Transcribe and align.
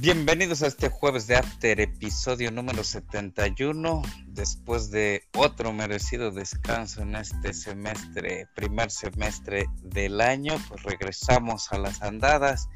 Bienvenidos 0.00 0.62
a 0.62 0.68
este 0.68 0.90
jueves 0.90 1.26
de 1.26 1.34
After, 1.34 1.80
episodio 1.80 2.52
número 2.52 2.84
71, 2.84 4.00
después 4.28 4.92
de 4.92 5.24
otro 5.36 5.72
merecido 5.72 6.30
descanso 6.30 7.02
en 7.02 7.16
este 7.16 7.52
semestre, 7.52 8.46
primer 8.54 8.92
semestre 8.92 9.66
del 9.82 10.20
año, 10.20 10.54
pues 10.68 10.84
regresamos 10.84 11.72
a 11.72 11.78
las 11.78 12.00
andadas 12.00 12.68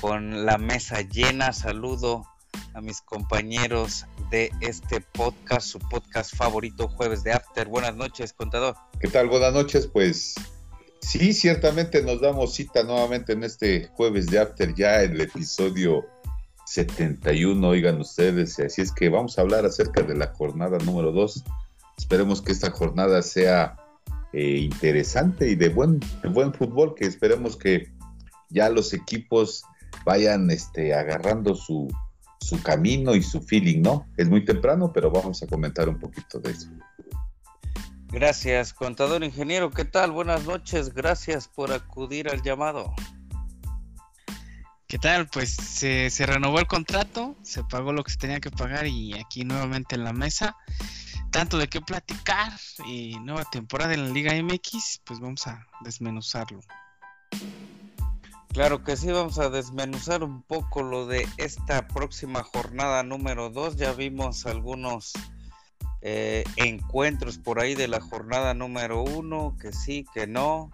con 0.00 0.46
la 0.46 0.58
mesa 0.58 1.02
llena. 1.02 1.52
Saludo 1.52 2.26
a 2.74 2.80
mis 2.80 3.02
compañeros 3.02 4.06
de 4.32 4.50
este 4.60 5.00
podcast, 5.00 5.68
su 5.68 5.78
podcast 5.78 6.34
favorito, 6.34 6.88
jueves 6.88 7.22
de 7.22 7.34
After. 7.34 7.68
Buenas 7.68 7.94
noches, 7.94 8.32
contador. 8.32 8.74
¿Qué 8.98 9.06
tal? 9.06 9.28
Buenas 9.28 9.52
noches, 9.52 9.86
pues 9.86 10.34
sí, 11.00 11.34
ciertamente 11.34 12.02
nos 12.02 12.20
damos 12.20 12.52
cita 12.52 12.82
nuevamente 12.82 13.34
en 13.34 13.44
este 13.44 13.90
jueves 13.92 14.26
de 14.26 14.40
After, 14.40 14.74
ya 14.74 15.02
el 15.02 15.20
episodio 15.20 16.12
71, 16.74 17.68
oigan 17.68 18.00
ustedes, 18.00 18.58
así 18.58 18.82
es 18.82 18.90
que 18.90 19.08
vamos 19.08 19.38
a 19.38 19.42
hablar 19.42 19.64
acerca 19.64 20.02
de 20.02 20.16
la 20.16 20.28
jornada 20.34 20.78
número 20.78 21.12
2. 21.12 21.44
Esperemos 21.96 22.42
que 22.42 22.50
esta 22.50 22.72
jornada 22.72 23.22
sea 23.22 23.76
eh, 24.32 24.58
interesante 24.58 25.48
y 25.48 25.54
de 25.54 25.68
buen, 25.68 26.00
buen 26.32 26.52
fútbol, 26.52 26.96
que 26.96 27.06
esperemos 27.06 27.56
que 27.56 27.92
ya 28.50 28.68
los 28.70 28.92
equipos 28.92 29.62
vayan 30.04 30.50
este, 30.50 30.94
agarrando 30.94 31.54
su, 31.54 31.86
su 32.40 32.60
camino 32.60 33.14
y 33.14 33.22
su 33.22 33.40
feeling, 33.40 33.80
¿no? 33.80 34.08
Es 34.16 34.28
muy 34.28 34.44
temprano, 34.44 34.92
pero 34.92 35.12
vamos 35.12 35.44
a 35.44 35.46
comentar 35.46 35.88
un 35.88 36.00
poquito 36.00 36.40
de 36.40 36.50
eso. 36.50 36.68
Gracias, 38.08 38.72
contador 38.72 39.22
ingeniero, 39.22 39.70
¿qué 39.70 39.84
tal? 39.84 40.10
Buenas 40.10 40.44
noches, 40.44 40.92
gracias 40.92 41.46
por 41.46 41.70
acudir 41.70 42.28
al 42.28 42.42
llamado. 42.42 42.92
¿Qué 44.86 44.98
tal? 44.98 45.26
Pues 45.28 45.50
se, 45.54 46.10
renovó 46.26 46.58
el 46.58 46.66
contrato, 46.66 47.36
se 47.42 47.64
pagó 47.64 47.92
lo 47.92 48.04
que 48.04 48.12
se 48.12 48.18
tenía 48.18 48.40
que 48.40 48.50
pagar 48.50 48.86
y 48.86 49.14
aquí 49.14 49.44
nuevamente 49.44 49.94
en 49.94 50.04
la 50.04 50.12
mesa, 50.12 50.56
tanto 51.30 51.56
de 51.56 51.68
qué 51.68 51.80
platicar 51.80 52.52
y 52.86 53.18
nueva 53.20 53.44
temporada 53.44 53.94
en 53.94 54.08
la 54.08 54.12
Liga 54.12 54.34
MX, 54.34 55.00
pues 55.04 55.20
vamos 55.20 55.46
a 55.46 55.66
desmenuzarlo. 55.80 56.60
Claro 58.52 58.84
que 58.84 58.96
sí, 58.96 59.10
vamos 59.10 59.38
a 59.38 59.48
desmenuzar 59.48 60.22
un 60.22 60.42
poco 60.42 60.82
lo 60.82 61.06
de 61.06 61.26
esta 61.38 61.88
próxima 61.88 62.44
jornada 62.44 63.02
número 63.02 63.50
2. 63.50 63.76
Ya 63.76 63.92
vimos 63.92 64.46
algunos 64.46 65.12
eh, 66.02 66.44
encuentros 66.56 67.38
por 67.38 67.58
ahí 67.58 67.74
de 67.74 67.88
la 67.88 68.00
jornada 68.00 68.54
número 68.54 69.02
1, 69.02 69.56
que 69.60 69.72
sí, 69.72 70.04
que 70.14 70.26
no. 70.26 70.70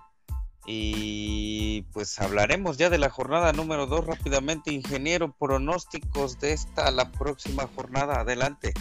Y 0.66 1.83
pues 1.92 2.20
hablaremos 2.20 2.77
ya 2.77 2.91
de 2.91 2.98
la 2.98 3.11
jornada 3.11 3.53
número 3.53 3.86
2 3.86 4.06
rápidamente. 4.06 4.72
Ingeniero, 4.72 5.33
pronósticos 5.33 6.39
de 6.39 6.53
esta 6.53 6.91
la 6.91 7.11
próxima 7.11 7.69
jornada. 7.75 8.20
Adelante. 8.20 8.72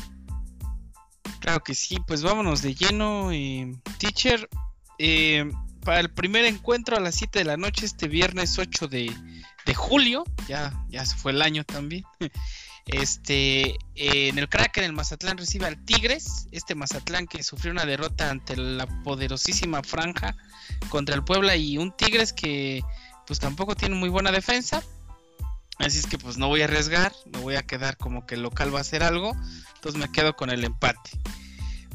Claro 1.39 1.61
que 1.63 1.73
sí, 1.73 1.97
pues 2.05 2.21
vámonos 2.21 2.61
de 2.61 2.75
lleno. 2.75 3.31
Eh, 3.31 3.73
teacher, 3.97 4.49
eh, 4.97 5.49
para 5.83 6.01
el 6.01 6.11
primer 6.11 6.45
encuentro 6.45 6.97
a 6.97 6.99
las 6.99 7.15
7 7.15 7.39
de 7.39 7.45
la 7.45 7.57
noche, 7.57 7.85
este 7.85 8.07
viernes 8.07 8.59
8 8.59 8.87
de, 8.87 9.11
de 9.65 9.73
julio, 9.73 10.25
ya, 10.47 10.85
ya 10.89 11.05
se 11.05 11.15
fue 11.15 11.31
el 11.31 11.41
año 11.41 11.63
también. 11.63 12.03
Este, 12.91 13.77
en 13.95 14.39
el 14.39 14.49
Kraken, 14.49 14.83
el 14.83 14.93
Mazatlán 14.93 15.37
recibe 15.37 15.67
al 15.67 15.83
Tigres. 15.85 16.47
Este 16.51 16.73
Mazatlán 16.73 17.27
que 17.27 17.43
sufrió 17.43 17.71
una 17.71 17.85
derrota 17.85 18.31
ante 18.31 18.57
la 18.57 18.87
poderosísima 19.03 19.83
franja 19.83 20.35
contra 20.89 21.13
el 21.13 21.23
Puebla 21.23 21.55
y 21.55 21.77
un 21.77 21.95
Tigres 21.95 22.33
que 22.33 22.81
pues 23.27 23.39
tampoco 23.39 23.75
tiene 23.75 23.95
muy 23.95 24.09
buena 24.09 24.31
defensa. 24.31 24.83
Así 25.77 25.99
es 25.99 26.07
que 26.07 26.17
pues 26.17 26.37
no 26.37 26.47
voy 26.47 26.61
a 26.61 26.65
arriesgar, 26.65 27.13
no 27.31 27.41
voy 27.41 27.55
a 27.55 27.63
quedar 27.63 27.95
como 27.95 28.25
que 28.25 28.35
el 28.35 28.41
local 28.41 28.73
va 28.73 28.79
a 28.79 28.81
hacer 28.81 29.03
algo, 29.03 29.33
entonces 29.75 30.01
me 30.01 30.11
quedo 30.11 30.35
con 30.35 30.49
el 30.49 30.63
empate. 30.63 31.11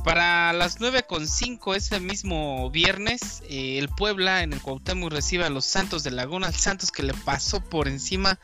Para 0.05 0.53
las 0.53 0.81
9.5 0.81 1.75
ese 1.75 1.99
mismo 1.99 2.71
viernes, 2.71 3.43
eh, 3.49 3.79
el 3.79 3.89
Puebla 3.89 4.43
en 4.43 4.53
el 4.53 4.61
Cuauhtémoc 4.61 5.11
recibe 5.11 5.45
a 5.45 5.51
los 5.51 5.65
Santos 5.65 6.05
de 6.05 6.11
Laguna, 6.11 6.47
al 6.47 6.55
Santos 6.55 6.93
que 6.93 7.03
le 7.03 7.15
pasó 7.15 7.61
por 7.63 7.89
encima, 7.89 8.39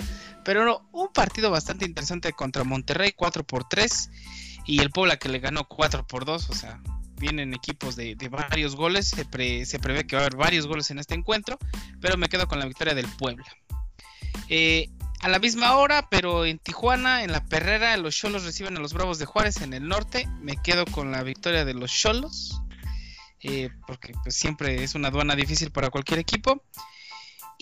pero 0.45 0.89
un 0.93 1.13
partido 1.13 1.51
bastante 1.51 1.85
interesante 1.85 2.33
contra 2.33 2.65
Monterrey 2.65 3.13
4 3.17 3.45
por 3.45 3.69
3 3.69 4.11
y 4.67 4.81
el 4.81 4.91
Puebla 4.91 5.19
que 5.19 5.29
le 5.29 5.39
ganó 5.39 5.67
4 5.67 6.07
por 6.07 6.25
2, 6.25 6.51
o 6.51 6.55
sea, 6.55 6.81
vienen 7.19 7.55
equipos 7.55 7.97
de, 7.97 8.17
varios 8.31 8.77
goles, 8.77 9.09
se, 9.09 9.67
se, 9.67 9.79
prevé 9.79 10.07
que 10.07 10.17
va 10.17 10.23
a 10.23 10.27
haber 10.27 10.37
varios 10.37 10.67
goles 10.67 10.91
en 10.91 10.99
este 10.99 11.15
encuentro, 11.15 11.59
pero 12.01 12.17
me 12.17 12.29
quedo 12.29 12.47
con 12.49 12.59
la 12.59 12.67
victoria 12.67 12.95
del 12.95 13.07
Puebla. 13.07 13.47
Eh, 14.49 14.89
a 15.21 15.29
la 15.29 15.39
misma 15.39 15.77
hora, 15.77 16.09
pero 16.09 16.47
en 16.47 16.59
Tijuana, 16.59 17.23
en 17.23 17.31
la 17.31 17.45
Perrera, 17.45 17.97
los 17.99 18.17
Cholos 18.17 18.45
reciben 18.45 18.77
a 18.77 18.81
los 18.81 18.95
Bravos 18.95 19.19
de 19.19 19.27
Juárez 19.27 19.61
en 19.61 19.75
el 19.75 19.87
norte. 19.87 20.27
Me 20.41 20.57
quedo 20.57 20.87
con 20.87 21.13
la 21.13 21.23
victoria 21.23 21.67
de 21.67 21.75
los 21.75 21.93
Cholos, 21.93 22.63
eh, 23.43 23.69
porque 23.87 24.15
pues, 24.23 24.35
siempre 24.35 24.83
es 24.83 24.95
una 24.95 25.09
aduana 25.09 25.37
difícil 25.37 25.71
para 25.71 25.91
cualquier 25.91 26.21
equipo. 26.21 26.65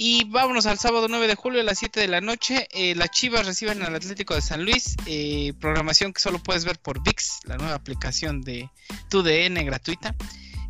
Y 0.00 0.22
vámonos 0.26 0.66
al 0.66 0.78
sábado 0.78 1.09
9 1.09 1.26
de 1.26 1.34
julio 1.34 1.60
a 1.60 1.64
las 1.64 1.81
7 1.81 1.98
de 1.98 2.06
la 2.06 2.20
noche. 2.20 2.69
Eh, 2.70 2.94
las 2.94 3.10
Chivas 3.10 3.47
reciben 3.47 3.82
al 3.82 3.97
Atlético 3.97 4.32
de 4.36 4.41
San 4.41 4.64
Luis. 4.64 4.94
Eh, 5.06 5.54
programación 5.59 6.12
que 6.12 6.20
solo 6.20 6.38
puedes 6.41 6.64
ver 6.64 6.78
por 6.78 7.03
VIX, 7.03 7.41
la 7.47 7.56
nueva 7.56 7.75
aplicación 7.75 8.42
de 8.42 8.70
TUDN 9.10 9.54
gratuita. 9.66 10.14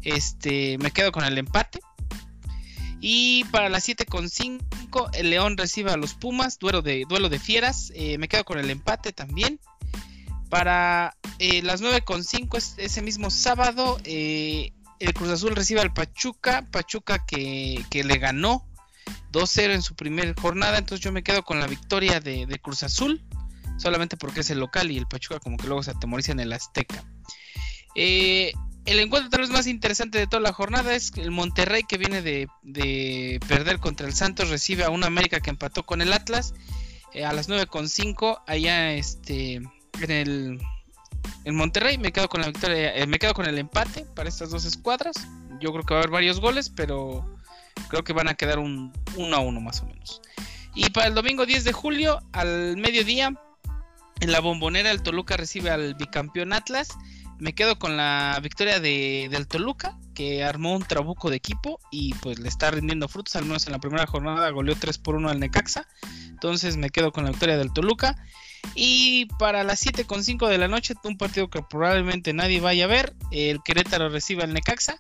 Este, 0.02 0.78
me 0.78 0.92
quedo 0.92 1.12
con 1.12 1.24
el 1.24 1.36
empate. 1.36 1.80
Y 3.02 3.44
para 3.52 3.68
las 3.68 3.86
7.5, 3.86 5.10
el 5.12 5.28
León 5.28 5.58
recibe 5.58 5.90
a 5.90 5.98
los 5.98 6.14
Pumas. 6.14 6.58
Duelo 6.58 6.80
de, 6.80 7.04
duelo 7.06 7.28
de 7.28 7.38
fieras. 7.38 7.92
Eh, 7.94 8.16
me 8.16 8.28
quedo 8.28 8.46
con 8.46 8.58
el 8.58 8.70
empate 8.70 9.12
también. 9.12 9.60
Para 10.48 11.14
las 11.38 11.82
9.5, 11.82 12.76
ese 12.78 13.02
mismo 13.02 13.28
sábado, 13.28 14.00
el 14.04 14.72
Cruz 15.12 15.28
Azul 15.28 15.54
recibe 15.54 15.82
al 15.82 15.92
Pachuca. 15.92 16.64
Pachuca 16.70 17.26
que, 17.26 17.84
que 17.90 18.04
le 18.04 18.16
ganó 18.16 18.67
2-0 19.32 19.74
en 19.74 19.82
su 19.82 19.94
primera 19.94 20.32
jornada, 20.40 20.78
entonces 20.78 21.04
yo 21.04 21.12
me 21.12 21.22
quedo 21.22 21.42
con 21.42 21.60
la 21.60 21.66
victoria 21.66 22.20
de, 22.20 22.46
Cruz 22.62 22.82
Azul, 22.82 23.22
solamente 23.78 24.16
porque 24.16 24.40
es 24.40 24.50
el 24.50 24.58
local 24.58 24.90
y 24.90 24.98
el 24.98 25.06
Pachuca 25.06 25.40
como 25.40 25.56
que 25.56 25.66
luego 25.66 25.82
se 25.82 25.90
atemoriza 25.90 26.32
en 26.32 26.40
el 26.40 26.52
Azteca. 26.52 27.04
Eh, 27.94 28.52
el 28.84 29.00
encuentro 29.00 29.28
tal 29.28 29.40
vez 29.40 29.50
más 29.50 29.66
interesante 29.66 30.18
de 30.18 30.26
toda 30.26 30.40
la 30.40 30.52
jornada 30.52 30.94
es 30.94 31.12
el 31.16 31.30
Monterrey 31.30 31.82
que 31.82 31.98
viene 31.98 32.22
de, 32.22 33.40
perder 33.46 33.78
contra 33.80 34.06
el 34.06 34.14
Santos, 34.14 34.48
recibe 34.48 34.84
a 34.84 34.90
un 34.90 35.04
América 35.04 35.40
que 35.40 35.50
empató 35.50 35.84
con 35.84 36.00
el 36.00 36.12
Atlas 36.12 36.54
eh, 37.12 37.24
a 37.24 37.32
las 37.32 37.48
9.5 37.48 38.42
allá 38.46 38.92
este, 38.92 39.56
en 40.00 40.10
el 40.10 40.60
en 41.44 41.54
Monterrey. 41.54 41.98
Me 41.98 42.12
quedo 42.12 42.28
con 42.28 42.40
la 42.40 42.48
victoria, 42.48 42.94
eh, 42.96 43.06
me 43.06 43.18
quedo 43.18 43.34
con 43.34 43.46
el 43.46 43.58
empate 43.58 44.06
para 44.14 44.28
estas 44.28 44.50
dos 44.50 44.64
escuadras. 44.64 45.16
Yo 45.60 45.72
creo 45.72 45.84
que 45.84 45.94
va 45.94 46.00
a 46.00 46.02
haber 46.02 46.12
varios 46.12 46.40
goles, 46.40 46.70
pero 46.70 47.37
Creo 47.88 48.04
que 48.04 48.12
van 48.12 48.28
a 48.28 48.34
quedar 48.34 48.58
un 48.58 48.92
1 49.16 49.36
a 49.36 49.40
1 49.40 49.60
más 49.60 49.82
o 49.82 49.86
menos. 49.86 50.20
Y 50.74 50.90
para 50.90 51.08
el 51.08 51.14
domingo 51.14 51.46
10 51.46 51.64
de 51.64 51.72
julio, 51.72 52.20
al 52.32 52.76
mediodía, 52.76 53.34
en 54.20 54.32
la 54.32 54.40
bombonera 54.40 54.90
el 54.90 55.02
Toluca 55.02 55.36
recibe 55.36 55.70
al 55.70 55.94
bicampeón 55.94 56.52
Atlas. 56.52 56.90
Me 57.38 57.54
quedo 57.54 57.78
con 57.78 57.96
la 57.96 58.38
victoria 58.42 58.80
de, 58.80 59.28
del 59.30 59.46
Toluca, 59.46 59.98
que 60.14 60.42
armó 60.42 60.74
un 60.74 60.82
trabuco 60.82 61.30
de 61.30 61.36
equipo 61.36 61.78
y 61.92 62.14
pues 62.14 62.40
le 62.40 62.48
está 62.48 62.70
rindiendo 62.70 63.06
frutos, 63.06 63.36
al 63.36 63.44
menos 63.44 63.66
en 63.66 63.72
la 63.72 63.78
primera 63.78 64.06
jornada 64.06 64.50
goleó 64.50 64.74
3 64.74 64.98
por 64.98 65.14
1 65.14 65.28
al 65.28 65.38
Necaxa. 65.38 65.86
Entonces 66.28 66.76
me 66.76 66.90
quedo 66.90 67.12
con 67.12 67.24
la 67.24 67.30
victoria 67.30 67.56
del 67.56 67.72
Toluca. 67.72 68.16
Y 68.74 69.26
para 69.38 69.62
las 69.64 69.84
7.5 69.84 70.48
de 70.48 70.58
la 70.58 70.68
noche, 70.68 70.94
un 71.04 71.16
partido 71.16 71.48
que 71.48 71.62
probablemente 71.62 72.32
nadie 72.32 72.60
vaya 72.60 72.84
a 72.84 72.88
ver, 72.88 73.14
el 73.30 73.62
Querétaro 73.62 74.08
recibe 74.08 74.42
al 74.42 74.52
Necaxa. 74.52 74.98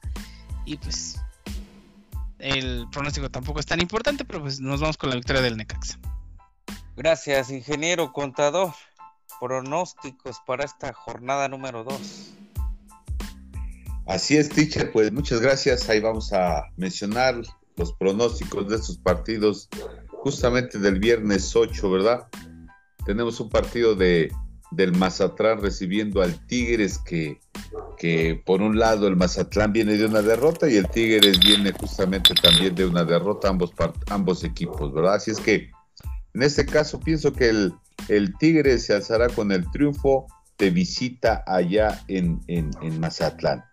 Y 0.64 0.76
pues 0.76 1.20
el 2.38 2.86
pronóstico 2.90 3.30
tampoco 3.30 3.60
es 3.60 3.66
tan 3.66 3.80
importante, 3.80 4.24
pero 4.24 4.40
pues 4.40 4.60
nos 4.60 4.80
vamos 4.80 4.96
con 4.96 5.10
la 5.10 5.16
victoria 5.16 5.42
del 5.42 5.56
Necaxa. 5.56 5.98
Gracias, 6.96 7.50
ingeniero 7.50 8.12
contador. 8.12 8.72
Pronósticos 9.40 10.38
para 10.46 10.64
esta 10.64 10.92
jornada 10.92 11.48
número 11.48 11.84
2. 11.84 12.34
Así 14.06 14.36
es, 14.36 14.48
teacher, 14.48 14.90
pues 14.90 15.12
muchas 15.12 15.40
gracias. 15.40 15.88
Ahí 15.88 16.00
vamos 16.00 16.32
a 16.32 16.64
mencionar 16.76 17.40
los 17.76 17.92
pronósticos 17.92 18.68
de 18.68 18.76
estos 18.76 18.98
partidos 18.98 19.68
justamente 20.08 20.78
del 20.78 20.98
viernes 20.98 21.54
8, 21.54 21.90
¿verdad? 21.90 22.26
Tenemos 23.06 23.38
un 23.38 23.48
partido 23.48 23.94
de 23.94 24.32
del 24.70 24.92
Mazatlán 24.92 25.60
recibiendo 25.60 26.22
al 26.22 26.46
Tigres 26.46 26.98
que, 26.98 27.40
que 27.96 28.40
por 28.44 28.60
un 28.60 28.78
lado 28.78 29.08
el 29.08 29.16
Mazatlán 29.16 29.72
viene 29.72 29.96
de 29.96 30.06
una 30.06 30.22
derrota 30.22 30.68
y 30.68 30.76
el 30.76 30.88
Tigres 30.88 31.40
viene 31.40 31.72
justamente 31.72 32.34
también 32.34 32.74
de 32.74 32.86
una 32.86 33.04
derrota 33.04 33.48
ambos, 33.48 33.72
ambos 34.10 34.44
equipos, 34.44 34.92
¿verdad? 34.92 35.14
Así 35.14 35.30
es 35.30 35.40
que 35.40 35.70
en 36.34 36.42
este 36.42 36.66
caso 36.66 37.00
pienso 37.00 37.32
que 37.32 37.48
el, 37.48 37.74
el 38.08 38.36
Tigres 38.38 38.84
se 38.86 38.94
alzará 38.94 39.28
con 39.28 39.50
el 39.52 39.68
triunfo 39.70 40.26
de 40.58 40.70
visita 40.70 41.42
allá 41.46 42.02
en, 42.08 42.40
en, 42.48 43.00
Mazatlán. 43.00 43.64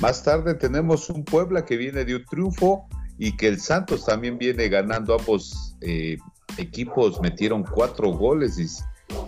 Más 0.00 0.22
tarde 0.22 0.54
tenemos 0.54 1.08
un 1.10 1.24
Puebla 1.24 1.64
que 1.64 1.76
viene 1.76 2.04
de 2.04 2.16
un 2.16 2.24
triunfo 2.24 2.86
y 3.18 3.36
que 3.36 3.48
el 3.48 3.60
Santos 3.60 4.04
también 4.04 4.38
viene 4.38 4.68
ganando 4.68 5.14
ambos, 5.14 5.76
eh, 5.80 6.18
equipos 6.58 7.20
metieron 7.20 7.64
cuatro 7.64 8.10
goles 8.10 8.58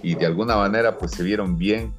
y, 0.07 0.15
de 0.15 0.25
alguna 0.25 0.55
manera 0.55 0.99
pues 0.99 1.11
se 1.11 1.25
vieron 1.25 1.59
bien 1.59 1.93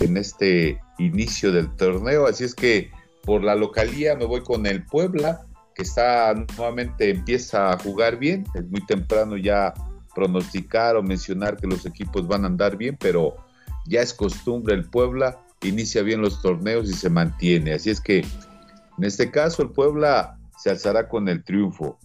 en 0.00 0.16
este 0.16 0.80
inicio 0.98 1.52
del 1.52 1.68
torneo. 1.76 2.26
Así 2.26 2.44
es 2.44 2.54
que 2.54 2.90
por 3.22 3.44
la 3.44 3.54
localía 3.54 4.16
me 4.16 4.24
voy 4.24 4.40
con 4.40 4.64
el 4.64 4.82
Puebla, 4.86 5.42
que 5.74 5.82
está 5.82 6.32
nuevamente 6.56 7.10
empieza 7.10 7.70
a 7.70 7.78
jugar 7.78 8.18
bien. 8.18 8.46
Es 8.54 8.64
muy 8.70 8.84
temprano 8.86 9.36
ya 9.36 9.74
pronosticar 10.14 10.96
o 10.96 11.02
mencionar 11.02 11.58
que 11.58 11.66
los 11.66 11.84
equipos 11.84 12.26
van 12.26 12.44
a 12.44 12.46
andar 12.46 12.78
bien, 12.78 12.96
pero 12.98 13.36
ya 13.84 14.00
es 14.00 14.14
costumbre 14.14 14.74
el 14.74 14.86
Puebla, 14.86 15.38
inicia 15.60 16.00
bien 16.00 16.22
los 16.22 16.40
torneos 16.40 16.88
y 16.88 16.94
se 16.94 17.10
mantiene. 17.10 17.74
Así 17.74 17.90
es 17.90 18.00
que 18.00 18.20
en 18.20 19.04
este 19.04 19.30
caso 19.30 19.62
el 19.62 19.68
Puebla 19.68 20.38
se 20.58 20.70
alzará 20.70 21.10
con 21.10 21.28
el 21.28 21.44
triunfo. 21.44 21.98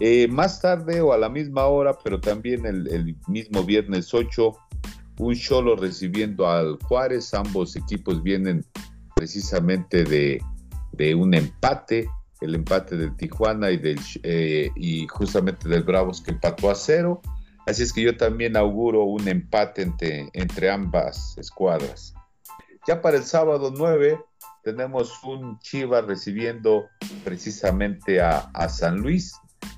Eh, 0.00 0.28
más 0.28 0.60
tarde 0.60 1.00
o 1.00 1.14
a 1.14 1.18
la 1.18 1.30
misma 1.30 1.64
hora, 1.64 1.96
pero 2.04 2.20
también 2.20 2.66
el, 2.66 2.86
el 2.88 3.16
mismo 3.26 3.64
viernes 3.64 4.12
8, 4.12 4.52
un 5.18 5.34
Cholo 5.34 5.76
recibiendo 5.76 6.48
al 6.48 6.78
Juárez. 6.82 7.34
Ambos 7.34 7.76
equipos 7.76 8.22
vienen 8.22 8.64
precisamente 9.14 10.04
de, 10.04 10.40
un 11.14 11.34
empate, 11.34 12.08
el 12.40 12.54
empate 12.54 12.96
del 12.96 13.16
Tijuana 13.16 13.70
y, 13.70 13.76
del, 13.78 14.00
eh, 14.22 14.70
y 14.76 15.06
justamente 15.08 15.68
del 15.68 15.82
Bravos 15.82 16.20
que 16.20 16.30
empató 16.30 16.70
a 16.70 16.74
cero. 16.74 17.20
Así 17.66 17.82
es 17.82 17.92
que 17.92 18.02
yo 18.02 18.16
también 18.16 18.56
auguro 18.56 19.04
un 19.04 19.28
empate 19.28 19.82
entre, 19.82 20.30
entre 20.32 20.70
ambas 20.70 21.36
escuadras. 21.36 22.14
Ya 22.86 23.02
para 23.02 23.18
el 23.18 23.24
sábado 23.24 23.72
9 23.76 24.18
tenemos 24.62 25.22
un 25.24 25.58
Chivas 25.58 26.06
recibiendo 26.06 26.86
precisamente 27.24 28.20
a, 28.20 28.68
San 28.68 28.98
Luis. 28.98 29.34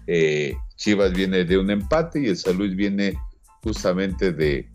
Eh, 0.06 0.54
Chivas 0.76 1.12
viene 1.12 1.44
de 1.44 1.58
un 1.58 1.70
empate 1.70 2.20
y 2.20 2.28
el 2.28 2.36
San 2.36 2.56
Luis 2.56 2.76
viene 2.76 3.18
justamente 3.62 4.32
de, 4.32 4.69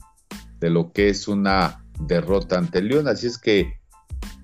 de 0.66 0.72
lo 0.72 0.92
que 0.92 1.10
es 1.10 1.28
una 1.28 1.86
derrota 2.00 2.58
ante 2.58 2.82
León. 2.82 3.08
Así 3.08 3.28
es 3.28 3.38
que 3.38 3.74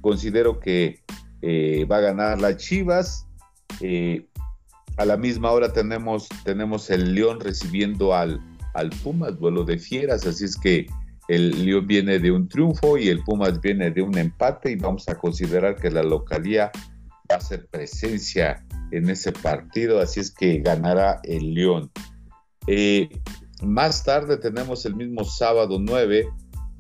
considero 0.02 0.60
que 0.60 1.00
eh, 1.42 1.86
va 1.86 1.98
a 1.98 2.02
ganar 2.02 2.40
las 2.40 2.58
Chivas. 2.58 3.26
Eh, 3.80 4.28
a 4.98 5.06
la 5.06 5.18
misma 5.18 5.50
hora 5.50 5.74
tenemos, 5.74 6.30
tenemos 6.44 6.92
el 6.92 7.16
León 7.16 7.40
recibiendo 7.40 8.14
al, 8.14 8.40
al 8.76 8.92
Pumas, 8.92 9.36
duelo 9.40 9.64
de 9.64 9.80
fieras. 9.80 10.28
Así 10.28 10.46
es 10.46 10.56
que 10.56 10.86
el 11.28 11.66
León 11.66 11.88
viene 11.88 12.20
de 12.20 12.30
un 12.30 12.48
triunfo 12.48 13.00
y 13.00 13.08
el 13.08 13.24
Pumas 13.24 13.60
viene 13.60 13.90
de 13.90 14.04
un 14.04 14.16
empate 14.16 14.70
y 14.70 14.76
vamos 14.76 15.10
a 15.10 15.16
considerar 15.16 15.76
que 15.76 15.90
la 15.90 16.04
localía 16.04 16.72
va 17.32 17.38
a 17.38 17.42
ser 17.42 17.66
presencia 17.66 18.64
en 18.92 19.10
ese 19.10 19.32
partido. 19.32 20.00
Así 20.00 20.20
es 20.20 20.30
que 20.30 20.60
ganará 20.60 21.20
el 21.24 21.56
León. 21.56 21.90
Eh, 22.68 23.10
más 23.62 24.04
tarde 24.04 24.38
tenemos 24.38 24.86
el 24.86 24.96
mismo 24.96 25.24
sábado 25.24 25.78
9, 25.80 26.28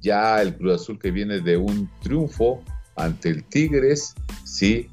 ya 0.01 0.42
el 0.42 0.56
Cruz 0.57 0.81
Azul 0.81 1.00
que 1.00 1.12
viene 1.12 1.39
de 1.39 1.57
un 1.57 1.89
triunfo 2.01 2.63
ante 2.95 3.30
el 3.30 3.44
Tigres, 3.44 4.16
¿sí? 4.44 4.89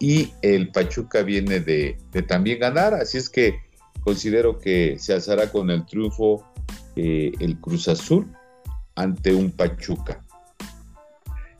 Y 0.00 0.32
el 0.42 0.70
Pachuca 0.70 1.22
viene 1.22 1.60
de, 1.60 1.98
también 2.26 2.60
ganar, 2.60 2.94
así 2.94 3.18
es 3.18 3.28
que 3.28 3.60
considero 4.02 4.58
que 4.58 4.96
se 4.98 5.12
alzará 5.12 5.50
con 5.50 5.70
el 5.70 5.84
triunfo 5.86 6.44
eh, 6.96 7.32
el 7.40 7.58
Cruz 7.60 7.88
Azul 7.88 8.26
ante 8.94 9.34
un 9.34 9.50
Pachuca. 9.50 10.24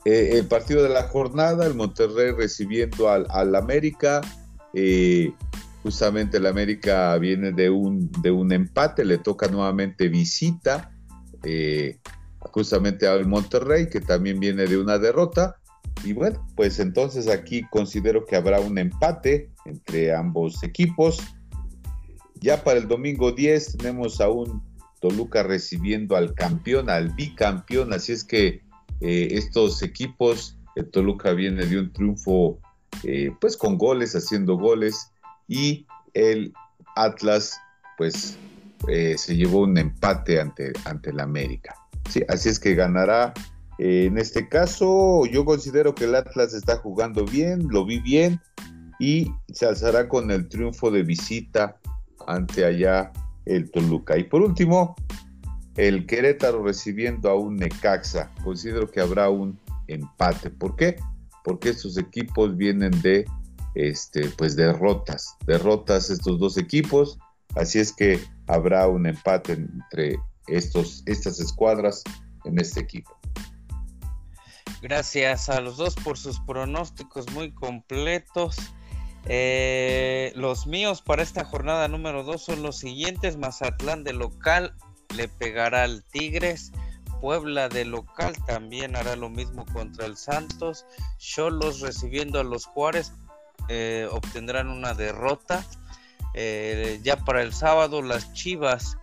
Eh, 0.05 0.31
el 0.33 0.47
partido 0.47 0.83
de 0.83 0.89
la 0.89 1.03
jornada, 1.03 1.65
el 1.65 1.75
Monterrey 1.75 2.31
recibiendo 2.31 3.09
al, 3.09 3.25
al 3.29 3.55
América, 3.55 4.21
eh, 4.73 5.33
Justamente 5.83 6.37
el 6.37 6.45
América 6.45 7.17
viene 7.17 7.51
de 7.51 7.69
un, 7.69 8.11
de 8.21 8.31
un 8.31 8.51
empate, 8.51 9.05
le 9.05 9.17
toca 9.17 9.47
nuevamente 9.47 10.09
visita 10.09 10.91
eh, 11.43 11.99
justamente 12.39 13.07
al 13.07 13.25
Monterrey, 13.25 13.89
que 13.89 14.01
también 14.01 14.39
viene 14.39 14.65
de 14.65 14.77
una 14.77 14.97
derrota. 14.97 15.55
Y 16.03 16.13
bueno, 16.13 16.45
pues 16.55 16.79
entonces 16.79 17.27
aquí 17.27 17.63
considero 17.69 18.25
que 18.25 18.35
habrá 18.35 18.59
un 18.59 18.77
empate 18.77 19.51
entre 19.65 20.13
ambos 20.13 20.63
equipos. 20.63 21.19
Ya 22.35 22.63
para 22.63 22.79
el 22.79 22.87
domingo 22.87 23.31
10 23.31 23.77
tenemos 23.77 24.21
a 24.21 24.29
un 24.29 24.63
Toluca 25.01 25.43
recibiendo 25.43 26.15
al 26.15 26.33
campeón, 26.33 26.89
al 26.89 27.09
bicampeón, 27.09 27.93
así 27.93 28.11
es 28.11 28.23
que 28.23 28.61
eh, 29.01 29.27
estos 29.31 29.81
equipos, 29.81 30.57
el 30.75 30.89
Toluca 30.89 31.31
viene 31.31 31.65
de 31.65 31.79
un 31.79 31.93
triunfo 31.93 32.59
eh, 33.03 33.31
pues 33.39 33.55
con 33.55 33.77
goles, 33.77 34.13
haciendo 34.15 34.57
goles, 34.57 35.11
y 35.49 35.85
el 36.13 36.53
Atlas 36.95 37.59
pues 37.97 38.37
eh, 38.87 39.17
se 39.17 39.35
llevó 39.35 39.63
un 39.63 39.77
empate 39.77 40.39
ante, 40.39 40.71
ante 40.85 41.09
el 41.09 41.19
América. 41.19 41.75
Sí, 42.09 42.23
así 42.29 42.47
es 42.47 42.59
que 42.59 42.75
ganará. 42.75 43.33
Eh, 43.77 44.05
en 44.05 44.17
este 44.17 44.47
caso, 44.47 45.25
yo 45.25 45.43
considero 45.43 45.93
que 45.95 46.05
el 46.05 46.15
Atlas 46.15 46.53
está 46.53 46.77
jugando 46.77 47.25
bien, 47.25 47.67
lo 47.69 47.85
vi 47.85 47.99
bien 47.99 48.39
y 48.99 49.31
se 49.51 49.65
alzará 49.65 50.07
con 50.07 50.31
el 50.31 50.47
triunfo 50.47 50.91
de 50.91 51.03
visita 51.03 51.77
ante 52.27 52.63
allá 52.63 53.11
el 53.45 53.69
Toluca. 53.71 54.17
Y 54.17 54.23
por 54.25 54.41
último, 54.41 54.95
el 55.75 56.05
Querétaro 56.05 56.63
recibiendo 56.63 57.29
a 57.29 57.35
un 57.35 57.55
Necaxa. 57.55 58.31
Considero 58.43 58.89
que 58.91 58.99
habrá 58.99 59.29
un 59.29 59.57
empate. 59.87 60.49
¿Por 60.49 60.75
qué? 60.75 60.97
Porque 61.43 61.69
estos 61.69 61.97
equipos 61.97 62.55
vienen 62.55 62.91
de 63.01 63.25
este, 63.75 64.29
pues 64.29 64.55
derrotas, 64.55 65.35
derrotas 65.45 66.09
estos 66.09 66.39
dos 66.39 66.57
equipos, 66.57 67.19
así 67.55 67.79
es 67.79 67.93
que 67.93 68.19
habrá 68.47 68.87
un 68.87 69.05
empate 69.05 69.53
entre 69.53 70.19
estos, 70.47 71.03
estas 71.05 71.39
escuadras 71.39 72.03
en 72.45 72.59
este 72.59 72.79
equipo. 72.79 73.19
Gracias 74.81 75.49
a 75.49 75.59
los 75.59 75.77
dos 75.77 75.95
por 75.95 76.17
sus 76.17 76.39
pronósticos 76.39 77.29
muy 77.33 77.51
completos. 77.51 78.55
Eh, 79.25 80.31
los 80.35 80.67
míos 80.67 81.01
para 81.01 81.21
esta 81.21 81.43
jornada 81.43 81.87
número 81.87 82.23
2 82.23 82.41
son 82.41 82.63
los 82.63 82.77
siguientes. 82.77 83.37
Mazatlán 83.37 84.03
de 84.03 84.13
local 84.13 84.73
le 85.15 85.27
pegará 85.27 85.83
al 85.83 86.03
Tigres. 86.03 86.71
Puebla 87.19 87.67
de 87.67 87.83
local 87.83 88.33
también 88.47 88.95
hará 88.95 89.17
lo 89.17 89.29
mismo 89.29 89.65
contra 89.73 90.05
el 90.05 90.15
Santos. 90.15 90.85
Cholos 91.17 91.81
recibiendo 91.81 92.39
a 92.39 92.45
los 92.45 92.65
Juárez. 92.65 93.11
Eh, 93.69 94.07
obtendrán 94.11 94.69
una 94.69 94.93
derrota. 94.93 95.63
Eh, 96.33 96.99
ya 97.03 97.17
para 97.17 97.41
el 97.43 97.53
sábado 97.53 98.01
las 98.01 98.33
Chivas 98.33 98.97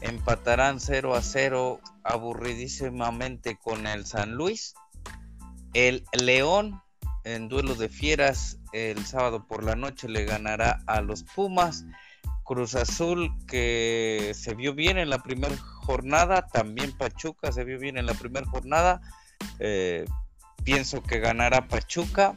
empatarán 0.00 0.80
0 0.80 1.14
a 1.14 1.22
0 1.22 1.80
aburridísimamente 2.02 3.56
con 3.56 3.86
el 3.86 4.06
San 4.06 4.32
Luis. 4.32 4.74
El 5.74 6.04
León 6.12 6.82
en 7.24 7.48
duelo 7.48 7.74
de 7.74 7.90
fieras 7.90 8.58
el 8.72 9.04
sábado 9.04 9.46
por 9.46 9.62
la 9.62 9.76
noche 9.76 10.08
le 10.08 10.24
ganará 10.24 10.82
a 10.86 11.00
los 11.00 11.22
Pumas. 11.22 11.84
Cruz 12.44 12.74
Azul 12.74 13.30
que 13.46 14.32
se 14.34 14.54
vio 14.54 14.74
bien 14.74 14.96
en 14.96 15.10
la 15.10 15.18
primera 15.18 15.54
jornada, 15.58 16.46
también 16.46 16.96
Pachuca 16.96 17.52
se 17.52 17.64
vio 17.64 17.78
bien 17.78 17.98
en 17.98 18.06
la 18.06 18.14
primera 18.14 18.46
jornada. 18.46 19.02
Eh, 19.58 20.06
pienso 20.64 21.02
que 21.02 21.20
ganará 21.20 21.68
Pachuca 21.68 22.36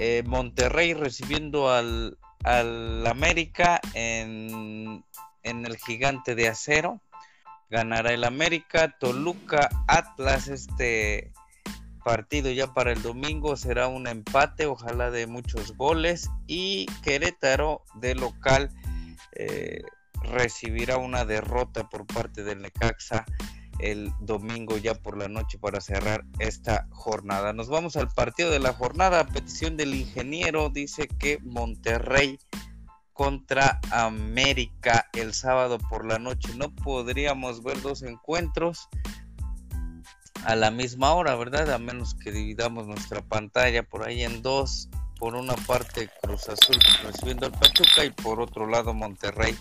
eh, 0.00 0.22
Monterrey 0.24 0.94
recibiendo 0.94 1.72
al, 1.72 2.16
América 2.44 3.80
en, 3.94 5.04
el 5.42 5.76
gigante 5.76 6.36
de 6.36 6.48
acero. 6.48 7.00
Ganará 7.68 8.12
el 8.12 8.22
América, 8.22 8.96
Toluca, 9.00 9.68
Atlas, 9.88 10.46
este 10.46 11.32
partido 12.04 12.50
ya 12.52 12.72
para 12.72 12.92
el 12.92 13.02
domingo 13.02 13.56
será 13.56 13.88
un 13.88 14.06
empate, 14.06 14.66
ojalá 14.66 15.10
de 15.10 15.26
muchos 15.26 15.76
goles. 15.76 16.30
Y 16.46 16.86
Querétaro 17.02 17.82
de 17.96 18.14
local 18.14 18.70
eh, 19.32 19.82
recibirá 20.22 20.96
una 20.96 21.24
derrota 21.24 21.88
por 21.88 22.06
parte 22.06 22.44
del 22.44 22.62
Necaxa 22.62 23.26
el 23.78 24.12
domingo 24.20 24.76
ya 24.76 24.94
por 24.94 25.16
la 25.16 25.28
noche 25.28 25.58
para 25.58 25.80
cerrar 25.80 26.24
esta 26.38 26.86
jornada. 26.90 27.52
Nos 27.52 27.68
vamos 27.68 27.96
al 27.96 28.08
partido 28.08 28.50
de 28.50 28.58
la 28.58 28.72
jornada. 28.72 29.26
petición 29.26 29.76
del 29.76 29.94
ingeniero 29.94 30.70
dice 30.70 31.08
que 31.08 31.38
Monterrey 31.42 32.38
contra 33.12 33.80
América 33.90 35.06
el 35.12 35.34
sábado 35.34 35.78
por 35.78 36.04
la 36.06 36.18
noche. 36.18 36.54
No 36.56 36.70
podríamos 36.74 37.62
ver 37.62 37.80
dos 37.82 38.02
encuentros 38.02 38.88
a 40.44 40.54
la 40.54 40.70
misma 40.70 41.12
hora, 41.14 41.34
¿verdad? 41.34 41.70
A 41.72 41.78
menos 41.78 42.14
que 42.14 42.30
dividamos 42.30 42.86
nuestra 42.86 43.22
pantalla 43.22 43.82
por 43.82 44.06
ahí 44.06 44.22
en 44.22 44.42
dos. 44.42 44.88
Por 45.18 45.34
una 45.34 45.54
parte 45.54 46.08
Cruz 46.22 46.48
Azul 46.48 46.78
recibiendo 47.02 47.46
al 47.46 47.52
Pachuca 47.52 48.04
y 48.04 48.10
por 48.10 48.40
otro 48.40 48.68
lado 48.68 48.94
Monterrey 48.94 49.56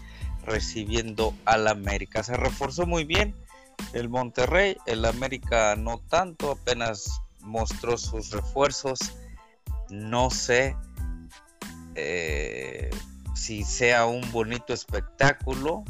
recibiendo 0.46 1.34
al 1.46 1.68
América. 1.68 2.22
Se 2.22 2.38
reforzó 2.38 2.86
muy 2.86 3.06
bien 3.06 3.34
el 3.94 4.10
Monterrey, 4.10 4.78
el 4.86 5.06
América 5.06 5.76
no 5.76 6.00
tanto, 6.10 6.52
apenas 6.52 7.22
mostró 7.42 7.98
sus 7.98 8.32
refuerzos. 8.32 9.00
No 9.90 10.30
sé 10.30 10.76
eh, 11.96 12.90
si 13.36 13.64
sea 13.64 14.06
un 14.06 14.30
bonito 14.32 14.74
espectáculo 14.74 15.84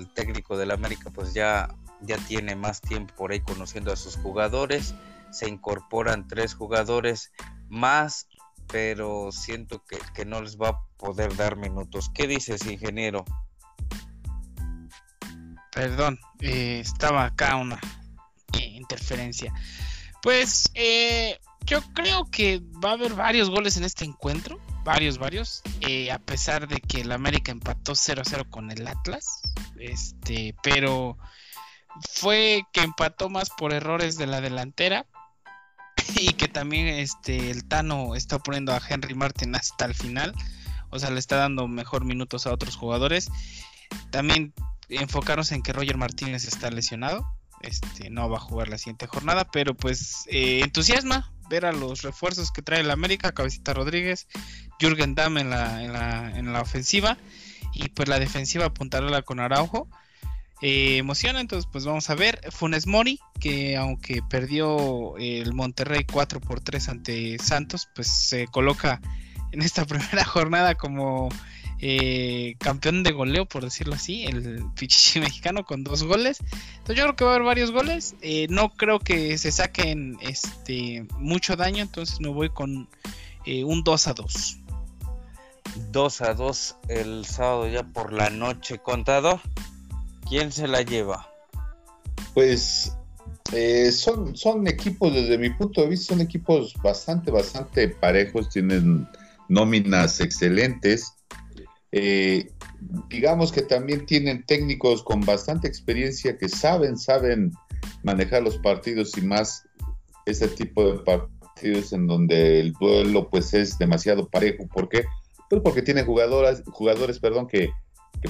el 0.00 0.12
técnico 0.12 0.56
del 0.56 0.70
América 0.70 1.10
pues 1.10 1.34
ya, 1.34 1.74
ya 2.00 2.16
tiene 2.18 2.56
más 2.56 2.80
tiempo 2.80 3.14
por 3.14 3.32
ahí 3.32 3.40
conociendo 3.40 3.92
a 3.92 3.96
sus 3.96 4.16
jugadores. 4.16 4.94
Se 5.30 5.48
incorporan 5.48 6.26
tres 6.26 6.54
jugadores 6.54 7.32
más, 7.68 8.28
pero 8.66 9.30
siento 9.32 9.84
que, 9.84 10.24
no 10.24 10.40
les 10.42 10.56
va 10.56 10.68
a 10.70 10.80
poder 10.96 11.36
dar 11.36 11.56
minutos. 11.56 12.10
¿Qué 12.12 12.26
dices, 12.26 12.66
ingeniero? 12.66 13.24
Perdón, 15.72 16.18
eh, 16.40 16.80
estaba 16.80 17.24
acá 17.24 17.56
una 17.56 17.78
interferencia. 18.80 19.52
Pues 20.22 20.70
eh, 20.74 21.38
yo 21.64 21.80
creo 21.94 22.28
que 22.30 22.60
va 22.84 22.90
a 22.90 22.94
haber 22.94 23.14
varios 23.14 23.50
goles 23.50 23.76
en 23.76 23.84
este 23.84 24.04
encuentro. 24.04 24.58
Varios, 24.84 25.18
varios. 25.18 25.62
Eh, 25.80 26.10
a 26.10 26.18
pesar 26.18 26.66
de 26.68 26.80
que 26.80 27.02
el 27.02 27.12
América 27.12 27.52
empató 27.52 27.92
0-0 27.92 28.48
con 28.50 28.70
el 28.70 28.86
Atlas. 28.86 29.42
Este, 29.78 30.54
pero 30.62 31.16
fue 32.12 32.62
que 32.72 32.82
empató 32.82 33.28
más 33.28 33.50
por 33.50 33.72
errores 33.72 34.16
de 34.16 34.26
la 34.26 34.40
delantera. 34.40 35.06
Y 36.16 36.32
que 36.32 36.48
también 36.48 36.88
este, 36.88 37.50
el 37.50 37.64
Tano 37.66 38.16
está 38.16 38.38
poniendo 38.40 38.72
a 38.72 38.80
Henry 38.86 39.14
Martin 39.14 39.54
hasta 39.54 39.84
el 39.84 39.94
final. 39.94 40.34
O 40.90 40.98
sea, 40.98 41.10
le 41.10 41.20
está 41.20 41.36
dando 41.36 41.68
mejor 41.68 42.04
minutos 42.04 42.46
a 42.46 42.52
otros 42.52 42.76
jugadores. 42.76 43.30
También 44.10 44.52
enfocarnos 44.90 45.52
en 45.52 45.62
que 45.62 45.72
Roger 45.72 45.96
Martínez 45.96 46.44
está 46.44 46.70
lesionado 46.70 47.26
este, 47.60 48.08
no 48.10 48.28
va 48.28 48.38
a 48.38 48.40
jugar 48.40 48.68
la 48.68 48.78
siguiente 48.78 49.06
jornada, 49.06 49.50
pero 49.50 49.74
pues 49.74 50.24
eh, 50.28 50.60
entusiasma 50.62 51.30
ver 51.48 51.66
a 51.66 51.72
los 51.72 52.02
refuerzos 52.02 52.52
que 52.52 52.62
trae 52.62 52.80
el 52.80 52.90
América, 52.90 53.32
Cabecita 53.32 53.74
Rodríguez, 53.74 54.28
Jürgen 54.80 55.14
Damm 55.14 55.36
en 55.38 55.50
la, 55.50 55.84
en 55.84 55.92
la, 55.92 56.38
en 56.38 56.52
la 56.52 56.62
ofensiva 56.62 57.18
y 57.74 57.88
pues 57.88 58.08
la 58.08 58.18
defensiva 58.18 58.66
apuntarla 58.66 59.22
con 59.22 59.40
Araujo. 59.40 59.88
Eh, 60.62 60.98
emociona, 60.98 61.40
entonces 61.40 61.68
pues 61.70 61.84
vamos 61.84 62.08
a 62.10 62.14
ver. 62.14 62.40
Funes 62.50 62.86
Mori, 62.86 63.18
que 63.40 63.76
aunque 63.76 64.22
perdió 64.28 65.16
el 65.18 65.52
Monterrey 65.54 66.04
4 66.10 66.40
por 66.40 66.60
3 66.60 66.88
ante 66.88 67.38
Santos, 67.38 67.88
pues 67.94 68.08
se 68.08 68.46
coloca 68.46 69.00
en 69.52 69.62
esta 69.62 69.84
primera 69.86 70.24
jornada 70.24 70.76
como 70.76 71.30
eh, 71.82 72.56
campeón 72.58 73.02
de 73.02 73.12
goleo, 73.12 73.46
por 73.46 73.64
decirlo 73.64 73.94
así, 73.94 74.24
el 74.24 74.64
Pichichi 74.74 75.20
mexicano 75.20 75.64
con 75.64 75.82
dos 75.82 76.04
goles. 76.04 76.38
Entonces 76.78 76.96
yo 76.96 77.04
creo 77.04 77.16
que 77.16 77.24
va 77.24 77.30
a 77.30 77.34
haber 77.34 77.46
varios 77.46 77.70
goles. 77.70 78.14
Eh, 78.20 78.46
no 78.50 78.70
creo 78.70 78.98
que 78.98 79.38
se 79.38 79.50
saquen 79.50 80.18
este 80.20 81.06
mucho 81.18 81.56
daño, 81.56 81.82
entonces 81.82 82.20
me 82.20 82.28
voy 82.28 82.50
con 82.50 82.88
eh, 83.46 83.64
un 83.64 83.82
2 83.82 84.08
a 84.08 84.14
2. 84.14 84.58
2 85.92 86.20
a 86.22 86.34
2 86.34 86.76
el 86.88 87.24
sábado 87.24 87.66
ya 87.68 87.82
por 87.82 88.12
la 88.12 88.28
noche, 88.28 88.78
contado. 88.78 89.40
¿Quién 90.28 90.52
se 90.52 90.68
la 90.68 90.82
lleva? 90.82 91.28
Pues 92.34 92.92
son, 93.92 94.36
son 94.36 94.68
equipos, 94.68 95.12
desde 95.12 95.38
mi 95.38 95.50
punto 95.50 95.80
de 95.80 95.88
vista, 95.88 96.14
son 96.14 96.20
equipos 96.20 96.74
bastante, 96.82 97.30
bastante 97.30 97.88
parejos, 97.88 98.50
tienen 98.50 99.08
nóminas 99.48 100.20
excelentes. 100.20 101.14
Eh, 101.92 102.50
digamos 103.08 103.50
que 103.50 103.62
también 103.62 104.06
tienen 104.06 104.44
técnicos 104.44 105.02
con 105.02 105.20
bastante 105.20 105.66
experiencia 105.66 106.38
que 106.38 106.48
saben, 106.48 106.96
saben 106.96 107.52
manejar 108.02 108.42
los 108.42 108.58
partidos 108.58 109.16
y 109.18 109.22
más 109.22 109.64
ese 110.26 110.48
tipo 110.48 110.92
de 110.92 110.98
partidos 111.00 111.92
en 111.92 112.06
donde 112.06 112.60
el 112.60 112.72
duelo 112.74 113.28
pues 113.28 113.52
es 113.54 113.78
demasiado 113.78 114.28
parejo. 114.28 114.66
¿Por 114.68 114.88
qué? 114.88 115.04
Pues 115.48 115.62
porque 115.62 115.82
tienen 115.82 116.06
jugadoras, 116.06 116.62
jugadores 116.66 117.18
perdón, 117.18 117.48
que, 117.48 117.70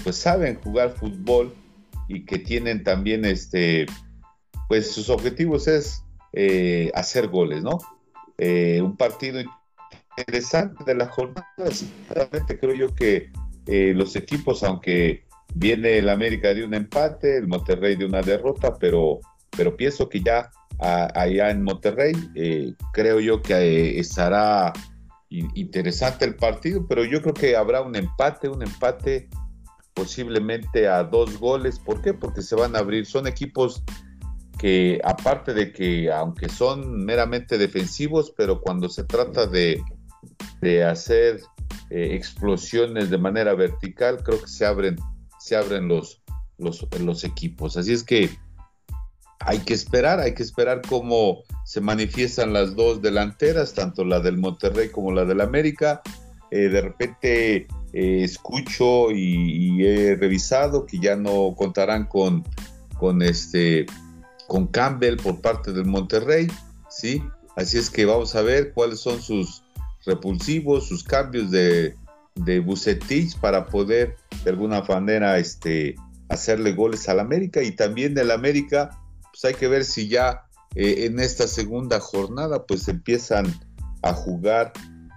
pues 0.03 0.17
saben 0.17 0.59
jugar 0.61 0.95
fútbol 0.97 1.55
y 2.09 2.25
que 2.25 2.39
tienen 2.39 2.83
también 2.83 3.25
este 3.25 3.87
pues 4.69 4.93
sus 4.93 5.11
objetivos 5.11 5.67
es 5.67 6.05
eh, 6.33 6.91
hacer 6.95 7.29
goles, 7.29 7.63
¿no? 7.63 7.79
Eh, 8.39 8.81
un 8.81 8.97
partido 8.97 9.43
interesante 10.17 10.85
de 10.85 10.95
la 10.95 11.07
jornada, 11.07 11.47
sinceramente 11.71 12.59
creo 12.59 12.75
yo 12.75 12.95
que 12.95 13.31
eh, 13.71 13.95
los 13.95 14.17
equipos, 14.17 14.65
aunque 14.65 15.23
viene 15.55 15.99
el 15.99 16.09
América 16.09 16.53
de 16.53 16.65
un 16.65 16.75
empate, 16.75 17.37
el 17.37 17.47
Monterrey 17.47 17.95
de 17.95 18.05
una 18.05 18.21
derrota, 18.21 18.77
pero, 18.79 19.21
pero 19.57 19.77
pienso 19.77 20.09
que 20.09 20.21
ya 20.21 20.51
allá 20.81 21.51
en 21.51 21.63
Monterrey 21.63 22.13
eh, 22.35 22.73
creo 22.93 23.21
yo 23.21 23.43
que 23.43 23.55
eh, 23.55 24.01
estará 24.01 24.73
interesante 25.29 26.25
el 26.25 26.35
partido, 26.35 26.85
pero 26.89 27.05
yo 27.05 27.23
creo 27.23 27.35
que 27.35 27.55
habrá 27.55 27.83
un 27.83 27.95
empate, 27.95 28.49
un 28.49 28.63
empate 28.63 29.29
posiblemente 29.95 30.89
a 30.89 31.05
dos 31.05 31.39
goles. 31.39 31.79
¿Por 31.79 32.03
qué? 32.03 32.13
Porque 32.13 32.43
se 32.43 32.57
van 32.57 32.75
a 32.75 32.81
abrir, 32.81 33.07
son 33.07 33.29
equipos 33.29 33.85
que 34.59 35.01
aparte 35.05 35.55
de 35.55 35.73
que 35.73 36.11
aunque 36.11 36.49
son 36.49 37.05
meramente 37.05 37.57
defensivos, 37.57 38.33
pero 38.37 38.61
cuando 38.61 38.89
se 38.89 39.05
trata 39.05 39.47
de, 39.47 39.81
de 40.61 40.83
hacer 40.83 41.41
eh, 41.91 42.15
explosiones 42.15 43.11
de 43.11 43.19
manera 43.19 43.55
vertical, 43.55 44.23
creo 44.23 44.41
que 44.41 44.49
se 44.49 44.65
abren, 44.65 44.97
se 45.39 45.57
abren 45.57 45.89
los, 45.89 46.23
los, 46.59 47.25
equipos. 47.25 47.77
Así 47.77 47.93
es 47.93 48.05
que 48.05 48.31
hay 49.41 49.59
que 49.61 49.75
esperar, 49.75 50.21
hay 50.21 50.35
que 50.35 50.43
esperar 50.43 50.83
cómo 50.87 51.43
se 51.65 51.81
manifiestan 51.81 52.53
las 52.53 52.77
dos 52.77 53.03
delanteras, 53.03 53.75
tanto 53.75 54.05
la 54.05 54.21
del 54.21 54.37
Monterrey 54.39 54.91
como 54.91 55.13
la 55.13 55.25
del 55.25 55.41
América. 55.41 56.03
Eh, 56.51 56.69
de 56.69 56.81
repente 56.81 57.67
eh, 57.93 58.23
escucho 58.25 59.11
y, 59.11 59.85
he 59.85 60.17
revisado 60.17 60.87
que 60.87 60.99
ya 60.99 61.17
no 61.17 61.55
contarán 61.57 62.07
con, 62.07 62.45
con, 62.99 63.23
este, 63.23 63.87
con 64.47 64.67
Campbell 64.67 65.17
por 65.17 65.41
parte 65.41 65.73
del 65.73 65.87
Monterrey, 65.87 66.49
¿sí? 66.89 67.23
Así 67.57 67.79
es 67.79 67.91
que 67.91 68.05
vamos 68.05 68.37
a 68.37 68.43
ver 68.43 68.73
cuáles 68.73 69.01
son 69.01 69.21
sus, 69.21 69.63
repulsivos, 70.05 70.89
sus 70.89 71.05
cambios 71.05 71.51
de, 71.51 71.95
de 72.35 72.61
Bucetich 72.61 73.39
para 73.39 73.67
poder 73.67 74.17
de 74.45 74.51
alguna 74.51 74.83
manera 74.83 75.39
este, 75.39 75.95
hacerle 76.29 76.73
goles 76.73 77.09
al 77.09 77.21
América 77.21 77.63
y 77.63 77.73
también 77.73 78.15
del 78.15 78.31
América, 78.31 78.91
pues 79.31 79.45
hay 79.45 79.55
que 79.55 79.69
ver 79.69 79.85
si 79.85 80.09
ya 80.09 80.45
eh, 80.75 81.07
en 81.07 81.19
esta 81.19 81.47
segunda 81.47 82.01
jornada 82.01 82.65
pues 82.65 82.89
empiezan 82.89 83.47
a 84.03 84.13
jugar 84.15 84.73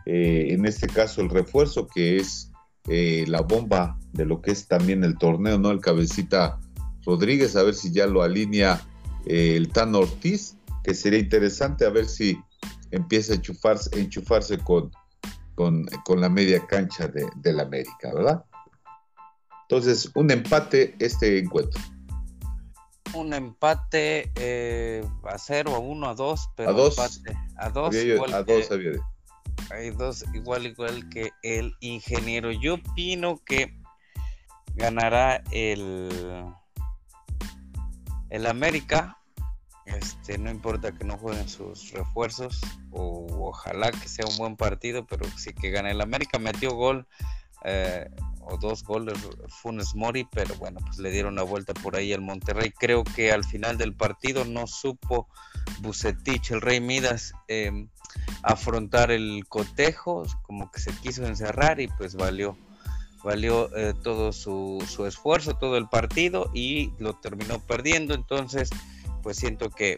eh, 0.06 0.48
en 0.50 0.66
este 0.66 0.88
caso 0.88 1.22
el 1.22 1.30
refuerzo 1.30 1.88
que 1.88 2.18
es 2.18 2.52
eh, 2.90 3.24
la 3.28 3.42
bomba 3.42 3.98
de 4.12 4.26
lo 4.26 4.42
que 4.42 4.52
es 4.52 4.68
también 4.68 5.04
el 5.04 5.18
torneo, 5.18 5.58
¿no? 5.58 5.72
El 5.72 5.80
cabecita 5.80 6.60
Rodríguez, 7.06 7.56
a 7.56 7.64
ver 7.64 7.76
si 7.76 7.92
ya 7.92 8.08
lo 8.08 8.24
alinea 8.24 8.82
el 9.26 9.70
Tan 9.70 9.96
Ortiz, 9.96 10.58
que 10.84 10.94
sería 10.94 11.20
interesante 11.20 11.86
a 11.86 11.90
ver 11.90 12.08
si 12.08 12.38
empieza 12.94 13.34
a 13.34 13.36
enchufarse, 13.36 14.00
enchufarse 14.00 14.58
con, 14.60 14.92
con, 15.56 16.22
la 16.22 16.30
media 16.30 16.66
cancha 16.68 17.08
de, 17.08 17.28
del 17.38 17.60
América, 17.60 18.14
¿verdad? 18.14 18.46
Entonces, 19.64 20.12
un 20.14 20.30
empate 20.30 20.96
este 21.00 21.40
encuentro. 21.40 21.82
Un 23.16 23.34
empate 23.34 24.32
eh, 24.36 25.04
a 25.24 25.38
cero, 25.38 25.76
a 25.76 25.80
uno, 25.80 26.08
a 26.08 26.14
dos, 26.14 26.50
pero 26.56 26.70
a 26.70 26.74
dos, 26.74 26.98
empate, 26.98 27.38
a 27.58 27.70
dos, 27.70 27.96
a 27.96 28.44
dos 28.44 28.72
había 28.72 28.94
Hay 29.72 29.90
dos, 29.92 30.24
igual, 30.34 30.68
igual 30.68 31.10
que 31.10 31.32
el 31.42 31.76
ingeniero. 31.80 32.52
Yo 32.52 32.76
opino 32.76 33.42
que 33.44 33.76
ganará 34.76 35.44
el, 35.52 36.10
el 38.30 38.46
América 38.46 39.18
este, 39.86 40.38
no 40.38 40.50
importa 40.50 40.94
que 40.94 41.04
no 41.04 41.18
jueguen 41.18 41.50
sus 41.50 41.92
refuerzos, 41.92 42.62
o 42.92 43.28
ojalá 43.48 43.92
que 43.92 44.08
sea 44.08 44.26
un 44.26 44.38
buen 44.38 44.56
partido, 44.56 45.06
pero 45.06 45.26
sí 45.38 45.54
que 45.54 45.72
gane 45.72 45.92
el 45.92 46.02
América. 46.02 46.40
Metió 46.40 46.72
gol 46.72 47.08
eh, 47.66 48.10
o 48.42 48.58
dos 48.58 48.84
goles 48.84 49.18
Funes 49.48 49.96
Mori, 49.96 50.28
pero 50.32 50.56
bueno, 50.56 50.80
pues 50.86 51.00
le 51.00 51.12
dieron 51.12 51.36
la 51.36 51.44
vuelta 51.44 51.74
por 51.74 51.96
ahí 51.96 52.14
al 52.14 52.22
Monterrey. 52.22 52.72
Creo 52.72 53.04
que 53.04 53.32
al 53.32 53.44
final 53.44 53.78
del 53.78 53.94
partido 53.94 54.46
no 54.46 54.68
supo 54.68 55.28
Bucetich, 55.80 56.52
el 56.52 56.62
Rey 56.62 56.80
Midas, 56.80 57.34
em, 57.48 57.90
afrontar 58.42 59.12
el 59.12 59.46
cotejo, 59.48 60.24
como 60.44 60.72
que 60.72 60.80
se 60.80 60.92
quiso 60.94 61.26
encerrar 61.26 61.80
y 61.80 61.88
pues 61.88 62.16
valió 62.16 62.58
valió 63.24 63.74
eh, 63.76 63.94
todo 64.04 64.34
su, 64.34 64.86
su 64.88 65.06
esfuerzo, 65.06 65.56
todo 65.56 65.78
el 65.78 65.88
partido 65.88 66.52
y 66.54 66.92
lo 67.00 67.14
terminó 67.16 67.60
perdiendo. 67.60 68.14
Entonces, 68.14 68.70
pues 69.24 69.38
siento 69.38 69.70
que, 69.70 69.98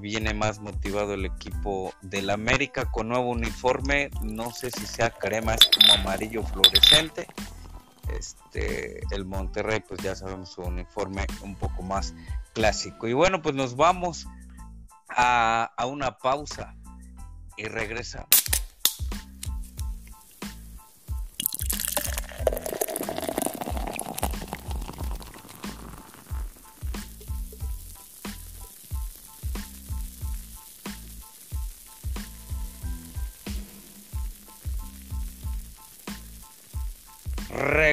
viene 0.00 0.34
más 0.34 0.60
motivado 0.60 1.14
el 1.14 1.24
equipo 1.24 1.92
del 2.02 2.30
América 2.30 2.84
con 2.92 3.08
nuevo 3.08 3.30
uniforme. 3.30 4.10
No 4.22 4.52
sé 4.52 4.70
si 4.70 4.86
sea 4.86 5.10
crema, 5.10 5.54
es 5.54 5.68
como 5.74 5.94
amarillo 5.94 6.44
fluorescente. 6.44 7.26
Este, 8.16 9.02
el 9.10 9.24
Monterrey, 9.24 9.80
pues 9.80 10.00
ya 10.02 10.14
sabemos 10.14 10.50
su 10.50 10.60
uniforme 10.60 11.26
un 11.42 11.56
poco 11.56 11.82
más 11.82 12.14
clásico. 12.52 13.08
Y 13.08 13.14
bueno, 13.14 13.42
pues 13.42 13.54
nos 13.54 13.76
vamos 13.76 14.28
a, 15.08 15.72
a 15.76 15.86
una 15.86 16.18
pausa 16.18 16.76
y 17.56 17.64
regresamos. 17.64 18.45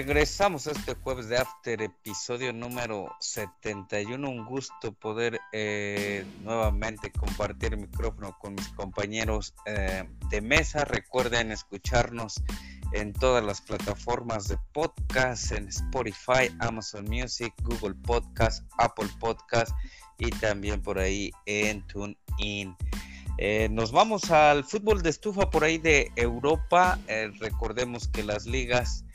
Regresamos 0.06 0.68
este 0.68 0.96
jueves 0.96 1.30
de 1.30 1.38
After, 1.38 1.82
episodio 1.82 2.52
número 2.52 3.16
71. 3.22 4.30
Un 4.30 4.46
gusto 4.46 4.92
poder 4.92 5.40
eh, 5.54 6.26
nuevamente 6.42 7.10
compartir 7.10 7.74
el 7.74 7.80
micrófono 7.80 8.38
con 8.38 8.54
mis 8.54 8.68
compañeros 8.68 9.56
eh, 9.66 10.04
de 10.30 10.42
mesa. 10.42 10.84
Recuerden 10.84 11.54
escucharnos 11.54 12.44
en 12.92 13.14
todas 13.14 13.46
las 13.46 13.62
plataformas 13.62 14.50
de 14.50 14.58
podcast, 14.74 15.54
en 15.54 15.70
Spotify, 15.70 16.54
Amazon 16.60 17.06
Music, 17.06 17.54
Google 17.64 17.96
Podcast, 18.06 18.66
Apple 18.80 19.10
Podcast 19.22 19.72
y 20.18 20.30
también 20.32 20.82
por 20.82 21.00
ahí 21.00 21.32
en 21.46 21.82
TuneIn. 21.88 22.76
Eh, 23.38 23.70
nos 23.72 23.94
vamos 23.94 24.30
al 24.32 24.66
fútbol 24.66 25.02
de 25.02 25.12
estufa 25.12 25.50
por 25.50 25.64
ahí 25.64 25.78
de 25.78 26.12
Europa. 26.18 27.00
Recordemos 27.40 28.10
que 28.10 28.22
las 28.22 28.46
ligas 28.46 29.06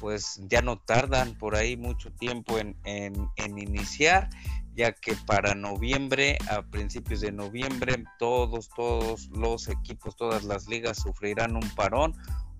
pues 0.00 0.40
ya 0.48 0.62
no 0.62 0.78
tardan 0.78 1.36
por 1.38 1.56
ahí 1.56 1.76
mucho 1.76 2.12
tiempo 2.12 2.58
en, 2.58 2.76
en, 2.84 3.58
iniciar, 3.58 4.28
ya 4.74 4.92
que 4.92 5.14
para 5.26 5.54
noviembre, 5.54 6.38
a 6.50 6.62
principios 6.62 7.20
de 7.20 7.32
noviembre, 7.32 8.04
todos, 8.18 8.68
todos 8.68 9.28
los 9.28 9.68
equipos, 9.68 10.16
todas 10.16 10.44
las 10.44 10.68
ligas 10.68 10.98
sufrirán 10.98 11.56
un 11.56 11.68
parón 11.74 12.14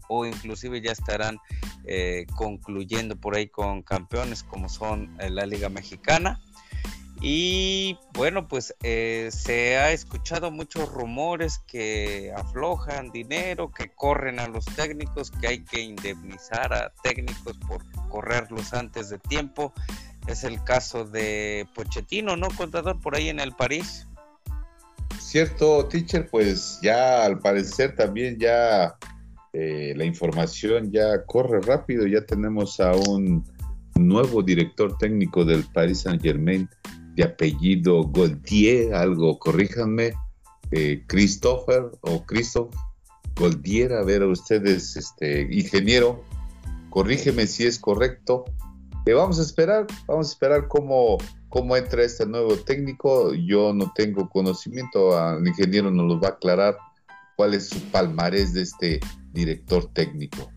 o 0.08 0.24
inclusive 0.24 0.80
ya 0.80 0.92
estarán 0.92 1.38
eh, 1.84 2.26
concluyendo 2.36 3.16
por 3.16 3.36
ahí 3.36 3.48
con 3.48 3.82
campeones 3.82 4.42
como 4.44 4.68
son 4.68 5.16
la 5.18 5.46
Liga 5.46 5.68
Mexicana. 5.68 6.40
Y 7.20 7.98
bueno, 8.12 8.46
pues 8.46 8.74
eh, 8.82 9.30
se 9.32 9.78
ha 9.78 9.92
escuchado 9.92 10.50
muchos 10.50 10.90
rumores 10.92 11.58
que 11.66 12.32
aflojan 12.36 13.10
dinero, 13.10 13.72
que 13.72 13.88
corren 13.88 14.38
a 14.38 14.48
los 14.48 14.66
técnicos, 14.66 15.30
que 15.30 15.48
hay 15.48 15.64
que 15.64 15.80
indemnizar 15.80 16.74
a 16.74 16.92
técnicos 17.02 17.56
por 17.66 17.82
correrlos 18.10 18.74
antes 18.74 19.08
de 19.08 19.18
tiempo. 19.18 19.72
Es 20.26 20.44
el 20.44 20.62
caso 20.62 21.04
de 21.04 21.66
Pochettino, 21.74 22.36
¿no, 22.36 22.48
contador, 22.48 23.00
por 23.00 23.16
ahí 23.16 23.28
en 23.28 23.40
el 23.40 23.52
París? 23.52 24.06
Cierto, 25.18 25.86
teacher, 25.86 26.28
pues 26.30 26.78
ya 26.82 27.24
al 27.24 27.38
parecer 27.38 27.96
también 27.96 28.38
ya 28.38 28.96
eh, 29.52 29.94
la 29.96 30.04
información 30.04 30.92
ya 30.92 31.24
corre 31.24 31.60
rápido, 31.62 32.06
ya 32.06 32.24
tenemos 32.26 32.78
a 32.78 32.92
un 32.92 33.44
nuevo 33.94 34.42
director 34.42 34.98
técnico 34.98 35.44
del 35.44 35.64
Paris 35.72 36.02
Saint 36.02 36.22
Germain 36.22 36.68
de 37.16 37.24
apellido 37.24 38.04
Goldier, 38.04 38.94
algo, 38.94 39.38
corríjanme, 39.38 40.12
eh, 40.70 41.02
Christopher 41.06 41.90
o 42.02 42.22
Christoph 42.24 42.74
Goldier, 43.34 43.94
a 43.94 44.02
ver 44.04 44.22
a 44.22 44.28
ustedes, 44.28 44.96
este, 44.96 45.42
ingeniero, 45.50 46.22
corrígeme 46.90 47.46
si 47.46 47.66
es 47.66 47.78
correcto. 47.78 48.44
Vamos 49.06 49.38
a 49.38 49.42
esperar, 49.42 49.86
vamos 50.06 50.28
a 50.28 50.30
esperar 50.32 50.68
cómo, 50.68 51.18
cómo 51.48 51.76
entra 51.76 52.02
este 52.02 52.26
nuevo 52.26 52.56
técnico. 52.56 53.32
Yo 53.34 53.72
no 53.72 53.92
tengo 53.94 54.28
conocimiento, 54.28 55.16
el 55.38 55.46
ingeniero 55.46 55.90
nos 55.90 56.06
lo 56.06 56.20
va 56.20 56.28
a 56.28 56.32
aclarar 56.32 56.76
cuál 57.36 57.54
es 57.54 57.68
su 57.68 57.80
palmarés 57.90 58.52
de 58.52 58.62
este 58.62 59.00
director 59.32 59.86
técnico 59.92 60.50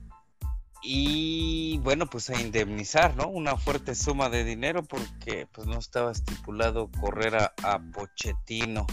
y 0.82 1.59
bueno, 1.80 2.08
pues 2.08 2.30
a 2.30 2.40
indemnizar, 2.40 3.16
¿no? 3.16 3.28
Una 3.28 3.56
fuerte 3.58 3.96
suma 3.96 4.30
de 4.30 4.44
dinero 4.44 4.84
porque 4.84 5.48
pues 5.52 5.68
no 5.68 5.78
estaba 5.78 6.12
estipulado 6.12 6.90
correr 7.00 7.36
a, 7.36 7.80
Pochettino 7.94 8.86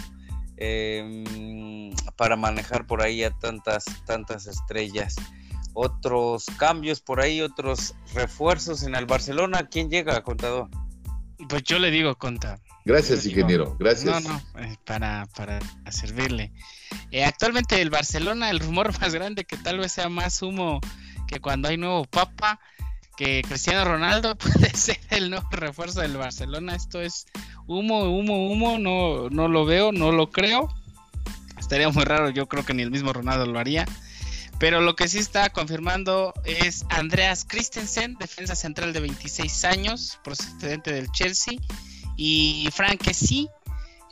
em, 0.56 1.92
para 2.16 2.36
manejar 2.36 2.86
por 2.86 3.02
ahí 3.02 3.24
a 3.24 3.30
tantas, 3.30 3.84
tantas 4.06 4.46
estrellas. 4.46 5.16
Otros 5.74 6.46
cambios 6.58 7.00
por 7.00 7.20
ahí, 7.20 7.42
otros 7.42 7.94
refuerzos 8.14 8.82
en 8.82 8.94
el 8.94 9.06
Barcelona. 9.06 9.68
¿Quién 9.70 9.90
llega, 9.90 10.22
contador? 10.22 10.70
Pues 11.48 11.62
yo 11.64 11.78
le 11.78 11.90
digo, 11.90 12.16
conta. 12.16 12.58
Gracias, 12.86 13.26
ingeniero. 13.26 13.76
Gracias. 13.78 14.24
No, 14.24 14.32
no, 14.32 14.60
eh, 14.62 14.76
para, 14.84 15.26
para 15.36 15.58
servirle. 15.90 16.52
Eh, 17.10 17.24
actualmente 17.24 17.82
el 17.82 17.90
Barcelona, 17.90 18.48
el 18.48 18.60
rumor 18.60 18.92
más 19.00 19.12
grande 19.12 19.44
que 19.44 19.56
tal 19.56 19.78
vez 19.78 19.92
sea 19.92 20.08
más 20.08 20.40
humo 20.40 20.80
que 21.26 21.40
cuando 21.40 21.68
hay 21.68 21.76
nuevo 21.76 22.04
papa, 22.04 22.60
que 23.16 23.42
Cristiano 23.42 23.84
Ronaldo 23.84 24.36
puede 24.38 24.70
ser 24.76 24.98
el 25.10 25.30
nuevo 25.30 25.48
refuerzo 25.50 26.00
del 26.00 26.16
Barcelona. 26.16 26.74
Esto 26.74 27.00
es 27.00 27.26
humo, 27.66 28.04
humo, 28.04 28.50
humo. 28.50 28.78
No, 28.78 29.30
no 29.30 29.48
lo 29.48 29.64
veo, 29.64 29.92
no 29.92 30.12
lo 30.12 30.30
creo. 30.30 30.68
Estaría 31.58 31.88
muy 31.88 32.04
raro, 32.04 32.30
yo 32.30 32.46
creo 32.46 32.64
que 32.64 32.74
ni 32.74 32.82
el 32.82 32.90
mismo 32.90 33.12
Ronaldo 33.12 33.46
lo 33.46 33.58
haría. 33.58 33.86
Pero 34.58 34.80
lo 34.80 34.96
que 34.96 35.08
sí 35.08 35.18
está 35.18 35.50
confirmando 35.50 36.32
es 36.44 36.86
Andreas 36.88 37.44
Christensen, 37.44 38.16
defensa 38.18 38.54
central 38.54 38.92
de 38.92 39.00
26 39.00 39.64
años, 39.64 40.18
procedente 40.24 40.92
del 40.92 41.10
Chelsea. 41.12 41.58
Y 42.16 42.68
Frank 42.72 43.02
sí, 43.12 43.50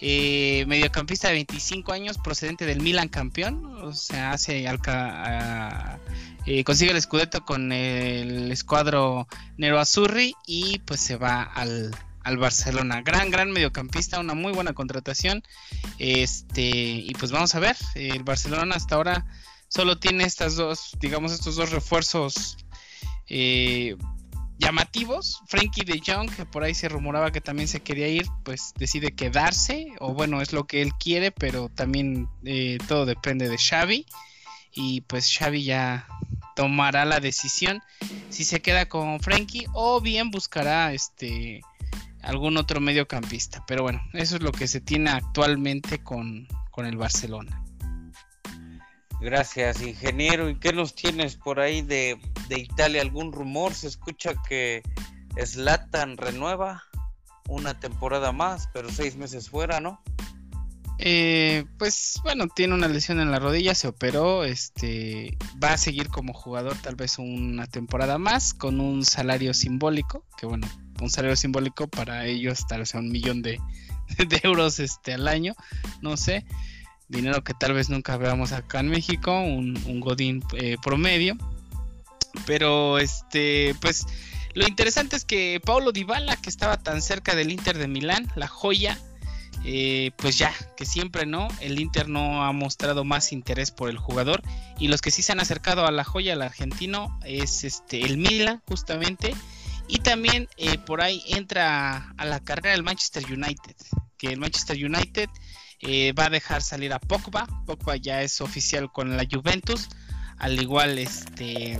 eh, 0.00 0.64
mediocampista 0.66 1.28
de 1.28 1.34
25 1.34 1.92
años, 1.92 2.18
procedente 2.18 2.66
del 2.66 2.80
Milan 2.80 3.08
campeón. 3.08 3.64
O 3.82 3.94
sea, 3.94 4.32
hace 4.32 4.68
alca, 4.68 5.98
eh, 6.46 6.62
consigue 6.64 6.90
el 6.90 6.96
escudeto 6.96 7.44
con 7.44 7.72
el 7.72 8.52
escuadro 8.52 9.26
Nero 9.56 9.78
Azurri 9.78 10.34
y 10.46 10.78
pues 10.80 11.00
se 11.00 11.16
va 11.16 11.42
al, 11.42 11.90
Barcelona. 12.38 13.02
Gran, 13.02 13.30
gran 13.30 13.50
mediocampista, 13.50 14.20
una 14.20 14.34
muy 14.34 14.52
buena 14.52 14.72
contratación. 14.72 15.42
Este, 15.98 16.62
y 16.62 17.12
pues 17.18 17.32
vamos 17.32 17.54
a 17.54 17.60
ver, 17.60 17.76
el 17.94 18.24
Barcelona 18.24 18.76
hasta 18.76 18.94
ahora 18.94 19.26
solo 19.68 19.98
tiene 19.98 20.24
estas 20.24 20.56
dos, 20.56 20.92
digamos, 21.00 21.32
estos 21.32 21.56
dos 21.56 21.70
refuerzos 21.70 22.56
eh, 23.28 23.96
llamativos. 24.58 25.40
Frankie 25.48 25.84
de 25.84 26.00
Jong, 26.04 26.30
que 26.30 26.46
por 26.46 26.62
ahí 26.62 26.74
se 26.74 26.88
rumoraba 26.88 27.32
que 27.32 27.40
también 27.40 27.68
se 27.68 27.80
quería 27.80 28.08
ir, 28.08 28.26
pues 28.44 28.72
decide 28.76 29.14
quedarse, 29.14 29.88
o 29.98 30.14
bueno, 30.14 30.40
es 30.40 30.52
lo 30.52 30.66
que 30.66 30.82
él 30.82 30.92
quiere, 30.94 31.30
pero 31.32 31.68
también 31.68 32.28
eh, 32.44 32.78
todo 32.86 33.06
depende 33.06 33.48
de 33.48 33.58
Xavi. 33.58 34.06
Y 34.76 35.02
pues 35.02 35.32
Xavi 35.36 35.64
ya 35.64 36.08
tomará 36.54 37.04
la 37.04 37.20
decisión 37.20 37.82
si 38.30 38.44
se 38.44 38.60
queda 38.60 38.88
con 38.88 39.20
Frankie 39.20 39.66
o 39.72 40.00
bien 40.00 40.30
buscará 40.30 40.92
este 40.92 41.60
algún 42.22 42.56
otro 42.56 42.80
mediocampista. 42.80 43.64
Pero 43.66 43.82
bueno, 43.82 44.00
eso 44.14 44.36
es 44.36 44.42
lo 44.42 44.52
que 44.52 44.66
se 44.66 44.80
tiene 44.80 45.10
actualmente 45.10 46.02
con, 46.02 46.48
el 46.78 46.96
Barcelona. 46.96 47.62
Gracias, 49.20 49.80
ingeniero. 49.80 50.50
¿Y 50.50 50.58
qué 50.58 50.72
nos 50.72 50.94
tienes 50.94 51.36
por 51.36 51.60
ahí 51.60 51.82
de, 51.82 52.18
de 52.48 52.58
Italia? 52.58 53.00
¿Algún 53.00 53.32
rumor? 53.32 53.74
Se 53.74 53.86
escucha 53.86 54.34
que 54.48 54.82
Slatan 55.42 56.16
renueva 56.16 56.82
una 57.48 57.78
temporada 57.78 58.32
más, 58.32 58.68
pero 58.72 58.90
seis 58.90 59.16
meses 59.16 59.50
fuera, 59.50 59.80
¿no? 59.80 60.02
Eh, 60.98 61.64
pues 61.78 62.20
bueno, 62.22 62.46
tiene 62.48 62.74
una 62.74 62.88
lesión 62.88 63.20
en 63.20 63.30
la 63.30 63.38
rodilla, 63.38 63.74
se 63.74 63.88
operó, 63.88 64.44
este, 64.44 65.36
va 65.62 65.72
a 65.72 65.78
seguir 65.78 66.08
como 66.08 66.32
jugador 66.32 66.76
tal 66.80 66.94
vez 66.94 67.18
una 67.18 67.66
temporada 67.66 68.16
más 68.18 68.54
con 68.54 68.80
un 68.80 69.04
salario 69.04 69.54
simbólico, 69.54 70.24
que 70.38 70.46
bueno, 70.46 70.68
un 71.00 71.10
salario 71.10 71.36
simbólico 71.36 71.88
para 71.88 72.26
ellos 72.26 72.66
tal 72.68 72.80
vez 72.80 72.94
un 72.94 73.10
millón 73.10 73.42
de, 73.42 73.58
euros 74.44 74.78
este, 74.78 75.14
al 75.14 75.26
año, 75.26 75.54
no 76.00 76.16
sé, 76.16 76.46
dinero 77.08 77.42
que 77.42 77.54
tal 77.54 77.72
vez 77.72 77.90
nunca 77.90 78.16
veamos 78.16 78.52
acá 78.52 78.80
en 78.80 78.88
México, 78.88 79.32
un, 79.40 80.00
Godín 80.00 80.44
eh, 80.52 80.76
promedio, 80.80 81.36
pero 82.46 82.98
este, 82.98 83.74
pues 83.80 84.06
lo 84.54 84.68
interesante 84.68 85.16
es 85.16 85.24
que 85.24 85.60
Paulo 85.64 85.90
Dybala, 85.90 86.36
que 86.36 86.48
estaba 86.48 86.76
tan 86.76 87.02
cerca 87.02 87.34
del 87.34 87.50
Inter 87.50 87.76
de 87.78 87.88
Milán, 87.88 88.28
la 88.36 88.46
joya, 88.46 88.98
eh, 89.66 90.10
pues 90.18 90.36
ya, 90.36 90.52
que 90.76 90.84
siempre 90.84 91.24
no, 91.24 91.48
el 91.60 91.80
Inter 91.80 92.08
no 92.08 92.44
ha 92.44 92.52
mostrado 92.52 93.02
más 93.02 93.32
interés 93.32 93.70
por 93.70 93.88
el 93.88 93.96
jugador. 93.96 94.42
Y 94.78 94.88
los 94.88 95.00
que 95.00 95.10
sí 95.10 95.22
se 95.22 95.32
han 95.32 95.40
acercado 95.40 95.86
a 95.86 95.90
la 95.90 96.04
joya, 96.04 96.34
al 96.34 96.42
argentino, 96.42 97.18
es 97.24 97.64
este 97.64 98.02
el 98.02 98.18
Milan 98.18 98.62
justamente. 98.68 99.34
Y 99.88 99.98
también 99.98 100.48
eh, 100.58 100.76
por 100.78 101.00
ahí 101.02 101.22
entra 101.28 102.12
a 102.16 102.24
la 102.26 102.40
carrera 102.40 102.74
el 102.74 102.82
Manchester 102.82 103.24
United, 103.24 103.76
que 104.18 104.28
el 104.28 104.38
Manchester 104.38 104.76
United 104.76 105.30
eh, 105.80 106.12
va 106.12 106.26
a 106.26 106.30
dejar 106.30 106.62
salir 106.62 106.92
a 106.92 106.98
Pogba, 106.98 107.46
Pogba 107.66 107.96
ya 107.96 108.22
es 108.22 108.40
oficial 108.40 108.90
con 108.90 109.14
la 109.14 109.26
Juventus, 109.30 109.88
al 110.38 110.60
igual 110.60 110.98
este, 110.98 111.78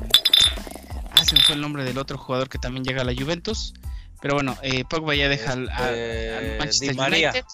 ah, 1.13 1.25
se 1.25 1.35
me 1.35 1.41
fue 1.43 1.55
el 1.55 1.63
nombre 1.63 1.85
del 1.85 1.97
otro 1.97 2.19
jugador 2.19 2.51
que 2.51 2.59
también 2.59 2.85
llega 2.85 3.03
a 3.03 3.05
la 3.05 3.15
Juventus. 3.15 3.75
Pero 4.21 4.37
bueno, 4.37 4.57
Pogba 4.89 5.15
ya 5.15 5.29
deja 5.29 5.53
al, 5.53 5.69
este, 5.69 6.57
Manchester 6.59 6.99
United. 6.99 7.45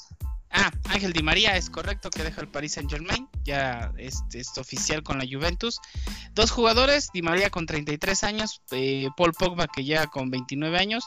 Ah, 0.50 0.72
Ángel 0.88 1.12
Di 1.12 1.22
María 1.22 1.56
es 1.56 1.70
correcto 1.70 2.10
que 2.10 2.24
deja 2.24 2.40
el 2.40 2.48
Paris 2.48 2.72
Saint 2.72 2.90
Germain, 2.90 3.28
ya 3.44 3.92
es, 3.96 4.22
oficial 4.58 5.02
con 5.02 5.18
la 5.18 5.24
Juventus. 5.30 5.80
Dos 6.34 6.50
jugadores, 6.50 7.10
Di 7.12 7.22
María 7.22 7.50
con 7.50 7.66
33 7.66 8.24
años, 8.24 8.60
eh, 8.72 9.08
Paul 9.16 9.32
Pogba 9.32 9.68
que 9.68 9.84
ya 9.84 10.06
con 10.06 10.30
29 10.30 10.76
años. 10.78 11.04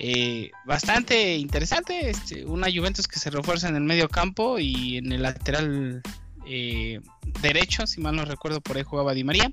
Eh, 0.00 0.50
bastante 0.64 1.36
interesante, 1.36 2.10
este, 2.10 2.44
una 2.44 2.66
Juventus 2.66 3.06
que 3.06 3.20
se 3.20 3.30
refuerza 3.30 3.68
en 3.68 3.76
el 3.76 3.84
medio 3.84 4.08
campo 4.08 4.58
y 4.58 4.96
en 4.96 5.12
el 5.12 5.22
lateral 5.22 6.02
eh, 6.46 7.00
derecho, 7.42 7.86
si 7.86 8.00
mal 8.00 8.16
no 8.16 8.24
recuerdo, 8.24 8.60
por 8.60 8.76
ahí 8.76 8.82
jugaba 8.82 9.14
Di 9.14 9.24
María. 9.24 9.50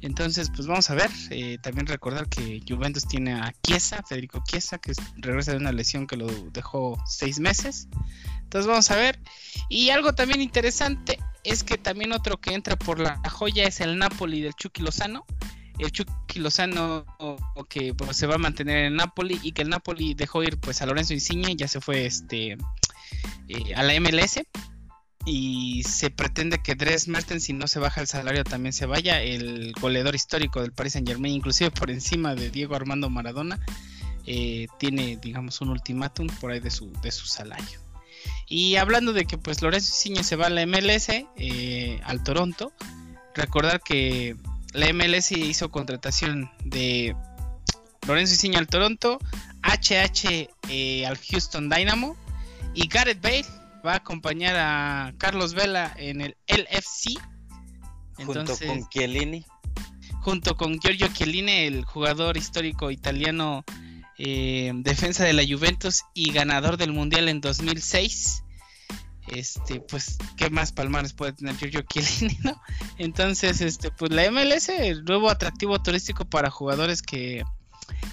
Entonces, 0.00 0.50
pues 0.54 0.66
vamos 0.66 0.90
a 0.90 0.94
ver. 0.94 1.10
Eh, 1.30 1.58
también 1.62 1.86
recordar 1.86 2.28
que 2.28 2.62
Juventus 2.68 3.06
tiene 3.06 3.32
a 3.32 3.54
Chiesa, 3.62 4.02
Federico 4.02 4.42
Chiesa, 4.46 4.78
que 4.78 4.92
regresa 5.16 5.52
de 5.52 5.58
una 5.58 5.72
lesión 5.72 6.06
que 6.06 6.16
lo 6.16 6.26
dejó 6.50 7.02
seis 7.06 7.40
meses. 7.40 7.88
Entonces 8.42 8.66
vamos 8.66 8.90
a 8.90 8.96
ver. 8.96 9.18
Y 9.68 9.90
algo 9.90 10.14
también 10.14 10.42
interesante 10.42 11.18
es 11.42 11.64
que 11.64 11.78
también 11.78 12.12
otro 12.12 12.40
que 12.40 12.52
entra 12.52 12.76
por 12.76 13.00
la 13.00 13.18
joya 13.30 13.64
es 13.64 13.80
el 13.80 13.98
Napoli 13.98 14.42
del 14.42 14.54
Chucky 14.54 14.82
Lozano. 14.82 15.24
El 15.78 15.90
Chucky 15.90 16.38
Lozano 16.38 17.04
que 17.68 17.94
pues, 17.94 18.16
se 18.16 18.26
va 18.26 18.36
a 18.36 18.38
mantener 18.38 18.84
en 18.84 18.96
Napoli 18.96 19.40
y 19.42 19.52
que 19.52 19.62
el 19.62 19.70
Napoli 19.70 20.14
dejó 20.14 20.42
ir 20.42 20.58
pues 20.58 20.82
a 20.82 20.86
Lorenzo 20.86 21.14
Insigne 21.14 21.56
ya 21.56 21.66
se 21.66 21.80
fue 21.80 22.06
este 22.06 22.56
eh, 23.48 23.74
a 23.74 23.82
la 23.82 23.98
MLS 23.98 24.40
y 25.26 25.82
se 25.84 26.10
pretende 26.10 26.58
que 26.58 26.74
Dres 26.74 27.08
Mertens 27.08 27.44
si 27.44 27.52
no 27.52 27.66
se 27.66 27.78
baja 27.78 28.00
el 28.00 28.06
salario 28.06 28.44
también 28.44 28.72
se 28.72 28.86
vaya 28.86 29.22
el 29.22 29.72
goleador 29.80 30.14
histórico 30.14 30.60
del 30.60 30.72
Paris 30.72 30.94
Saint 30.94 31.08
Germain 31.08 31.34
inclusive 31.34 31.70
por 31.70 31.90
encima 31.90 32.34
de 32.34 32.50
Diego 32.50 32.74
Armando 32.74 33.08
Maradona 33.08 33.58
eh, 34.26 34.66
tiene 34.78 35.16
digamos 35.16 35.60
un 35.60 35.70
ultimátum 35.70 36.26
por 36.40 36.50
ahí 36.50 36.60
de 36.60 36.70
su, 36.70 36.90
de 37.02 37.10
su 37.10 37.26
salario. 37.26 37.80
Y 38.48 38.76
hablando 38.76 39.12
de 39.12 39.26
que 39.26 39.36
pues 39.36 39.60
Lorenzo 39.60 39.88
Insigne 39.88 40.24
se 40.24 40.36
va 40.36 40.46
a 40.46 40.50
la 40.50 40.66
MLS 40.66 41.08
eh, 41.36 42.00
al 42.04 42.22
Toronto 42.22 42.72
recordar 43.34 43.82
que 43.82 44.36
la 44.72 44.92
MLS 44.92 45.32
hizo 45.32 45.70
contratación 45.70 46.50
de 46.64 47.14
Lorenzo 48.06 48.34
Insigne 48.34 48.56
al 48.56 48.66
Toronto 48.66 49.18
HH 49.62 50.48
eh, 50.68 51.06
al 51.06 51.18
Houston 51.18 51.68
Dynamo 51.68 52.16
y 52.74 52.88
Gareth 52.88 53.20
Bale 53.20 53.46
va 53.84 53.92
a 53.92 53.96
acompañar 53.96 54.56
a 54.56 55.14
Carlos 55.18 55.54
Vela 55.54 55.92
en 55.96 56.20
el 56.20 56.36
LFC. 56.46 57.20
Junto 58.24 58.56
con 58.56 58.88
Chiellini. 58.88 59.44
Junto 60.20 60.56
con 60.56 60.78
Giorgio 60.78 61.08
Chiellini, 61.08 61.52
el 61.52 61.84
jugador 61.84 62.36
histórico 62.36 62.90
italiano, 62.90 63.64
eh, 64.16 64.72
defensa 64.76 65.24
de 65.24 65.34
la 65.34 65.42
Juventus 65.46 66.02
y 66.14 66.32
ganador 66.32 66.76
del 66.78 66.92
Mundial 66.92 67.28
en 67.28 67.40
2006. 67.40 68.42
Este, 69.28 69.80
pues, 69.80 70.18
¿qué 70.36 70.50
más 70.50 70.72
palmares 70.72 71.12
puede 71.12 71.32
tener 71.32 71.56
Giorgio 71.56 71.82
Chiellini, 71.82 72.38
no? 72.44 72.60
Entonces, 72.98 73.60
este, 73.60 73.90
pues 73.90 74.12
la 74.12 74.30
MLS, 74.30 74.68
el 74.70 75.04
nuevo 75.04 75.28
atractivo 75.28 75.82
turístico 75.82 76.24
para 76.24 76.50
jugadores 76.50 77.02
que 77.02 77.42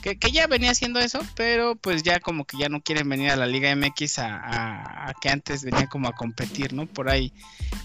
que, 0.02 0.32
ya 0.32 0.48
venía 0.48 0.72
haciendo 0.72 1.00
eso, 1.00 1.20
pero 1.36 1.76
pues 1.76 2.04
ya 2.04 2.20
como 2.20 2.46
que 2.46 2.58
ya 2.58 2.70
no 2.70 2.82
quieren 2.82 3.08
venir 3.08 3.32
a 3.32 3.36
la 3.36 3.46
Liga 3.46 3.76
MX 3.76 4.20
a, 4.20 5.14
que 5.22 5.30
antes 5.30 5.64
venía 5.64 5.88
como 5.88 6.08
a 6.08 6.14
competir, 6.14 6.74
¿no? 6.74 6.88
Por 6.88 7.10
ahí 7.10 7.34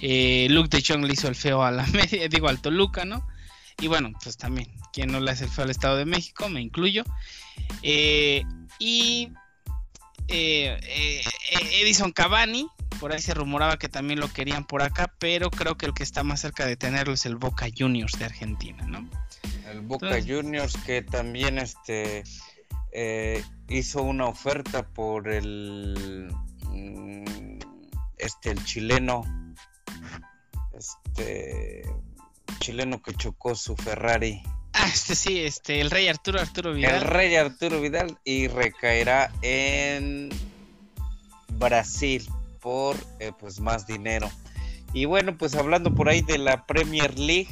eh, 0.00 0.46
Luke 0.50 0.68
de 0.68 0.82
Jong 0.86 1.04
le 1.04 1.12
hizo 1.12 1.28
el 1.28 1.34
feo 1.34 1.62
a 1.62 1.70
la 1.70 1.86
media, 1.92 2.28
digo 2.28 2.48
al 2.48 2.60
Toluca, 2.60 3.04
¿no? 3.04 3.26
Y 3.80 3.88
bueno, 3.88 4.12
pues 4.22 4.36
también, 4.36 4.70
quien 4.92 5.12
no 5.12 5.20
le 5.20 5.30
hace 5.30 5.44
el 5.44 5.50
feo 5.50 5.64
al 5.64 5.70
Estado 5.70 5.96
de 5.96 6.06
México, 6.06 6.48
me 6.48 6.62
incluyo. 6.62 7.04
Eh, 7.82 8.42
y 8.78 9.30
eh, 10.28 11.22
Edison 11.80 12.12
Cavani, 12.12 12.68
por 12.98 13.12
ahí 13.12 13.20
se 13.20 13.34
rumoraba 13.34 13.78
que 13.78 13.88
también 13.88 14.20
lo 14.20 14.32
querían 14.32 14.64
por 14.64 14.82
acá, 14.82 15.12
pero 15.18 15.50
creo 15.50 15.76
que 15.76 15.86
el 15.86 15.94
que 15.94 16.02
está 16.02 16.22
más 16.22 16.40
cerca 16.40 16.66
de 16.66 16.76
tenerlo 16.76 17.14
es 17.14 17.26
el 17.26 17.36
Boca 17.36 17.66
Juniors 17.76 18.18
de 18.18 18.24
Argentina, 18.24 18.84
¿no? 18.86 19.08
El 19.70 19.80
Boca 19.80 20.18
Juniors 20.26 20.76
que 20.84 21.02
también 21.02 21.58
este 21.58 22.24
eh, 22.92 23.42
hizo 23.68 24.02
una 24.02 24.26
oferta 24.26 24.86
por 24.86 25.28
el 25.28 26.32
mm, 26.64 27.58
este 28.18 28.50
el 28.50 28.64
chileno 28.64 29.22
este 30.72 31.82
chileno 32.60 33.02
que 33.02 33.14
chocó 33.14 33.54
su 33.54 33.76
Ferrari. 33.76 34.42
Ah, 34.72 34.88
este 34.92 35.14
sí, 35.14 35.40
este 35.40 35.80
el 35.80 35.90
rey 35.90 36.08
Arturo 36.08 36.40
Arturo 36.40 36.72
Vidal. 36.72 36.96
El 36.96 37.00
rey 37.02 37.34
Arturo 37.36 37.80
Vidal 37.80 38.18
y 38.24 38.48
recaerá 38.48 39.32
en 39.42 40.30
Brasil 41.58 42.28
por 42.66 42.96
eh, 43.20 43.30
pues 43.38 43.60
más 43.60 43.86
dinero. 43.86 44.28
Y 44.92 45.04
bueno, 45.04 45.38
pues 45.38 45.54
hablando 45.54 45.94
por 45.94 46.08
ahí 46.08 46.22
de 46.22 46.36
la 46.36 46.66
Premier 46.66 47.16
League, 47.16 47.46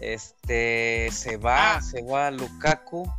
este 0.00 1.08
se 1.10 1.36
va, 1.36 1.74
ah. 1.74 1.82
se 1.82 2.00
va 2.02 2.30
Lukaku. 2.30 3.12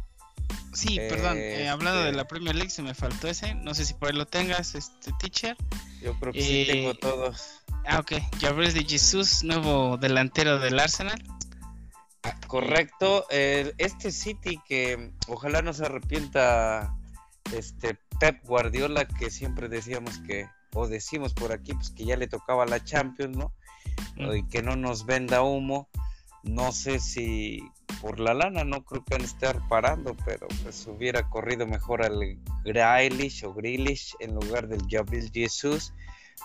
Sí, 0.72 0.96
perdón, 1.10 1.36
eh, 1.38 1.68
hablando 1.68 2.00
de 2.00 2.12
este 2.12 2.18
la 2.18 2.28
Premier 2.30 2.56
League 2.56 2.70
se 2.70 2.82
me 2.82 2.94
faltó 2.94 3.28
ese, 3.28 3.56
no 3.56 3.74
sé 3.74 3.84
si 3.84 3.94
por 3.94 4.08
ahí 4.08 4.16
lo 4.16 4.26
tengas, 4.26 4.74
este 4.74 5.12
teacher. 5.20 5.58
Yo 6.02 6.18
creo 6.18 6.32
que 6.32 6.42
sí 6.42 6.66
tengo 6.66 6.92
eh, 6.92 6.98
todos. 7.02 7.62
Ah, 7.86 8.00
ok. 8.00 8.14
Gabriel 8.40 8.74
de 8.74 8.86
Jesús, 8.86 9.44
nuevo 9.44 9.98
delantero 9.98 10.60
del 10.60 10.80
Arsenal. 10.80 11.22
Ah, 12.24 12.40
correcto. 12.48 13.26
este 13.30 14.14
City 14.14 14.62
que 14.66 15.12
ojalá 15.28 15.62
no 15.62 15.74
se 15.74 15.84
arrepienta 15.84 16.96
este 17.54 18.00
Pep 18.18 18.46
Guardiola 18.46 19.04
que 19.04 19.30
siempre 19.30 19.68
decíamos 19.68 20.18
que 20.20 20.48
o 20.74 20.88
decimos 20.88 21.34
por 21.34 21.52
aquí 21.52 21.74
pues 21.74 21.92
que 21.92 22.06
ya 22.06 22.18
le 22.18 22.28
tocaba 22.28 22.66
la 22.66 22.84
Champions, 22.84 23.38
¿no? 23.38 23.54
Mm. 24.16 24.36
Y 24.36 24.48
que 24.48 24.62
no 24.62 24.76
nos 24.76 25.06
venda 25.06 25.42
humo. 25.42 25.90
No 26.44 26.72
sé 26.72 27.00
si 27.00 27.62
por 28.02 28.20
la 28.20 28.34
lana 28.34 28.64
no 28.64 28.84
creo 28.84 29.04
que 29.04 29.14
van 29.14 29.22
a 29.22 29.26
estar 29.26 29.68
parando, 29.68 30.16
pero 30.26 30.48
pues 30.64 30.88
hubiera 30.88 31.30
corrido 31.30 31.68
mejor 31.68 32.04
al 32.04 32.40
Grealish 32.64 33.46
o 33.46 33.54
Grealish 33.54 34.16
en 34.20 34.34
lugar 34.34 34.68
del 34.68 34.82
Jabril 34.90 35.30
Jesus, 35.32 35.94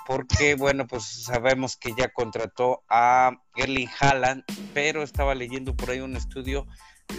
porque 0.06 0.54
bueno, 0.54 0.86
pues 0.86 1.04
sabemos 1.04 1.76
que 1.78 1.94
ya 1.96 2.12
contrató 2.12 2.82
a 2.90 3.32
Erling 3.54 3.88
Haaland, 3.98 4.44
pero 4.74 5.02
estaba 5.02 5.34
leyendo 5.34 5.74
por 5.74 5.90
ahí 5.90 6.00
un 6.00 6.16
estudio 6.16 6.66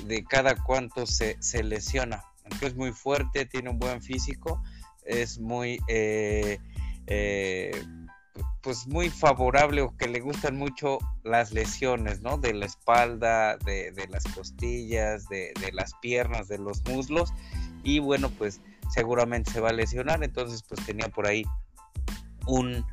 de 0.05 0.23
cada 0.23 0.55
cuánto 0.63 1.07
se, 1.07 1.41
se 1.41 1.63
lesiona. 1.63 2.23
Aunque 2.43 2.67
es 2.67 2.75
muy 2.75 2.91
fuerte, 2.91 3.45
tiene 3.45 3.71
un 3.71 3.79
buen 3.79 4.01
físico, 4.01 4.61
es 5.03 5.39
muy 5.39 5.81
eh, 5.87 6.59
eh, 7.07 7.71
pues 8.61 8.87
muy 8.87 9.09
favorable 9.09 9.81
o 9.81 9.95
que 9.95 10.07
le 10.07 10.19
gustan 10.19 10.57
mucho 10.57 10.99
las 11.23 11.51
lesiones, 11.51 12.21
¿no? 12.21 12.37
De 12.37 12.53
la 12.53 12.65
espalda, 12.65 13.57
de, 13.57 13.93
las 14.09 14.23
costillas, 14.25 15.27
de, 15.29 15.53
las 15.73 15.93
piernas, 16.01 16.47
de 16.47 16.57
los 16.57 16.83
muslos. 16.85 17.33
Y 17.83 17.99
bueno, 17.99 18.29
pues 18.29 18.61
seguramente 18.91 19.51
se 19.51 19.61
va 19.61 19.69
a 19.69 19.73
lesionar. 19.73 20.23
Entonces, 20.23 20.63
pues 20.67 20.85
tenía 20.85 21.07
por 21.07 21.27
ahí 21.27 21.45
un, 22.45 22.85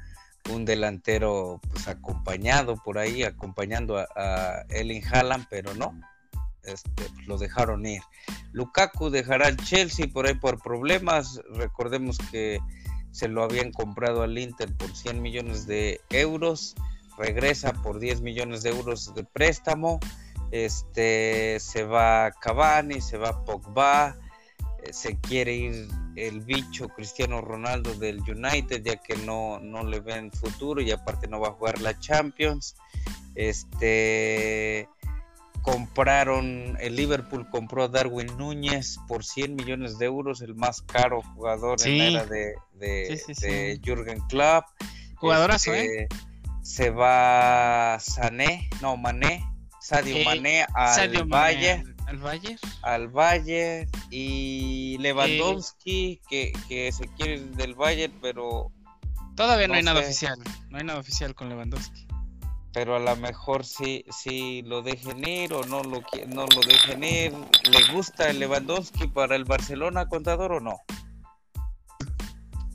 delantero 0.64 1.61
pues 1.70 1.88
acompañado 1.88 2.77
por 2.77 2.98
ahí, 2.98 3.24
acompañando 3.24 3.98
a, 3.98 4.07
a 4.14 4.62
Ellen 4.68 5.03
Haaland, 5.05 5.46
pero 5.50 5.74
no. 5.74 5.98
Este, 6.62 6.90
pues, 6.94 7.27
lo 7.27 7.37
dejaron 7.37 7.85
ir. 7.85 8.03
Lukaku 8.53 9.11
dejará 9.11 9.48
el 9.48 9.57
Chelsea 9.57 10.07
por 10.07 10.27
ahí 10.27 10.35
por 10.35 10.62
problemas. 10.62 11.40
Recordemos 11.55 12.18
que 12.31 12.61
se 13.14 13.29
lo 13.29 13.44
habían 13.44 13.70
comprado 13.70 14.24
al 14.24 14.37
Inter 14.37 14.74
por 14.77 14.94
100 14.94 15.22
millones 15.22 15.68
de 15.68 16.00
euros, 16.11 16.74
regresa 17.16 17.72
por 17.72 18.00
10 18.00 18.22
millones 18.22 18.64
de 18.64 18.70
euros 18.70 19.14
de 19.14 19.22
préstamo, 19.22 20.00
este, 20.50 21.61
se 21.61 21.85
va 21.85 22.33
Cavani, 22.33 23.00
se 23.00 23.16
va 23.16 23.44
Pogba, 23.44 24.18
eh, 24.83 24.92
se 24.92 25.16
quiere 25.20 25.55
ir 25.55 25.88
el 26.16 26.40
bicho 26.40 26.88
Cristiano 26.88 27.40
Ronaldo 27.40 27.94
del 27.94 28.18
United 28.18 28.83
ya 28.83 28.96
que 28.96 29.16
no, 29.18 29.61
no 29.61 29.85
le 29.85 30.00
ven 30.00 30.33
futuro 30.33 30.81
y 30.81 30.90
aparte 30.90 31.29
no 31.29 31.38
va 31.38 31.48
a 31.48 31.53
jugar 31.53 31.81
la 31.81 31.96
Champions. 32.00 32.74
Este 33.37 34.88
compraron, 35.64 36.77
el 36.79 36.94
Liverpool 36.94 37.48
compró 37.48 37.85
a 37.85 37.88
Darwin 37.88 38.27
Núñez 38.37 38.98
por 39.09 39.24
100 39.24 39.57
millones 39.57 39.98
de 39.98 40.05
euros, 40.05 40.42
el 40.42 40.55
más 40.55 40.83
caro 40.83 41.22
jugador 41.22 41.79
en 41.87 41.98
la 41.98 42.05
era 42.05 42.27
de, 42.27 42.55
de, 42.74 43.81
Jürgen 43.83 44.20
Klopp. 44.29 44.66
Jugadorazo, 45.16 45.72
este, 45.72 46.03
¿eh? 46.03 46.09
Se 46.62 46.90
va 46.90 47.98
Sané, 47.98 48.68
no, 48.83 48.98
Mané, 48.98 49.42
Sadio 49.81 50.16
eh, 50.16 50.24
Mané 50.27 50.66
al 50.74 51.24
Valle. 51.24 51.85
Al 52.07 52.18
Valle. 52.18 52.59
Al 52.83 53.09
Valle 53.09 53.88
y 54.11 54.98
Lewandowski 54.98 56.20
que, 56.29 56.53
que 56.68 56.92
se 56.92 57.09
quiere 57.09 57.40
del 57.40 57.74
Valle, 57.74 58.11
pero... 58.20 58.70
Todavía 59.35 59.66
no, 59.66 59.74
hay 59.74 59.83
nada 59.83 60.00
oficial, 60.00 60.38
no 60.68 60.77
hay 60.77 60.85
nada 60.85 61.00
oficial 61.00 61.35
con 61.35 61.48
Lewandowski 61.48 62.07
pero 62.75 62.97
a 62.97 62.99
lo 62.99 63.17
mejor 63.17 63.65
si, 63.65 64.05
si 64.11 64.63
lo 64.63 64.83
dejen 64.83 65.27
ir 65.27 65.55
o 65.55 65.65
no 65.65 65.85
lo, 65.85 66.03
no 66.27 66.45
lo 66.45 66.61
dejen 66.67 67.05
ir. 67.05 67.33
¿Le 67.71 67.95
gusta 67.95 68.29
el 68.29 68.41
Lewandowski 68.41 69.07
para 69.07 69.37
el 69.37 69.45
Barcelona, 69.45 70.09
contador 70.09 70.53
o 70.53 70.61
no? 70.61 70.81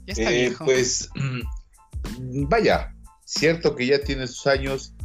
Ya 0.07 0.13
está 0.13 0.31
eh, 0.31 0.55
Pues 0.57 1.09
vaya, 2.47 2.95
cierto 3.25 3.75
que 3.75 3.87
ya 3.87 4.01
tiene 4.01 4.25
sus 4.27 4.47
años. 4.47 4.95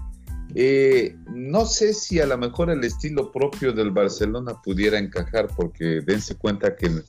Eh, 0.54 1.16
no 1.26 1.66
sé 1.66 1.92
si 1.92 2.20
a 2.20 2.26
lo 2.26 2.38
mejor 2.38 2.70
el 2.70 2.84
estilo 2.84 3.32
propio 3.32 3.72
del 3.72 3.90
Barcelona 3.90 4.62
pudiera 4.62 4.96
encajar, 4.96 5.48
porque 5.56 6.02
dense 6.02 6.36
cuenta 6.36 6.76
que 6.76 7.02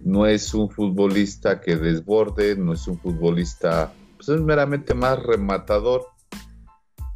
no 0.00 0.26
es 0.26 0.52
un 0.52 0.68
futbolista 0.68 1.60
que 1.60 1.76
desborde, 1.76 2.56
no 2.56 2.72
es 2.72 2.88
un 2.88 2.98
futbolista, 2.98 3.92
pues 4.16 4.30
es 4.30 4.40
meramente 4.40 4.94
más 4.94 5.22
rematador 5.22 6.08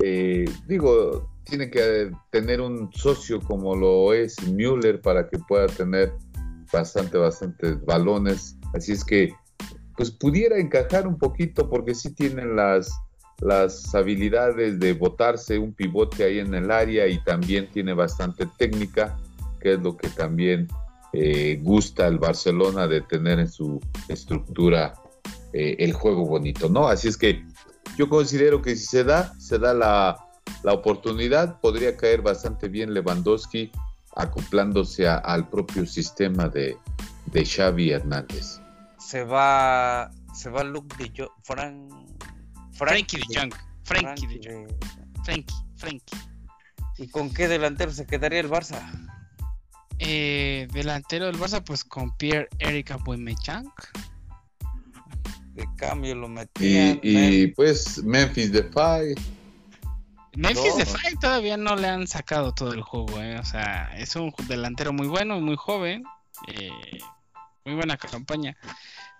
eh, 0.06 0.44
digo, 0.66 1.30
tiene 1.44 1.70
que 1.70 2.10
tener 2.30 2.60
un 2.60 2.92
socio 2.92 3.40
como 3.40 3.74
lo 3.74 4.12
es 4.12 4.36
Müller 4.46 5.00
para 5.00 5.28
que 5.28 5.38
pueda 5.38 5.66
tener 5.66 6.12
bastante, 6.70 7.16
bastantes 7.16 7.82
balones. 7.86 8.58
Así 8.74 8.92
es 8.92 9.02
que, 9.02 9.32
pues 9.96 10.10
pudiera 10.10 10.58
encajar 10.58 11.06
un 11.06 11.16
poquito 11.16 11.70
porque 11.70 11.94
sí 11.94 12.12
tienen 12.14 12.54
las, 12.54 12.92
las 13.40 13.94
habilidades 13.94 14.78
de 14.78 14.92
botarse 14.92 15.58
un 15.58 15.72
pivote 15.72 16.24
ahí 16.24 16.38
en 16.38 16.52
el 16.52 16.70
área 16.70 17.06
y 17.06 17.22
también 17.24 17.70
tiene 17.72 17.94
bastante 17.94 18.46
técnica, 18.58 19.16
que 19.58 19.74
es 19.74 19.80
lo 19.80 19.96
que 19.96 20.08
también 20.08 20.68
eh, 21.14 21.58
gusta 21.62 22.06
el 22.08 22.18
Barcelona 22.18 22.86
de 22.88 23.00
tener 23.00 23.38
en 23.38 23.48
su 23.48 23.80
estructura 24.08 24.92
eh, 25.54 25.76
el 25.78 25.94
juego 25.94 26.26
bonito, 26.26 26.68
¿no? 26.68 26.88
Así 26.88 27.08
es 27.08 27.16
que 27.16 27.42
yo 27.96 28.08
considero 28.08 28.62
que 28.62 28.76
si 28.76 28.86
se 28.86 29.04
da, 29.04 29.38
se 29.38 29.58
da 29.58 29.74
la, 29.74 30.28
la 30.62 30.72
oportunidad, 30.72 31.60
podría 31.60 31.96
caer 31.96 32.22
bastante 32.22 32.68
bien 32.68 32.94
Lewandowski 32.94 33.70
acoplándose 34.16 35.08
al 35.08 35.48
propio 35.48 35.86
sistema 35.86 36.48
de, 36.48 36.76
de 37.26 37.44
Xavi 37.44 37.90
Hernández. 37.90 38.60
Se 38.98 39.24
va, 39.24 40.10
se 40.32 40.50
va 40.50 40.64
Luke 40.64 40.96
de 40.96 41.12
jo 41.16 41.32
Frank, 41.42 41.92
Frankie 42.72 43.18
de 43.18 43.40
Jong. 43.40 43.54
Frankie 43.84 44.26
de 44.26 44.66
Frankie, 45.24 45.54
Frankie. 45.76 46.16
¿Y 46.96 47.08
con 47.08 47.32
qué 47.32 47.48
delantero 47.48 47.92
se 47.92 48.06
quedaría 48.06 48.40
el 48.40 48.48
Barça? 48.48 48.80
Eh, 49.98 50.68
delantero 50.72 51.26
del 51.26 51.38
Barça, 51.38 51.62
pues 51.62 51.84
con 51.84 52.16
Pierre 52.16 52.48
Eric 52.58 52.92
Aubameyang. 52.92 53.70
De 55.54 55.68
cambio 55.76 56.16
lo 56.16 56.28
metí. 56.28 56.98
Y, 57.02 57.46
pues 57.48 58.02
Memphis 58.02 58.52
Depay. 58.52 59.14
Memphis 60.36 60.76
Depay 60.76 61.14
todavía 61.20 61.56
no 61.56 61.76
le 61.76 61.86
han 61.86 62.08
sacado 62.08 62.52
todo 62.52 62.72
el 62.72 62.82
juego, 62.82 63.20
¿eh? 63.20 63.38
o 63.38 63.44
sea, 63.44 63.96
es 63.96 64.16
un 64.16 64.32
delantero 64.48 64.92
muy 64.92 65.06
bueno, 65.06 65.40
muy 65.40 65.54
joven, 65.54 66.02
eh, 66.48 66.98
muy 67.64 67.76
buena 67.76 67.96
campaña. 67.96 68.56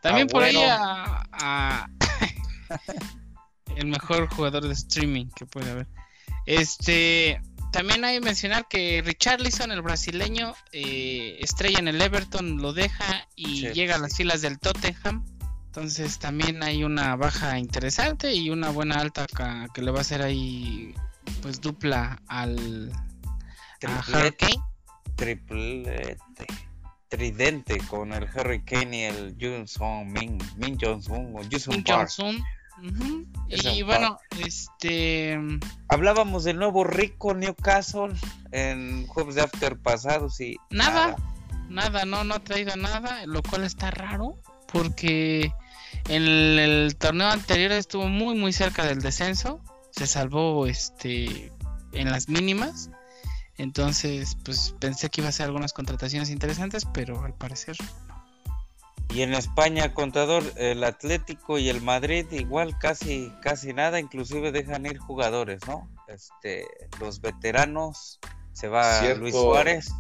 También 0.03 0.27
ah, 0.29 0.33
por 0.33 0.43
ahí 0.43 0.57
a, 0.59 1.89
el 3.77 3.87
mejor 3.87 4.29
jugador 4.29 4.67
de 4.67 4.73
streaming 4.73 5.27
que 5.37 5.47
puede 5.47 5.71
haber. 5.71 5.87
Este, 6.47 7.41
también 7.71 8.05
hay 8.05 8.19
que 8.19 8.25
mencionar 8.25 8.67
que 8.69 9.03
Richarlison, 9.05 9.71
el 9.71 9.83
brasileño, 9.83 10.55
eh, 10.73 11.37
estrella 11.41 11.79
en 11.79 11.89
el 11.89 12.03
Everton, 12.03 12.59
lo 12.59 12.73
deja 12.73 13.29
y 13.37 13.69
llega 13.73 13.95
a 13.95 13.99
las 13.99 14.17
filas 14.17 14.43
del 14.43 14.59
Tottenham. 14.59 15.25
Entonces 15.77 16.21
también 16.21 16.63
hay 16.63 16.85
una 16.85 17.17
baja 17.17 17.59
interesante 17.59 18.33
y 18.33 18.49
una 18.49 18.71
buena 18.71 18.95
alta 18.95 19.27
que, 19.73 19.83
le 19.83 19.91
va 19.91 19.99
a 19.99 20.01
hacer 20.03 20.23
ahí 20.23 20.95
pues 21.43 21.61
dupla 21.61 22.23
al 22.29 22.93
Triplete, 23.81 24.55
triplete. 25.17 26.47
Tridente 27.09 27.79
con 27.89 28.13
el 28.13 28.23
Hurricane 28.23 28.99
y 28.99 29.03
el 29.03 29.37
Johnson 29.41 30.13
Min, 30.13 30.39
Min 30.59 30.79
Johnson 30.81 31.35
o 31.35 31.41
Johnson, 31.51 32.41
Y 33.49 33.83
bueno, 33.83 34.21
este 34.47 35.37
hablábamos 35.89 36.45
del 36.45 36.59
nuevo 36.59 36.85
rico 36.85 37.35
Newcastle 37.35 38.15
en 38.53 39.09
jueves 39.09 39.35
de 39.35 39.43
after 39.43 39.77
pasados 39.77 40.41
y 40.41 40.57
nada, 40.71 41.17
nada, 41.69 42.05
no, 42.05 42.23
no 42.23 42.37
ha 42.37 42.39
traído 42.39 42.77
nada, 42.77 43.27
lo 43.27 43.43
cual 43.43 43.65
está 43.65 43.91
raro 43.91 44.39
porque 44.73 45.53
en 46.09 46.23
el, 46.59 46.97
torneo 46.97 47.29
anterior 47.29 47.73
estuvo 47.73 48.09
muy 48.09 48.35
muy 48.35 48.53
cerca 48.53 48.85
del 48.85 49.01
descenso. 49.01 49.61
Se 49.91 50.07
salvó 50.07 50.67
este 50.67 51.53
en 51.93 52.11
las 52.11 52.29
mínimas. 52.29 52.91
Entonces, 53.57 54.37
pues 54.45 54.75
pensé 54.81 55.11
que 55.11 55.21
iba 55.21 55.29
a 55.29 55.33
ser 55.33 55.47
algunas 55.47 55.73
contrataciones 55.73 56.31
interesantes, 56.31 56.85
pero 56.93 57.23
al 57.25 57.35
parecer 57.35 57.77
no. 58.09 58.25
Y 59.11 59.23
en 59.23 59.33
España, 59.35 59.95
contador, 59.95 60.43
el 60.57 60.83
Atlético 60.83 61.59
y 61.59 61.69
el 61.69 61.81
Madrid 61.81 62.27
igual 62.33 62.77
casi 62.79 63.33
casi 63.43 63.73
nada, 63.73 64.01
inclusive 64.01 64.51
dejan 64.51 64.87
ir 64.87 64.99
jugadores, 64.99 65.61
¿no? 65.69 65.89
Este, 66.09 66.67
los 67.01 67.21
veteranos 67.21 68.19
se 68.53 68.69
va 68.69 69.15
Luis 69.15 69.35
Suárez. 69.35 69.93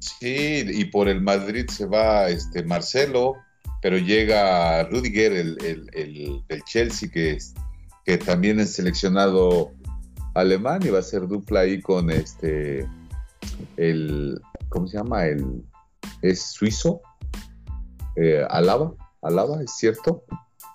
Sí, 0.00 0.64
y 0.66 0.84
por 0.86 1.08
el 1.08 1.22
Madrid 1.22 1.66
se 1.70 1.86
va 1.86 2.28
este 2.28 2.62
Marcelo, 2.62 3.36
pero 3.80 3.98
llega 3.98 4.84
Rudiger, 4.84 5.32
el, 5.32 5.58
el, 5.94 6.42
del 6.48 6.62
Chelsea, 6.64 7.08
que, 7.10 7.38
que 8.04 8.18
también 8.18 8.60
es 8.60 8.74
seleccionado 8.74 9.72
alemán 10.34 10.80
y 10.84 10.90
va 10.90 10.98
a 10.98 11.02
ser 11.02 11.26
dupla 11.26 11.60
ahí 11.60 11.80
con 11.80 12.10
este, 12.10 12.88
el, 13.76 14.40
¿cómo 14.68 14.86
se 14.88 14.96
llama? 14.98 15.26
El, 15.26 15.64
es 16.22 16.52
suizo, 16.52 17.00
eh, 18.16 18.44
Alaba, 18.50 18.94
Alaba, 19.22 19.62
¿es 19.62 19.76
cierto? 19.76 20.24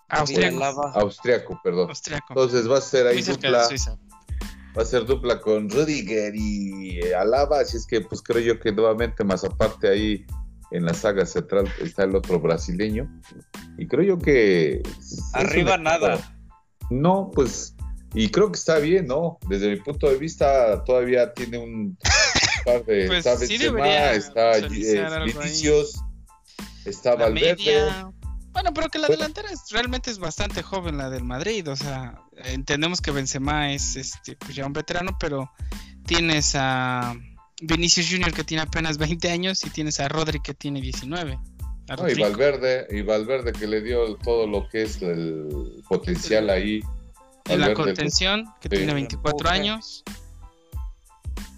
Austriaco. 0.10 0.88
Austriaco, 0.94 1.60
perdón. 1.64 1.90
Entonces 2.30 2.70
va 2.70 2.78
a 2.78 2.82
ser 2.82 3.08
ahí 3.08 3.22
dupla. 3.22 3.68
Va 4.76 4.82
a 4.82 4.86
ser 4.86 5.06
dupla 5.06 5.40
con 5.40 5.70
Rudiger 5.70 6.34
y 6.36 7.00
eh, 7.00 7.16
Alaba, 7.16 7.60
así 7.60 7.78
es 7.78 7.86
que 7.86 8.02
pues 8.02 8.24
creo 8.24 8.42
yo 8.42 8.60
que 8.60 8.72
nuevamente 8.72 9.24
más 9.24 9.44
aparte 9.44 9.88
ahí 9.88 10.26
en 10.74 10.86
la 10.86 10.94
saga 10.94 11.26
central 11.26 11.72
está 11.80 12.04
el 12.04 12.16
otro 12.16 12.40
brasileño. 12.40 13.08
Y 13.78 13.88
creo 13.88 14.04
yo 14.04 14.18
que... 14.18 14.82
Arriba 15.34 15.78
nada. 15.78 16.36
No, 16.90 17.32
pues... 17.34 17.76
Y 18.16 18.30
creo 18.30 18.52
que 18.52 18.58
está 18.58 18.78
bien, 18.78 19.08
¿no? 19.08 19.40
Desde 19.48 19.70
mi 19.72 19.78
punto 19.78 20.08
de 20.08 20.18
vista 20.18 20.84
todavía 20.84 21.34
tiene 21.34 21.58
un 21.58 21.98
par 22.66 22.84
de... 22.86 23.06
Pues 23.08 23.26
está 23.26 23.36
Benzema, 23.40 24.12
está 24.12 24.58
eh, 24.58 25.26
Vinicius, 25.26 26.00
está 26.86 27.16
Valverde. 27.16 28.12
Bueno, 28.52 28.72
pero 28.72 28.90
que 28.90 29.00
la 29.00 29.08
delantera 29.08 29.50
es, 29.50 29.72
realmente 29.72 30.12
es 30.12 30.20
bastante 30.20 30.62
joven, 30.62 30.98
la 30.98 31.10
del 31.10 31.24
Madrid. 31.24 31.68
O 31.70 31.76
sea, 31.76 32.22
entendemos 32.46 33.02
que 33.02 33.10
Benzema 33.10 33.74
es 33.74 33.96
este, 33.96 34.36
pues 34.36 34.56
ya 34.56 34.68
un 34.68 34.74
veterano, 34.74 35.18
pero 35.20 35.52
tienes 36.06 36.54
a... 36.56 37.16
Vinicius 37.66 38.10
Junior 38.10 38.34
que 38.34 38.44
tiene 38.44 38.64
apenas 38.64 38.98
20 38.98 39.30
años 39.32 39.64
y 39.66 39.70
tienes 39.70 40.00
a 40.00 40.10
Rodri 40.10 40.40
que 40.40 40.54
tiene 40.54 40.82
19. 40.82 41.40
y 41.88 42.20
Valverde, 42.20 42.88
y 42.90 43.02
Valverde 43.02 43.54
que 43.54 43.68
le 43.68 43.82
dio 43.82 44.16
todo 44.18 44.48
lo 44.48 44.68
que 44.68 44.84
es 44.84 45.02
el 45.02 45.82
potencial 45.88 46.50
ahí. 46.50 46.82
En 47.46 47.60
la 47.60 47.74
contención, 47.74 48.46
que 48.62 48.70
tiene 48.70 48.94
24 48.94 49.50
años. 49.50 50.04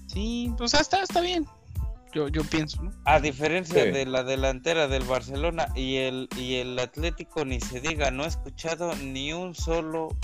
Sí, 0.08 0.52
pues 0.58 0.74
está, 0.74 1.04
está 1.04 1.22
bien. 1.22 1.46
Yo, 2.14 2.30
yo 2.30 2.44
pienso, 2.46 2.80
A 3.04 3.20
diferencia 3.20 3.84
de 3.84 4.06
la 4.06 4.24
delantera 4.24 4.88
del 4.88 5.04
Barcelona 5.04 5.68
y 5.76 5.98
el, 5.98 6.30
y 6.38 6.56
el 6.56 6.80
Atlético, 6.80 7.44
ni 7.44 7.60
se 7.60 7.82
diga, 7.82 8.10
no 8.10 8.24
he 8.24 8.28
escuchado 8.28 8.96
ni 8.96 9.34
un 9.34 9.54
solo 9.54 10.16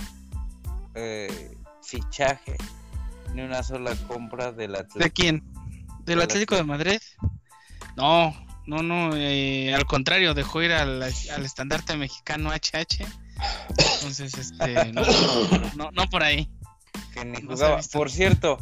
eh, 0.96 1.58
fichaje, 1.84 2.56
ni 3.36 3.42
una 3.42 3.62
sola 3.62 3.94
compra 4.08 4.54
del 4.54 4.76
Atlético. 4.76 5.00
¿De 5.00 5.12
quién? 5.12 5.51
¿Del 6.06 6.22
Atlético 6.22 6.56
de 6.56 6.64
Madrid? 6.64 7.00
No, 7.96 8.36
no, 8.66 8.84
no, 8.84 9.16
eh, 9.16 9.74
al 9.74 9.86
contrario, 9.86 10.34
dejó 10.34 10.62
ir 10.62 10.72
al, 10.72 11.02
estandarte 11.04 11.96
mexicano 11.96 12.52
HH. 12.52 13.06
Entonces, 13.70 14.34
este, 14.38 14.94
no, 15.76 15.92
no, 15.92 16.08
por 16.10 16.24
ahí. 16.24 16.50
Que 17.14 17.26
ni 17.26 17.42
jugaba. 17.42 17.80
Por 17.92 18.12
cierto, 18.12 18.58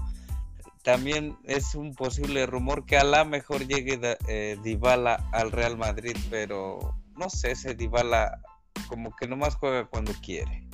también 0.83 1.37
es 1.45 1.75
un 1.75 1.93
posible 1.93 2.45
rumor 2.45 2.85
que 2.85 2.97
a 2.97 3.03
la 3.03 3.25
mejor 3.25 3.67
llegue 3.67 3.99
eh, 4.27 4.57
Dybala 4.63 5.29
al 5.31 5.51
Real 5.51 5.77
Madrid, 5.77 6.17
pero 6.29 6.95
no 7.15 7.29
sé, 7.29 7.51
ese 7.51 7.75
Dybala 7.75 8.39
como 8.87 9.15
que 9.15 9.27
nomás 9.27 9.55
juega 9.55 9.85
cuando 9.85 10.13
quiere. 10.13 10.67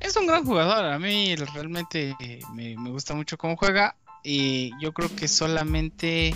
Es 0.00 0.16
un 0.16 0.26
gran 0.26 0.44
jugador, 0.44 0.84
a 0.84 0.98
mí 0.98 1.34
realmente 1.36 2.16
me, 2.52 2.76
me 2.76 2.90
gusta 2.90 3.14
mucho 3.14 3.38
cómo 3.38 3.56
juega 3.56 3.96
y 4.22 4.70
yo 4.80 4.92
creo 4.92 5.14
que 5.14 5.28
solamente 5.28 6.34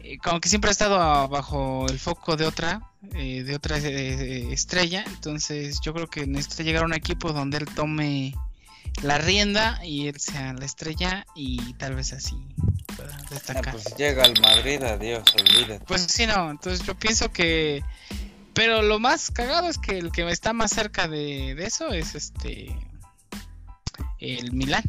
eh, 0.00 0.18
como 0.22 0.40
que 0.40 0.48
siempre 0.48 0.68
ha 0.68 0.72
estado 0.72 1.28
bajo 1.28 1.86
el 1.88 1.98
foco 1.98 2.36
de 2.36 2.46
otra 2.46 2.90
eh, 3.14 3.42
de 3.42 3.54
otra 3.54 3.78
eh, 3.78 4.52
estrella 4.52 5.04
entonces 5.06 5.80
yo 5.80 5.92
creo 5.94 6.08
que 6.08 6.26
necesita 6.26 6.62
llegar 6.62 6.82
a 6.82 6.86
un 6.86 6.94
equipo 6.94 7.32
donde 7.32 7.58
él 7.58 7.66
tome 7.74 8.34
la 9.02 9.18
rienda 9.18 9.84
y 9.84 10.08
él 10.08 10.20
sea 10.20 10.52
la 10.52 10.64
estrella 10.64 11.26
y 11.34 11.74
tal 11.74 11.94
vez 11.94 12.12
así 12.12 12.36
pueda 12.96 13.16
destacar. 13.30 13.68
Ah, 13.68 13.72
pues 13.72 13.96
llega 13.96 14.24
al 14.24 14.40
Madrid, 14.40 14.82
adiós, 14.82 15.24
olvídate. 15.38 15.84
Pues 15.84 16.02
sí, 16.02 16.26
no, 16.26 16.50
entonces 16.50 16.86
yo 16.86 16.94
pienso 16.94 17.30
que... 17.32 17.82
Pero 18.52 18.82
lo 18.82 19.00
más 19.00 19.32
cagado 19.32 19.68
es 19.68 19.78
que 19.78 19.98
el 19.98 20.12
que 20.12 20.28
está 20.30 20.52
más 20.52 20.70
cerca 20.70 21.08
de, 21.08 21.54
de 21.54 21.66
eso 21.66 21.92
es 21.92 22.14
este... 22.14 22.68
El 24.20 24.52
Milán 24.52 24.84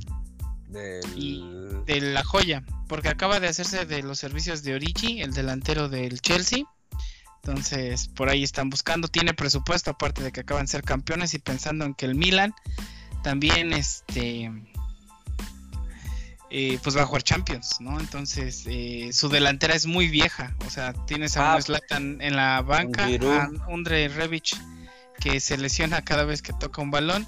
y 1.15 1.43
de 1.85 2.01
la 2.01 2.23
joya, 2.23 2.63
porque 2.87 3.09
acaba 3.09 3.39
de 3.39 3.47
hacerse 3.47 3.85
de 3.85 4.03
los 4.03 4.19
servicios 4.19 4.63
de 4.63 4.75
Origi, 4.75 5.21
el 5.21 5.33
delantero 5.33 5.89
del 5.89 6.21
Chelsea. 6.21 6.63
Entonces, 7.43 8.07
por 8.07 8.29
ahí 8.29 8.43
están 8.43 8.69
buscando, 8.69 9.07
tiene 9.07 9.33
presupuesto, 9.33 9.91
aparte 9.91 10.23
de 10.23 10.31
que 10.31 10.41
acaban 10.41 10.65
de 10.65 10.71
ser 10.71 10.83
campeones 10.83 11.33
y 11.35 11.39
pensando 11.39 11.85
en 11.85 11.93
que 11.93 12.05
el 12.07 12.15
Milan 12.15 12.53
también 13.23 13.73
este 13.73 14.51
eh, 16.49 16.79
pues 16.83 16.95
va 16.95 17.01
a 17.01 17.05
jugar 17.05 17.23
Champions, 17.23 17.81
¿no? 17.81 17.99
Entonces, 17.99 18.63
eh, 18.67 19.09
su 19.11 19.29
delantera 19.29 19.75
es 19.75 19.85
muy 19.85 20.07
vieja. 20.07 20.55
O 20.65 20.69
sea, 20.69 20.93
tienes 21.05 21.35
a 21.37 21.53
Ah, 21.53 21.55
un 21.55 21.61
Zlatan 21.61 22.21
en 22.21 22.35
la 22.35 22.61
banca, 22.61 23.05
a 23.05 23.49
Andre 23.71 24.07
Rebic 24.09 24.55
que 25.19 25.39
se 25.39 25.57
lesiona 25.57 26.03
cada 26.03 26.23
vez 26.23 26.41
que 26.41 26.53
toca 26.53 26.81
un 26.81 26.91
balón 26.91 27.27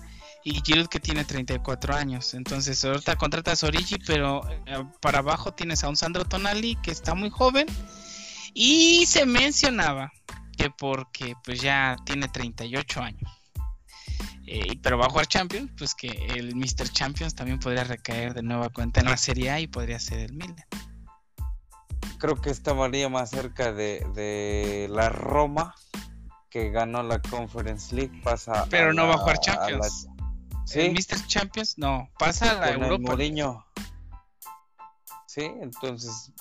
y 0.50 0.62
Giroud 0.64 0.88
que 0.88 1.00
tiene 1.00 1.26
34 1.26 1.94
años. 1.96 2.34
Entonces, 2.34 2.84
ahorita 2.86 3.16
contratas 3.18 3.64
a 3.64 3.68
Origi, 3.68 3.98
pero 4.06 4.42
eh, 4.66 4.84
para 5.02 5.20
abajo 5.20 5.54
tienes 5.54 5.84
a 5.84 5.90
un 5.90 5.98
Sandro 5.98 6.24
Tonali 6.26 6.76
que 6.82 6.92
está 6.92 7.14
muy 7.16 7.30
joven 7.30 7.66
y 8.54 9.06
se 9.08 9.26
mencionaba 9.26 10.12
que 10.58 10.70
porque 10.70 11.34
pues 11.44 11.62
ya 11.62 11.96
tiene 12.06 12.28
38 12.30 13.02
años. 13.02 13.30
Eh, 14.48 14.80
pero 14.82 14.98
va 14.98 15.08
a 15.08 15.10
jugar 15.10 15.28
Champions, 15.28 15.70
pues 15.78 15.94
que 15.94 16.08
el 16.08 16.56
Mr. 16.56 16.90
Champions 16.90 17.36
también 17.36 17.60
podría 17.60 17.84
recaer 17.84 18.34
de 18.34 18.42
nueva 18.44 18.70
cuenta 18.70 19.02
en 19.02 19.08
la 19.08 19.18
Serie 19.18 19.52
A 19.52 19.60
y 19.60 19.68
podría 19.68 20.00
ser 20.00 20.20
el 20.20 20.34
Milan. 20.34 20.56
Creo 22.20 22.40
que 22.42 22.50
estaría 22.50 23.10
más 23.10 23.30
cerca 23.30 23.74
de, 23.74 24.06
de 24.16 24.88
la 24.90 25.10
Roma, 25.10 25.76
que 26.50 26.70
ganó 26.72 27.04
la 27.04 27.20
Conference 27.22 27.94
League, 27.94 28.22
pasa 28.24 28.66
Pero 28.70 28.94
no 28.94 29.06
va 29.08 29.16
a 29.16 29.18
jugar 29.18 29.36
la- 29.36 29.42
Champions. 29.42 30.08
la- 30.08 30.17
sí, 30.68 30.80
El 30.82 30.94
Mr. 30.94 31.26
Champions 31.28 31.78
no, 31.78 32.10
pasa 32.20 32.52
a 32.52 32.54
la 32.56 32.74
con 32.74 32.84
el 32.84 32.92
Europa. 32.92 33.12
Mourinho. 33.12 33.66
Sí, 35.28 35.50
entonces, 35.62 36.32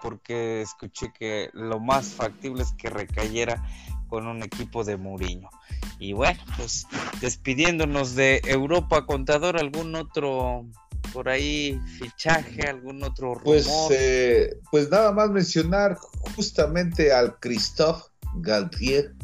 porque 0.00 0.62
escuché 0.62 1.12
que 1.12 1.50
lo 1.52 1.80
más 1.80 2.08
factible 2.08 2.62
es 2.62 2.72
que 2.72 2.88
recayera 2.88 3.62
con 4.08 4.26
un 4.26 4.42
equipo 4.42 4.84
de 4.84 4.96
Mourinho. 4.96 5.50
Y 5.98 6.12
bueno, 6.14 6.40
pues 6.56 6.86
despidiéndonos 7.20 8.14
de 8.14 8.40
Europa, 8.44 9.06
contador, 9.06 9.58
algún 9.58 9.94
otro 9.94 10.66
por 11.12 11.28
ahí 11.28 11.80
fichaje, 11.98 12.68
algún 12.68 13.02
otro 13.02 13.34
rumor. 13.34 13.44
Pues, 13.44 13.68
eh, 13.90 14.58
pues 14.70 14.90
nada 14.90 15.12
más 15.12 15.30
mencionar 15.30 15.96
justamente 16.34 17.12
al 17.12 17.38
Christophe 17.38 18.04
Galtier, 18.36 19.14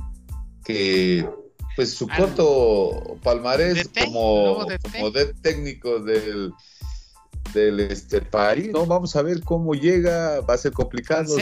que 0.64 1.28
pues 1.76 1.94
su 1.94 2.08
Al- 2.10 2.16
corto 2.16 3.18
palmarés 3.22 3.84
DT, 3.84 4.04
como, 4.06 4.64
DT. 4.64 4.92
como 4.92 5.10
de 5.10 5.34
técnico 5.34 6.00
del, 6.00 6.52
del 7.52 7.80
este 7.80 8.22
París, 8.22 8.70
¿no? 8.72 8.86
Vamos 8.86 9.14
a 9.14 9.22
ver 9.22 9.42
cómo 9.42 9.74
llega, 9.74 10.40
va 10.40 10.54
a 10.54 10.58
ser 10.58 10.72
complicado. 10.72 11.36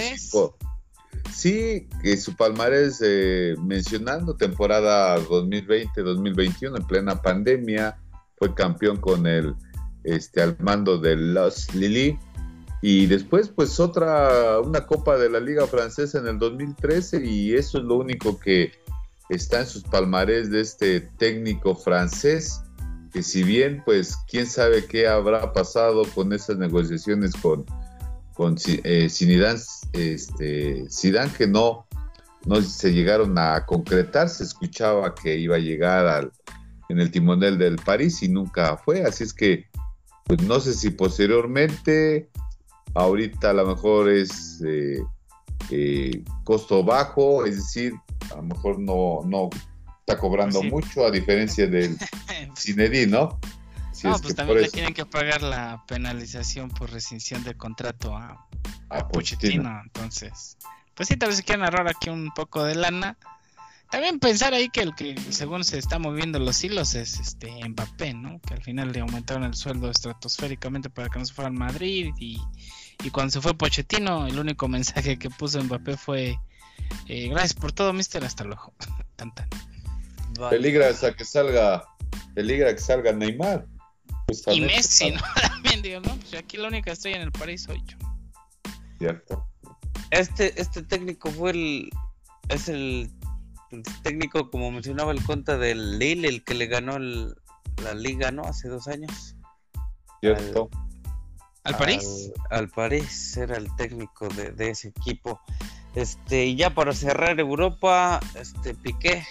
Sí, 1.33 1.88
que 2.03 2.16
su 2.16 2.37
palmarés 2.37 3.01
eh, 3.03 3.55
mencionando 3.62 4.37
temporada 4.37 5.16
2020-2021 5.18 6.77
en 6.77 6.87
plena 6.87 7.23
pandemia, 7.23 7.97
fue 8.37 8.55
campeón 8.55 8.99
con 8.99 9.27
el 9.27 9.55
este 10.03 10.42
al 10.42 10.57
mando 10.59 10.99
de 10.99 11.16
Los 11.16 11.75
Lili 11.75 12.18
y 12.83 13.07
después 13.07 13.49
pues 13.49 13.81
otra 13.81 14.61
una 14.61 14.87
copa 14.87 15.16
de 15.16 15.31
la 15.31 15.40
Liga 15.40 15.66
Francesa 15.66 16.18
en 16.18 16.27
el 16.27 16.38
2013 16.38 17.25
y 17.25 17.55
eso 17.55 17.79
es 17.79 17.85
lo 17.85 17.97
único 17.97 18.38
que 18.38 18.73
está 19.29 19.61
en 19.61 19.67
sus 19.67 19.83
palmarés 19.85 20.51
de 20.51 20.61
este 20.61 21.01
técnico 21.01 21.75
francés 21.75 22.61
que 23.13 23.23
si 23.23 23.43
bien 23.43 23.83
pues 23.85 24.17
quién 24.29 24.47
sabe 24.47 24.87
qué 24.87 25.07
habrá 25.07 25.53
pasado 25.53 26.03
con 26.15 26.33
esas 26.33 26.59
negociaciones 26.59 27.33
con 27.35 27.65
con 28.35 28.57
eh, 28.67 29.09
Zinedine, 29.09 29.61
este 29.93 30.87
Zidane 30.91 31.33
que 31.33 31.47
no 31.47 31.87
no 32.45 32.61
se 32.61 32.93
llegaron 32.93 33.39
a 33.39 33.65
concretar 33.65 34.29
se 34.29 34.45
escuchaba 34.45 35.15
que 35.15 35.37
iba 35.37 35.57
a 35.57 35.61
llegar 35.61 36.07
al 36.07 36.33
en 36.89 37.01
el 37.01 37.11
timonel 37.11 37.57
del 37.57 37.77
París 37.77 38.23
y 38.23 38.29
nunca 38.29 38.77
fue 38.77 39.05
así 39.05 39.25
es 39.25 39.33
que 39.33 39.67
pues 40.25 40.43
no 40.43 40.59
sé 40.61 40.73
si 40.73 40.91
posteriormente, 40.91 42.31
ahorita 42.95 43.51
a 43.51 43.53
lo 43.53 43.67
mejor 43.67 44.09
es 44.09 44.63
eh, 44.67 45.03
eh, 45.71 46.25
costo 46.45 46.83
bajo, 46.83 47.45
es 47.45 47.57
decir, 47.57 47.95
a 48.33 48.37
lo 48.37 48.43
mejor 48.43 48.79
no, 48.79 49.21
no 49.25 49.51
está 50.01 50.19
cobrando 50.19 50.61
Pues 50.61 50.69
sí. 50.69 50.71
mucho, 50.71 51.07
a 51.07 51.11
diferencia 51.11 51.67
del 51.67 51.97
¿no? 53.09 53.39
Si 53.93 54.07
no, 54.07 54.17
es 54.17 54.23
pues 54.23 54.35
también 54.35 54.61
le 54.61 54.69
tienen 54.69 54.93
que 54.93 55.07
pagar 55.07 55.43
la 55.43 55.85
penalización 55.87 56.69
por 56.69 56.91
rescisión 56.91 57.45
de 57.45 57.55
contrato 57.55 58.17
a, 58.17 58.47
a 58.91 58.99
a 58.99 59.09
Pochettino. 59.09 59.63
Pochettino. 59.63 59.81
Entonces, 59.85 60.57
pues 60.95 61.09
sí, 61.09 61.17
tal 61.17 61.29
vez 61.29 61.39
se 61.39 61.45
quieren 61.45 61.65
ahorrar 61.65 61.89
aquí 61.89 62.11
un 62.11 62.31
poco 62.35 62.65
de 62.65 62.75
lana. 62.75 63.17
También 63.91 64.19
pensar 64.19 64.53
ahí 64.53 64.69
que 64.71 64.81
el 64.81 64.95
que 64.97 65.15
según 65.31 65.63
se 65.63 65.79
está 65.79 66.01
moviendo 66.01 66.41
los 66.41 66.65
hilos 66.65 66.97
es 66.97 67.21
este 67.21 67.53
Mbappé, 67.69 68.15
¿no? 68.15 68.41
Que 68.41 68.55
al 68.55 68.63
final 68.63 68.91
le 68.91 69.01
aumentaron 69.01 69.45
el 69.45 69.55
sueldo 69.55 69.89
estratosféricamente 69.91 70.91
para 70.91 71.09
que 71.09 71.21
no 71.21 71.25
se 71.25 71.33
fuera 71.33 71.49
al 71.49 71.55
Madrid 71.55 72.13
y, 72.19 72.41
y 73.05 73.11
cuando 73.11 73.31
se 73.31 73.41
fue 73.41 73.55
Pochettino, 73.55 74.27
el 74.27 74.39
único 74.41 74.67
mensaje 74.67 75.19
que 75.19 75.31
puso 75.31 75.63
Mbappé 75.63 75.97
fue 75.97 76.37
eh, 77.09 77.29
gracias 77.29 77.55
por 77.55 77.73
todo, 77.73 77.93
mister, 77.93 78.25
hasta 78.25 78.45
luego. 78.45 78.73
Tan, 79.17 79.35
tan. 79.35 79.49
Vale. 80.39 80.73
Que 81.17 81.25
salga, 81.25 81.85
peligra 82.35 82.75
que 82.75 82.81
salga 82.81 83.13
Neymar. 83.13 83.67
Y 84.49 84.61
Messi, 84.63 85.13
¿no? 85.13 85.21
También 85.43 85.83
digo, 85.83 86.01
no, 86.01 86.17
pues 86.17 86.35
aquí 86.35 86.57
la 86.57 86.69
única 86.69 86.93
estoy 86.93 87.13
en 87.13 87.23
el 87.23 87.31
París 87.33 87.63
soy 87.63 87.83
yo. 87.87 87.97
Cierto. 88.99 89.47
Este, 90.11 90.61
este 90.61 90.83
técnico 90.83 91.31
fue 91.31 91.51
el. 91.53 91.91
Es 92.49 92.69
el, 92.69 93.11
el 93.71 93.83
técnico, 94.03 94.51
como 94.51 94.71
mencionaba 94.71 95.13
el 95.13 95.23
conta 95.23 95.57
del 95.59 95.99
Lille, 95.99 96.29
el 96.29 96.43
que 96.45 96.55
le 96.55 96.67
ganó 96.67 96.97
el- 96.97 97.35
la 97.83 97.95
liga, 97.95 98.31
¿no? 98.31 98.43
Hace 98.43 98.69
dos 98.69 98.87
años. 98.89 99.37
Cierto. 100.21 100.71
¿Al 101.65 101.77
París? 101.77 102.31
Al, 102.51 102.59
al 102.61 102.69
París 102.69 103.37
era 103.37 103.57
el 103.57 103.75
técnico 103.77 104.29
de, 104.29 104.53
de 104.53 104.71
ese 104.71 104.89
equipo. 104.89 105.41
Este, 105.94 106.46
y 106.46 106.57
ya 106.57 106.70
para 106.70 106.92
cerrar 106.92 107.38
Europa, 107.38 108.20
este 108.35 108.74
Piqué 108.74 109.24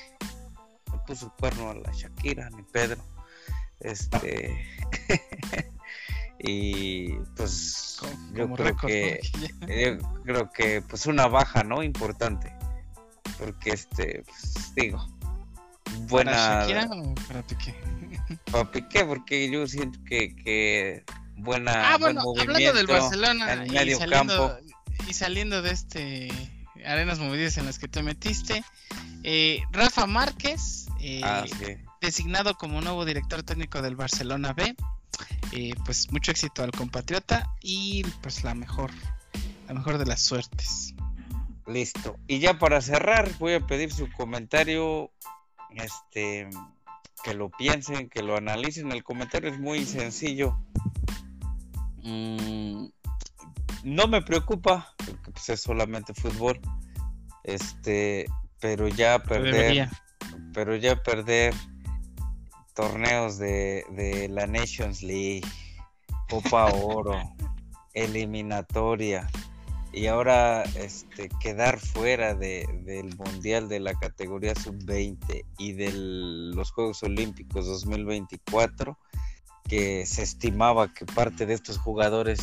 le 0.92 0.98
puso 1.06 1.34
cuerno 1.38 1.70
a 1.72 1.76
la 1.76 1.92
Shakira, 1.92 2.50
ni 2.52 2.64
Pedro. 2.64 3.04
Este 3.82 4.66
y 6.40 7.16
pues 7.36 7.98
Como, 8.00 8.14
yo 8.34 8.44
como 8.44 8.56
creo 8.56 8.68
récord, 8.68 8.88
que 8.90 9.20
¿no? 9.60 9.68
yo 9.68 10.24
creo 10.24 10.52
que 10.52 10.82
pues 10.82 11.06
una 11.06 11.28
baja, 11.28 11.64
¿no? 11.64 11.84
Importante. 11.84 12.54
Porque 13.38 13.72
este, 13.72 14.24
pues, 14.26 14.74
digo, 14.76 15.06
buena 16.08 16.32
¿Para 16.32 16.62
Shakira 16.62 16.90
o 16.92 17.16
para 17.28 17.42
Piqué? 17.44 17.76
para 18.52 18.72
Piqué, 18.72 19.04
porque 19.04 19.52
yo 19.52 19.68
siento 19.68 20.00
que, 20.08 20.34
que 20.36 21.04
buena 21.36 21.94
Ah, 21.94 21.98
buen 21.98 22.16
bueno, 22.16 22.30
hablando 22.30 22.44
movimiento 22.46 22.78
del 22.78 22.88
Barcelona 22.88 23.54
en 23.54 23.68
y 23.68 23.70
medio 23.72 23.98
saliendo, 23.98 24.48
campo. 24.50 24.74
y 25.10 25.14
saliendo 25.14 25.62
de 25.62 25.72
este 25.72 26.53
arenas 26.86 27.20
movidas 27.20 27.58
en 27.58 27.66
las 27.66 27.80
que 27.80 27.88
te 27.88 28.04
metiste, 28.04 28.64
eh, 29.24 29.62
Rafa 29.72 30.06
Márquez, 30.06 30.88
eh, 31.00 31.22
Ah, 31.24 31.46
sí. 31.48 31.76
designado 32.02 32.56
como 32.56 32.82
nuevo 32.82 33.06
director 33.06 33.44
técnico 33.44 33.82
del 33.82 33.96
Barcelona 33.96 34.54
B, 34.54 34.76
eh, 35.52 35.74
pues 35.86 36.12
mucho 36.12 36.32
éxito 36.32 36.64
al 36.64 36.72
compatriota 36.72 37.50
y 37.62 38.04
pues 38.22 38.44
la 38.44 38.54
mejor, 38.56 38.92
la 39.68 39.74
mejor 39.74 39.98
de 39.98 40.06
las 40.06 40.22
suertes. 40.22 40.94
Listo. 41.68 42.18
Y 42.28 42.40
ya 42.40 42.60
para 42.60 42.82
cerrar, 42.82 43.32
voy 43.40 43.54
a 43.54 43.66
pedir 43.66 43.92
su 43.92 44.12
comentario. 44.12 45.12
Este, 45.76 46.50
que 47.24 47.34
lo 47.34 47.50
piensen, 47.50 48.10
que 48.10 48.22
lo 48.22 48.36
analicen. 48.36 48.92
El 48.92 49.04
comentario 49.04 49.50
es 49.50 49.60
muy 49.60 49.86
sencillo. 49.86 50.58
Mm, 52.04 52.88
no 53.84 54.08
me 54.08 54.22
preocupa, 54.22 54.94
porque 54.98 55.32
pues, 55.32 55.50
es 55.50 55.62
solamente 55.62 56.14
fútbol. 56.14 56.60
Este, 57.44 58.26
pero 58.60 58.88
ya 58.88 59.20
perder, 59.24 59.90
pero 60.54 60.76
ya 60.76 61.02
perder 61.04 61.54
torneos 62.74 63.38
de, 63.38 63.86
de 63.92 64.30
la 64.30 64.48
Nations 64.48 65.04
League, 65.04 65.46
Copa 66.30 66.66
Oro, 66.74 67.20
eliminatoria 67.94 69.30
y 69.94 70.08
ahora 70.08 70.64
este 70.76 71.30
quedar 71.40 71.80
fuera 71.80 72.34
de, 72.34 72.66
del 72.84 73.16
mundial 73.16 73.70
de 73.70 73.80
la 73.80 73.94
categoría 73.94 74.56
sub-20 74.56 75.46
y 75.60 75.74
de 75.74 75.92
los 75.94 76.72
Juegos 76.72 77.04
Olímpicos 77.04 77.68
2024 77.68 78.98
que 79.66 80.06
se 80.08 80.24
estimaba 80.24 80.92
que 80.94 81.06
parte 81.06 81.46
de 81.46 81.54
estos 81.54 81.78
jugadores 81.78 82.40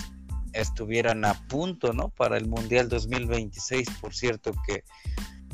estuvieran 0.53 1.25
a 1.25 1.35
punto, 1.49 1.93
¿no? 1.93 2.09
Para 2.09 2.37
el 2.37 2.47
Mundial 2.49 2.89
2026, 2.89 3.89
por 4.01 4.15
cierto 4.15 4.53
que 4.67 4.85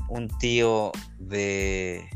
un 0.09 0.29
tío 0.39 0.93
de 1.19 2.09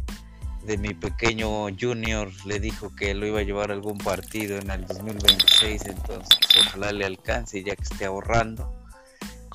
de 0.64 0.76
mi 0.76 0.93
pequeño 0.93 1.68
junior 1.74 2.31
le 2.45 2.61
dijo 2.61 2.95
que 2.95 3.14
lo 3.14 3.26
iba 3.26 3.41
a 3.41 3.43
llevar 3.43 3.70
a 3.70 3.74
algún 3.74 3.97
partido 3.97 4.59
en 4.59 4.70
el 4.70 4.87
2026, 4.87 5.87
entonces 5.87 6.39
ojalá 6.66 6.93
le 6.93 7.07
alcance 7.07 7.62
ya 7.64 7.74
que 7.74 7.83
esté 7.83 8.05
ahorrando. 8.05 8.70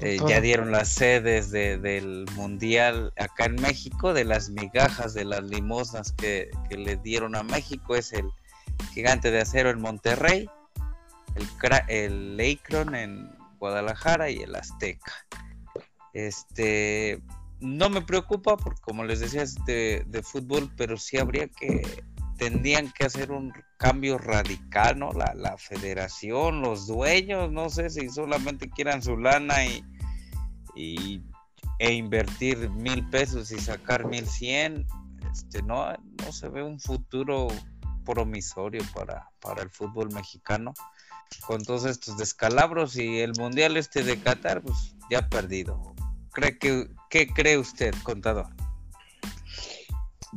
Eh, 0.01 0.17
ya 0.27 0.41
dieron 0.41 0.71
las 0.71 0.89
sedes 0.89 1.51
de- 1.51 1.77
del 1.77 2.25
mundial 2.35 3.13
acá 3.17 3.45
en 3.45 3.55
México, 3.61 4.13
de 4.15 4.25
las 4.25 4.49
migajas, 4.49 5.13
de 5.13 5.25
las 5.25 5.43
limosnas 5.43 6.11
que, 6.11 6.49
que 6.69 6.75
le 6.75 6.97
dieron 6.97 7.35
a 7.35 7.43
México, 7.43 7.95
es 7.95 8.11
el 8.11 8.25
gigante 8.93 9.29
de 9.29 9.41
acero 9.41 9.69
en 9.69 9.79
Monterrey 9.79 10.49
el, 11.35 12.39
el 12.39 12.59
en 12.95 13.29
Guadalajara 13.59 14.29
y 14.29 14.37
el 14.37 14.55
Azteca. 14.55 15.13
Este, 16.13 17.21
no 17.59 17.89
me 17.89 18.01
preocupa 18.01 18.57
porque 18.57 18.81
como 18.81 19.03
les 19.03 19.19
decía 19.19 19.43
es 19.43 19.55
de, 19.65 20.21
fútbol, 20.23 20.71
pero 20.77 20.97
sí 20.97 21.17
habría 21.17 21.47
que, 21.47 22.03
tendrían 22.37 22.91
que 22.91 23.05
hacer 23.05 23.31
un 23.31 23.53
cambio 23.77 24.17
radical, 24.17 24.99
¿no? 24.99 25.11
La, 25.11 25.33
la 25.35 25.57
federación, 25.57 26.61
los 26.61 26.87
dueños, 26.87 27.51
no 27.51 27.69
sé 27.69 27.89
si 27.89 28.09
solamente 28.09 28.69
quieran 28.69 29.01
su 29.01 29.17
lana 29.17 29.65
y, 29.65 29.83
y 30.75 31.21
e 31.79 31.93
invertir 31.93 32.69
mil 32.69 33.09
pesos 33.09 33.51
y 33.51 33.59
sacar 33.59 34.05
mil 34.05 34.25
cien, 34.25 34.87
este, 35.31 35.61
no, 35.63 35.91
no 35.91 36.31
se 36.31 36.47
ve 36.47 36.63
un 36.63 36.79
futuro 36.79 37.47
promisorio 38.05 38.83
para, 38.93 39.29
para 39.41 39.63
el 39.63 39.69
fútbol 39.69 40.13
mexicano 40.13 40.73
con 41.45 41.63
todos 41.63 41.85
estos 41.85 42.17
descalabros 42.17 42.95
y 42.95 43.19
el 43.19 43.33
mundial 43.37 43.77
este 43.77 44.03
de 44.03 44.19
Qatar 44.19 44.61
pues 44.61 44.95
ya 45.09 45.27
perdido. 45.29 45.93
¿Cree 46.31 46.57
que, 46.57 46.89
¿Qué 47.09 47.27
cree 47.27 47.57
usted, 47.57 47.93
contador? 48.03 48.47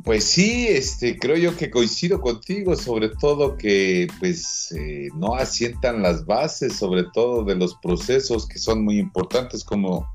Pues 0.03 0.23
sí, 0.23 0.67
este, 0.67 1.17
creo 1.17 1.35
yo 1.35 1.57
que 1.57 1.69
coincido 1.69 2.21
contigo, 2.21 2.75
sobre 2.77 3.09
todo 3.09 3.57
que 3.57 4.07
pues 4.19 4.71
eh, 4.71 5.09
no 5.15 5.35
asientan 5.35 6.01
las 6.01 6.25
bases, 6.25 6.77
sobre 6.77 7.03
todo 7.13 7.43
de 7.43 7.55
los 7.55 7.75
procesos 7.75 8.47
que 8.47 8.59
son 8.59 8.85
muy 8.85 8.97
importantes, 8.97 9.63
como, 9.65 10.07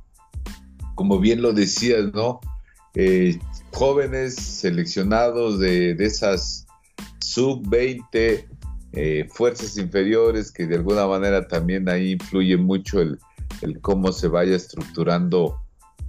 como 0.94 1.18
bien 1.18 1.42
lo 1.42 1.52
decías, 1.52 2.14
¿no? 2.14 2.40
Eh, 2.94 3.38
jóvenes 3.72 4.36
seleccionados 4.36 5.58
de, 5.58 5.94
de 5.94 6.06
esas 6.06 6.66
sub-20 7.20 8.53
eh, 8.96 9.28
fuerzas 9.28 9.76
inferiores, 9.76 10.52
que 10.52 10.66
de 10.66 10.76
alguna 10.76 11.06
manera 11.06 11.48
también 11.48 11.88
ahí 11.88 12.12
influye 12.12 12.56
mucho 12.56 13.00
el, 13.00 13.18
cómo 13.80 14.12
se 14.12 14.28
vaya 14.28 14.54
estructurando 14.54 15.58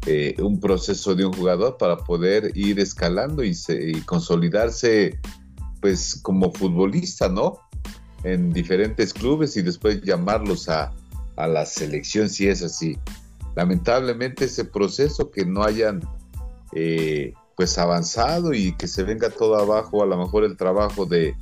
eh, 0.05 0.35
un 0.39 0.59
proceso 0.59 1.15
de 1.15 1.25
un 1.25 1.33
jugador 1.33 1.77
para 1.77 1.97
poder 1.97 2.51
ir 2.55 2.79
escalando 2.79 3.43
y, 3.43 3.55
consolidarse 4.05 5.17
pues 5.81 6.19
como 6.21 6.51
futbolista, 6.53 7.27
¿no? 7.27 7.57
En 8.23 8.53
diferentes 8.53 9.13
clubes 9.13 9.57
y 9.57 9.63
después 9.63 10.01
llamarlos 10.03 10.69
a, 10.69 10.93
la 11.37 11.65
selección 11.65 12.29
si 12.29 12.47
es 12.47 12.61
así. 12.61 12.99
Lamentablemente 13.55 14.45
ese 14.45 14.63
proceso 14.63 15.31
que 15.31 15.43
no 15.43 15.63
hayan 15.63 16.01
eh, 16.73 17.33
pues 17.57 17.79
avanzado 17.79 18.53
y 18.53 18.73
que 18.77 18.87
se 18.87 19.03
venga 19.03 19.31
todo 19.31 19.55
abajo, 19.55 20.03
a 20.03 20.05
lo 20.05 20.17
mejor 20.17 20.43
el 20.43 20.55
trabajo 20.55 21.05
de, 21.05 21.35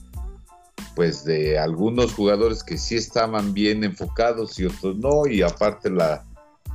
pues 0.96 1.24
de 1.24 1.58
algunos 1.58 2.14
jugadores 2.14 2.64
que 2.64 2.78
sí 2.78 2.96
estaban 2.96 3.54
bien 3.54 3.84
enfocados 3.84 4.60
y 4.60 4.66
otros 4.66 4.98
no, 4.98 5.26
y 5.28 5.42
aparte 5.42 5.90
la, 5.90 6.26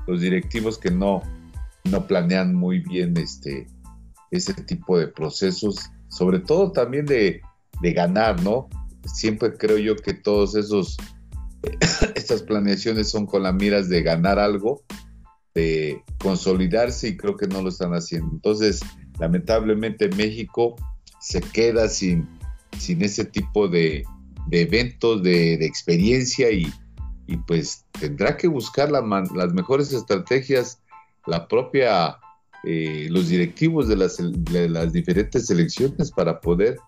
los 0.06 0.20
directivos 0.20 0.78
que 0.78 0.90
no, 0.90 1.22
no 1.84 2.06
planean 2.06 2.54
muy 2.54 2.80
bien 2.80 3.16
este, 3.16 3.66
ese 4.30 4.54
tipo 4.54 4.98
de 4.98 5.08
procesos, 5.08 5.90
sobre 6.08 6.40
todo 6.40 6.72
también 6.72 7.06
de, 7.06 7.40
de 7.80 7.92
ganar, 7.92 8.42
¿no? 8.42 8.68
Siempre 9.04 9.54
creo 9.54 9.78
yo 9.78 9.96
que 9.96 10.14
todos 10.14 10.54
esos, 10.54 10.96
estas 12.14 12.42
planeaciones 12.42 13.08
son 13.10 13.26
con 13.26 13.42
las 13.42 13.54
miras 13.54 13.88
de 13.88 14.02
ganar 14.02 14.38
algo, 14.38 14.82
de 15.54 16.02
consolidarse 16.18 17.08
y 17.08 17.16
creo 17.16 17.36
que 17.36 17.46
no 17.46 17.62
lo 17.62 17.68
están 17.68 17.92
haciendo. 17.92 18.30
Entonces, 18.32 18.80
lamentablemente 19.18 20.08
México 20.08 20.76
se 21.20 21.40
queda 21.40 21.88
sin 21.88 22.37
sin 22.76 23.02
ese 23.02 23.24
tipo 23.24 23.68
de, 23.68 24.04
eventos, 24.50 25.22
de, 25.22 25.54
experiencia 25.64 26.50
y, 26.50 26.70
pues 27.46 27.84
tendrá 28.00 28.36
que 28.36 28.48
buscar 28.48 28.90
las 28.90 29.52
mejores 29.52 29.92
estrategias 29.92 30.80
la 31.28 31.46
propia, 31.46 32.16
eh, 32.64 33.06
los 33.10 33.28
directivos 33.28 33.86
de 33.88 33.96
las, 33.96 34.92
diferentes 34.92 35.46
selecciones 35.46 36.10
para 36.10 36.40
poder 36.40 36.78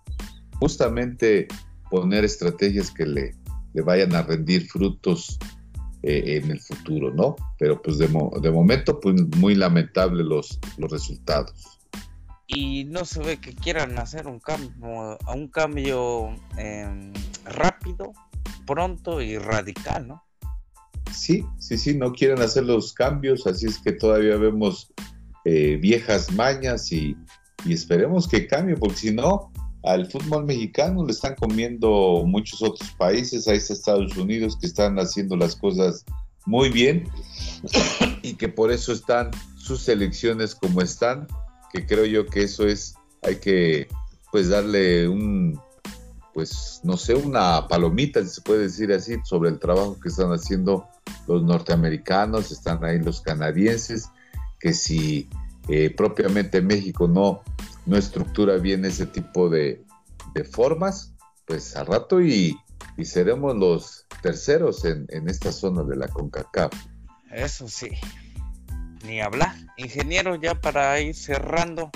justamente 0.58 1.46
poner 1.90 2.24
estrategias 2.24 2.90
que 2.90 3.06
le, 3.06 3.34
vayan 3.84 4.14
a 4.14 4.22
rendir 4.22 4.66
frutos 4.66 5.38
eh, 6.02 6.40
en 6.42 6.50
el 6.50 6.60
futuro, 6.60 7.12
¿no? 7.14 7.36
Pero 7.58 7.80
pues 7.80 7.98
de, 7.98 8.08
momento, 8.08 8.98
pues 8.98 9.14
muy 9.36 9.54
lamentable 9.54 10.24
los 10.24 10.58
resultados 10.78 11.79
y 12.52 12.84
no 12.84 13.04
se 13.04 13.20
ve 13.20 13.36
que 13.38 13.54
quieran 13.54 13.98
hacer 13.98 14.26
un 14.26 14.40
cambio, 14.40 15.18
un 15.32 15.48
cambio 15.48 16.30
em, 16.56 17.12
rápido, 17.44 18.12
pronto 18.66 19.20
y 19.20 19.38
radical, 19.38 20.08
¿no? 20.08 20.24
Sí, 21.12 21.44
sí, 21.58 21.78
sí, 21.78 21.94
no 21.94 22.12
quieren 22.12 22.40
hacer 22.40 22.64
los 22.64 22.92
cambios, 22.92 23.46
así 23.46 23.66
es 23.66 23.78
que 23.78 23.92
todavía 23.92 24.36
vemos 24.36 24.92
eh, 25.44 25.78
viejas 25.80 26.32
mañas 26.32 26.90
y, 26.92 27.16
esperemos 27.68 28.26
que 28.26 28.46
cambie, 28.46 28.76
porque 28.76 28.96
si 28.96 29.10
no, 29.12 29.52
al 29.84 30.10
fútbol 30.10 30.44
mexicano 30.44 31.04
le 31.04 31.12
están 31.12 31.34
comiendo 31.34 32.24
muchos 32.26 32.62
otros 32.62 32.90
países, 32.92 33.46
ahí 33.46 33.58
está 33.58 33.74
Estados 33.74 34.16
Unidos 34.16 34.56
que 34.58 34.66
están 34.66 34.98
haciendo 34.98 35.36
las 35.36 35.56
cosas 35.56 36.04
muy 36.46 36.70
bien 36.70 37.04
y 38.22 38.34
que 38.34 38.48
por 38.48 38.72
eso 38.72 38.92
están 38.92 39.30
sus 39.56 39.82
selecciones 39.82 40.54
como 40.54 40.80
están 40.80 41.26
que 41.72 41.86
creo 41.86 42.04
yo 42.04 42.26
que 42.26 42.42
eso 42.42 42.66
es, 42.66 42.94
hay 43.22 43.36
que 43.36 43.88
pues 44.30 44.48
darle 44.48 45.08
un, 45.08 45.60
pues 46.32 46.80
no 46.84 46.96
sé, 46.96 47.14
una 47.14 47.66
palomita, 47.68 48.22
si 48.22 48.28
se 48.28 48.40
puede 48.42 48.60
decir 48.62 48.92
así, 48.92 49.16
sobre 49.24 49.50
el 49.50 49.58
trabajo 49.58 49.98
que 50.00 50.08
están 50.08 50.30
haciendo 50.30 50.86
los 51.26 51.42
norteamericanos, 51.42 52.50
están 52.52 52.84
ahí 52.84 53.00
los 53.00 53.20
canadienses, 53.20 54.08
que 54.58 54.72
si 54.72 55.28
eh, 55.68 55.90
propiamente 55.90 56.60
México 56.60 57.08
no, 57.08 57.42
no 57.86 57.96
estructura 57.96 58.56
bien 58.56 58.84
ese 58.84 59.06
tipo 59.06 59.48
de, 59.48 59.84
formas, 60.52 61.12
pues 61.46 61.76
al 61.76 61.86
rato 61.86 62.22
y, 62.22 62.56
y 62.96 63.04
seremos 63.04 63.54
los 63.56 64.06
terceros 64.22 64.84
en, 64.86 65.06
en, 65.10 65.28
esta 65.28 65.52
zona 65.52 65.82
de 65.82 65.96
la 65.96 66.08
CONCACAF. 66.08 66.72
Eso 67.30 67.68
sí 67.68 67.90
ni 69.10 69.20
hablar. 69.20 69.54
Ingeniero, 69.76 70.36
ya 70.36 70.54
para 70.54 71.00
ir 71.00 71.14
cerrando. 71.14 71.90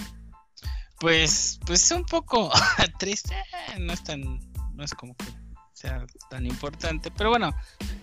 Pues, 0.99 1.61
pues 1.65 1.91
un 1.93 2.05
poco 2.05 2.51
triste, 2.99 3.35
no 3.79 3.93
es 3.93 4.03
tan, 4.03 4.41
no 4.75 4.85
es 4.85 4.95
como 4.95 5.15
que 5.17 5.27
sea 5.73 6.05
tan 6.31 6.47
importante, 6.47 7.11
pero 7.11 7.31
bueno, 7.31 7.55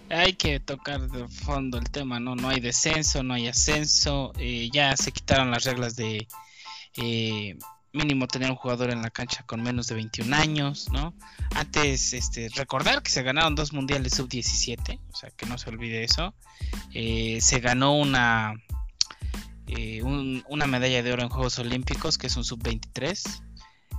hay 0.10 0.34
que 0.34 0.60
tocar 0.60 1.10
de 1.10 1.28
fondo 1.28 1.78
el 1.78 1.90
tema, 1.90 2.20
¿no? 2.20 2.36
No 2.36 2.50
hay 2.50 2.60
descenso, 2.60 3.24
no 3.24 3.34
hay 3.34 3.48
ascenso, 3.48 4.34
eh, 4.38 4.70
ya 4.72 4.96
se 4.98 5.12
quitaron 5.12 5.52
las 5.52 5.64
reglas 5.64 5.96
de 5.96 6.28
eh, 6.98 7.58
mínimo 7.94 8.28
tener 8.28 8.50
un 8.52 8.58
jugador 8.58 8.92
en 8.92 9.02
la 9.02 9.10
cancha 9.10 9.44
con 9.44 9.64
menos 9.64 9.88
de 9.88 9.96
21 9.96 10.36
años, 10.36 10.90
¿no? 10.92 11.14
Antes, 11.56 12.14
este, 12.14 12.50
recordar 12.56 13.02
que 13.02 13.10
se 13.10 13.24
ganaron 13.24 13.56
dos 13.56 13.74
mundiales 13.74 14.14
sub-17, 14.14 15.00
o 15.12 15.16
sea, 15.16 15.32
que 15.32 15.46
no 15.46 15.58
se 15.58 15.70
olvide 15.70 16.04
eso. 16.04 16.34
Eh, 16.94 17.40
se 17.42 17.60
ganó 17.60 17.96
una 17.96 18.54
eh, 19.72 20.02
una 20.04 20.68
medalla 20.68 21.02
de 21.02 21.14
oro 21.14 21.24
en 21.24 21.30
Juegos 21.30 21.58
Olímpicos, 21.60 22.18
que 22.18 22.28
es 22.28 22.36
un 22.36 22.44
sub-23. 22.44 23.22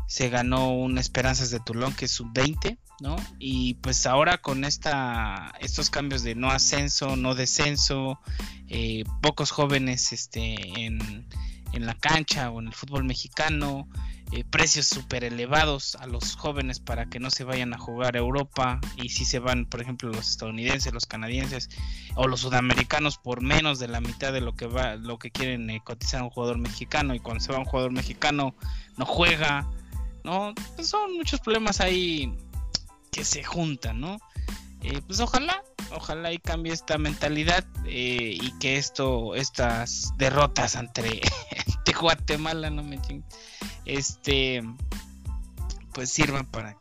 Se 0.06 0.28
ganó 0.28 0.70
un 0.72 0.98
Esperanzas 0.98 1.50
de 1.50 1.60
Toulon, 1.60 1.94
que 1.94 2.04
es 2.04 2.10
sub-20, 2.10 2.78
¿no? 3.00 3.16
Y 3.38 3.74
pues 3.74 4.06
ahora 4.06 4.38
con 4.38 4.64
esta, 4.64 5.54
estos 5.60 5.88
cambios 5.88 6.22
de 6.22 6.34
no 6.34 6.50
ascenso, 6.50 7.16
no 7.16 7.34
descenso, 7.34 8.20
eh, 8.68 9.04
pocos 9.22 9.50
jóvenes 9.50 10.12
este, 10.12 10.54
en, 10.84 11.26
en 11.72 11.86
la 11.86 11.94
cancha 11.94 12.50
o 12.50 12.60
en 12.60 12.66
el 12.66 12.74
fútbol 12.74 13.04
mexicano, 13.04 13.88
eh, 14.34 14.44
precios 14.44 14.86
súper 14.86 15.24
elevados 15.24 15.94
a 15.96 16.06
los 16.06 16.36
jóvenes 16.36 16.80
para 16.80 17.04
que 17.04 17.20
no 17.20 17.30
se 17.30 17.44
vayan 17.44 17.74
a 17.74 17.78
jugar 17.78 18.16
a 18.16 18.20
Europa. 18.20 18.80
Y 18.96 19.10
si 19.10 19.26
se 19.26 19.38
van, 19.38 19.66
por 19.66 19.82
ejemplo, 19.82 20.08
los 20.08 20.26
estadounidenses, 20.26 20.94
los 20.94 21.04
canadienses 21.04 21.68
o 22.14 22.26
los 22.26 22.40
sudamericanos 22.40 23.18
por 23.18 23.42
menos 23.42 23.78
de 23.78 23.88
la 23.88 24.00
mitad 24.00 24.32
de 24.32 24.40
lo 24.40 24.56
que 24.56 24.66
va, 24.66 24.96
lo 24.96 25.18
que 25.18 25.30
quieren 25.30 25.68
eh, 25.68 25.82
cotizar 25.84 26.22
un 26.22 26.30
jugador 26.30 26.56
mexicano. 26.56 27.14
Y 27.14 27.20
cuando 27.20 27.44
se 27.44 27.52
va 27.52 27.58
un 27.58 27.66
jugador 27.66 27.92
mexicano 27.92 28.54
no 28.96 29.04
juega, 29.04 29.68
no, 30.24 30.54
pues 30.76 30.88
son 30.88 31.14
muchos 31.14 31.40
problemas 31.40 31.82
ahí 31.82 32.34
que 33.10 33.24
se 33.24 33.44
juntan, 33.44 34.00
¿no? 34.00 34.16
Eh, 34.80 35.02
pues 35.06 35.20
ojalá, 35.20 35.62
ojalá 35.94 36.32
y 36.32 36.38
cambie 36.38 36.72
esta 36.72 36.96
mentalidad 36.96 37.66
y 37.84 38.50
que 38.58 38.78
esto, 38.78 39.34
estas 39.34 40.14
derrotas 40.16 40.74
entre, 40.74 41.20
entre 41.76 41.94
Guatemala, 41.94 42.70
no 42.70 42.82
me 42.82 42.98
chingue 43.02 43.26
este 43.84 44.62
pues 45.92 46.10
sirvan 46.10 46.46
para 46.46 46.76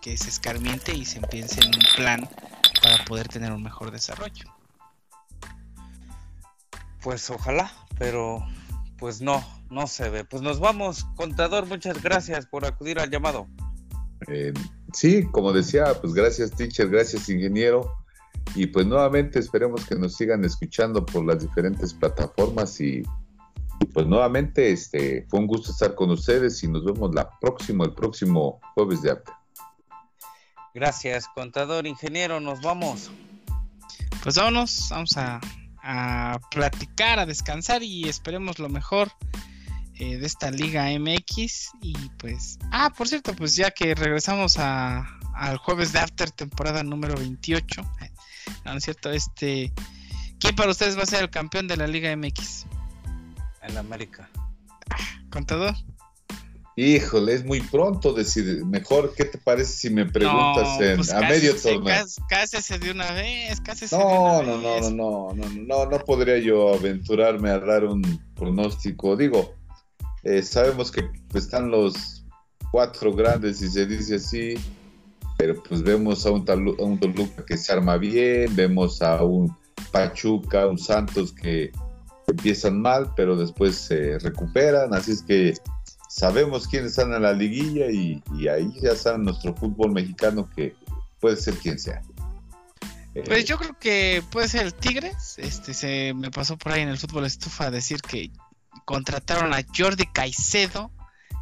que, 0.00 0.16
se 0.16 0.28
escarmiente 0.28 0.94
y 0.94 1.04
se 1.04 1.18
empiece 1.18 1.60
en 1.60 1.74
un 1.74 1.82
plan 1.96 2.28
para 2.82 3.04
poder 3.04 3.28
tener 3.28 3.52
un 3.52 3.62
mejor 3.62 3.90
desarrollo. 3.90 4.54
Pues 7.02 7.30
ojalá, 7.30 7.72
pero 7.98 8.44
pues 8.98 9.20
no, 9.20 9.42
no 9.70 9.86
se 9.86 10.10
ve. 10.10 10.24
Pues 10.24 10.42
nos 10.42 10.58
vamos, 10.60 11.04
contador, 11.16 11.66
muchas 11.66 12.02
gracias 12.02 12.46
por 12.46 12.66
acudir 12.66 12.98
al 12.98 13.10
llamado. 13.10 13.46
Eh, 14.28 14.52
sí, 14.92 15.24
como 15.30 15.52
decía, 15.52 15.94
pues 16.00 16.12
gracias 16.12 16.50
teacher, 16.50 16.88
gracias 16.88 17.28
ingeniero. 17.28 17.94
Y 18.54 18.66
pues 18.66 18.86
nuevamente 18.86 19.38
esperemos 19.38 19.84
que 19.86 19.94
nos 19.94 20.16
sigan 20.16 20.44
escuchando 20.44 21.06
por 21.06 21.24
las 21.24 21.40
diferentes 21.40 21.94
plataformas 21.94 22.80
y, 22.80 23.02
pues 23.86 24.06
nuevamente 24.06 24.70
este 24.70 25.26
fue 25.28 25.40
un 25.40 25.46
gusto 25.46 25.72
estar 25.72 25.94
con 25.94 26.10
ustedes 26.10 26.62
y 26.62 26.68
nos 26.68 26.84
vemos 26.84 27.14
la 27.14 27.28
próxima, 27.40 27.84
el 27.84 27.94
próximo 27.94 28.60
jueves 28.74 29.02
de 29.02 29.12
arte. 29.12 29.32
Gracias, 30.74 31.26
contador, 31.34 31.86
ingeniero, 31.86 32.40
nos 32.40 32.60
vamos. 32.60 33.10
Pues 34.22 34.36
vámonos, 34.36 34.88
vamos 34.90 35.16
a, 35.16 35.40
a 35.82 36.38
platicar, 36.50 37.18
a 37.18 37.26
descansar 37.26 37.82
y 37.82 38.08
esperemos 38.08 38.58
lo 38.58 38.68
mejor 38.68 39.10
eh, 40.00 40.16
de 40.16 40.26
esta 40.26 40.50
Liga 40.50 40.86
MX. 40.98 41.72
Y 41.82 41.94
pues, 42.18 42.58
ah, 42.72 42.90
por 42.96 43.06
cierto, 43.06 43.34
pues 43.34 43.54
ya 43.54 43.70
que 43.70 43.94
regresamos 43.94 44.58
a, 44.58 45.06
al 45.34 45.58
jueves 45.58 45.92
de 45.92 45.98
After, 45.98 46.30
temporada 46.30 46.82
número 46.82 47.14
28. 47.16 47.82
No, 48.64 48.72
es 48.72 48.84
cierto, 48.84 49.10
este. 49.10 49.72
¿Quién 50.38 50.56
para 50.56 50.70
ustedes 50.70 50.96
va 50.96 51.02
a 51.02 51.06
ser 51.06 51.22
el 51.22 51.30
campeón 51.30 51.68
de 51.68 51.76
la 51.76 51.86
Liga 51.86 52.16
MX? 52.16 52.64
En 53.62 53.76
América. 53.76 54.28
¿Contador? 55.30 55.74
Híjole, 56.76 57.34
es 57.34 57.44
muy 57.44 57.60
pronto 57.60 58.12
decir. 58.12 58.64
Mejor, 58.64 59.12
¿qué 59.14 59.24
te 59.24 59.38
parece 59.38 59.72
si 59.72 59.90
me 59.90 60.06
preguntas 60.06 60.80
en, 60.80 60.96
pues 60.96 61.12
a 61.12 61.20
medio 61.20 61.54
torneo? 61.54 62.06
Cásese 62.28 62.78
de 62.78 62.90
una 62.90 63.10
vez, 63.12 63.60
cásese 63.60 63.98
no, 63.98 64.08
de 64.08 64.44
una 64.44 64.56
no, 64.56 64.74
vez. 64.74 64.90
No, 64.90 64.90
no, 64.90 65.34
no, 65.34 65.48
no, 65.48 65.66
no, 65.66 65.86
no 65.86 65.98
podría 66.04 66.38
yo 66.38 66.74
aventurarme 66.74 67.50
a 67.50 67.58
dar 67.58 67.84
un 67.84 68.02
pronóstico. 68.34 69.16
Digo, 69.16 69.54
eh, 70.22 70.42
sabemos 70.42 70.90
que 70.90 71.10
están 71.34 71.70
los 71.70 72.24
cuatro 72.70 73.12
grandes, 73.12 73.60
y 73.62 73.68
se 73.68 73.84
dice 73.84 74.14
así, 74.14 74.54
pero 75.36 75.62
pues 75.62 75.82
vemos 75.82 76.24
a 76.24 76.30
un, 76.30 76.48
a 76.48 76.82
un 76.82 76.98
Toluca 76.98 77.44
que 77.44 77.56
se 77.56 77.72
arma 77.72 77.96
bien, 77.96 78.54
vemos 78.54 79.02
a 79.02 79.22
un 79.22 79.54
Pachuca, 79.90 80.66
un 80.66 80.78
Santos 80.78 81.32
que 81.32 81.72
empiezan 82.30 82.80
mal, 82.80 83.12
pero 83.16 83.36
después 83.36 83.76
se 83.76 84.18
recuperan, 84.18 84.94
así 84.94 85.12
es 85.12 85.22
que 85.22 85.54
sabemos 86.08 86.66
quiénes 86.66 86.90
están 86.90 87.12
en 87.14 87.22
la 87.22 87.32
liguilla 87.32 87.90
y, 87.90 88.22
ahí 88.48 88.72
ya 88.82 88.92
está 88.92 89.16
nuestro 89.16 89.54
fútbol 89.54 89.92
mexicano 89.92 90.48
que 90.54 90.74
puede 91.20 91.36
ser 91.36 91.54
quien 91.54 91.78
sea. 91.78 92.02
Pues 93.14 93.40
eh, 93.40 93.44
yo 93.44 93.58
creo 93.58 93.78
que 93.78 94.22
puede 94.30 94.48
ser 94.48 94.66
el 94.66 94.74
Tigres. 94.74 95.34
Este 95.38 95.72
se 95.74 96.12
me 96.14 96.30
pasó 96.30 96.56
por 96.56 96.72
ahí 96.72 96.82
en 96.82 96.88
el 96.88 96.98
fútbol 96.98 97.26
estufa 97.26 97.70
decir 97.70 98.02
que 98.02 98.30
contrataron 98.84 99.52
a 99.54 99.64
Jordi 99.76 100.06
Caicedo 100.06 100.90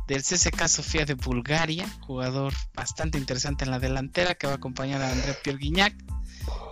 del 0.06 0.22
CSK 0.22 0.68
Sofía 0.68 1.04
de 1.04 1.14
Bulgaria, 1.14 1.86
jugador 2.00 2.54
bastante 2.74 3.18
interesante 3.18 3.64
en 3.64 3.70
la 3.70 3.78
delantera 3.78 4.34
que 4.34 4.46
va 4.46 4.54
a 4.54 4.56
acompañar 4.56 5.02
a 5.02 5.12
André 5.12 5.34
Pierre. 5.42 5.94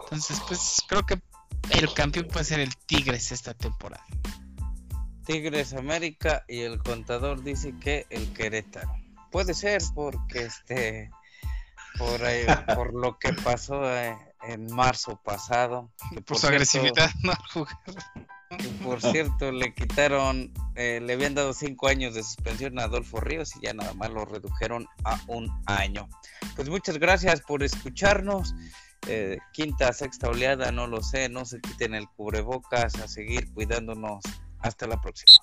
Entonces, 0.04 0.40
pues 0.46 0.82
creo 0.88 1.04
que 1.04 1.20
el 1.70 1.92
campeón 1.94 2.28
puede 2.28 2.44
ser 2.44 2.60
el 2.60 2.74
Tigres 2.76 3.32
esta 3.32 3.54
temporada. 3.54 4.04
Tigres 5.24 5.74
América 5.74 6.44
y 6.48 6.60
el 6.60 6.78
contador 6.78 7.42
dice 7.42 7.74
que 7.80 8.06
el 8.10 8.32
Querétaro. 8.32 8.94
Puede 9.30 9.54
ser 9.54 9.82
porque 9.94 10.44
este 10.44 11.10
por 11.98 12.20
por 12.74 12.94
lo 12.94 13.18
que 13.18 13.32
pasó 13.32 13.90
eh, 13.92 14.16
en 14.42 14.72
marzo 14.72 15.20
pasado. 15.22 15.90
por, 16.26 16.38
su 16.38 16.46
agresividad 16.46 17.10
no 17.22 17.34
jugar. 17.52 17.78
por 18.84 19.00
cierto, 19.00 19.50
le 19.50 19.74
quitaron, 19.74 20.52
eh, 20.76 21.00
le 21.02 21.14
habían 21.14 21.34
dado 21.34 21.52
cinco 21.52 21.88
años 21.88 22.14
de 22.14 22.22
suspensión 22.22 22.78
a 22.78 22.84
Adolfo 22.84 23.20
Ríos 23.20 23.56
y 23.56 23.66
ya 23.66 23.74
nada 23.74 23.92
más 23.94 24.10
lo 24.10 24.24
redujeron 24.24 24.86
a 25.04 25.18
un 25.26 25.50
año. 25.66 26.08
Pues 26.54 26.68
muchas 26.68 26.98
gracias 26.98 27.40
por 27.40 27.62
escucharnos. 27.62 28.54
Eh, 29.08 29.38
quinta, 29.52 29.92
sexta 29.92 30.28
oleada, 30.28 30.72
no 30.72 30.86
lo 30.86 31.02
sé, 31.02 31.28
no 31.28 31.44
se 31.44 31.60
quiten 31.60 31.94
el 31.94 32.08
cubrebocas, 32.08 32.94
a 32.96 33.08
seguir 33.08 33.52
cuidándonos. 33.52 34.22
Hasta 34.60 34.86
la 34.86 35.00
próxima. 35.00 35.38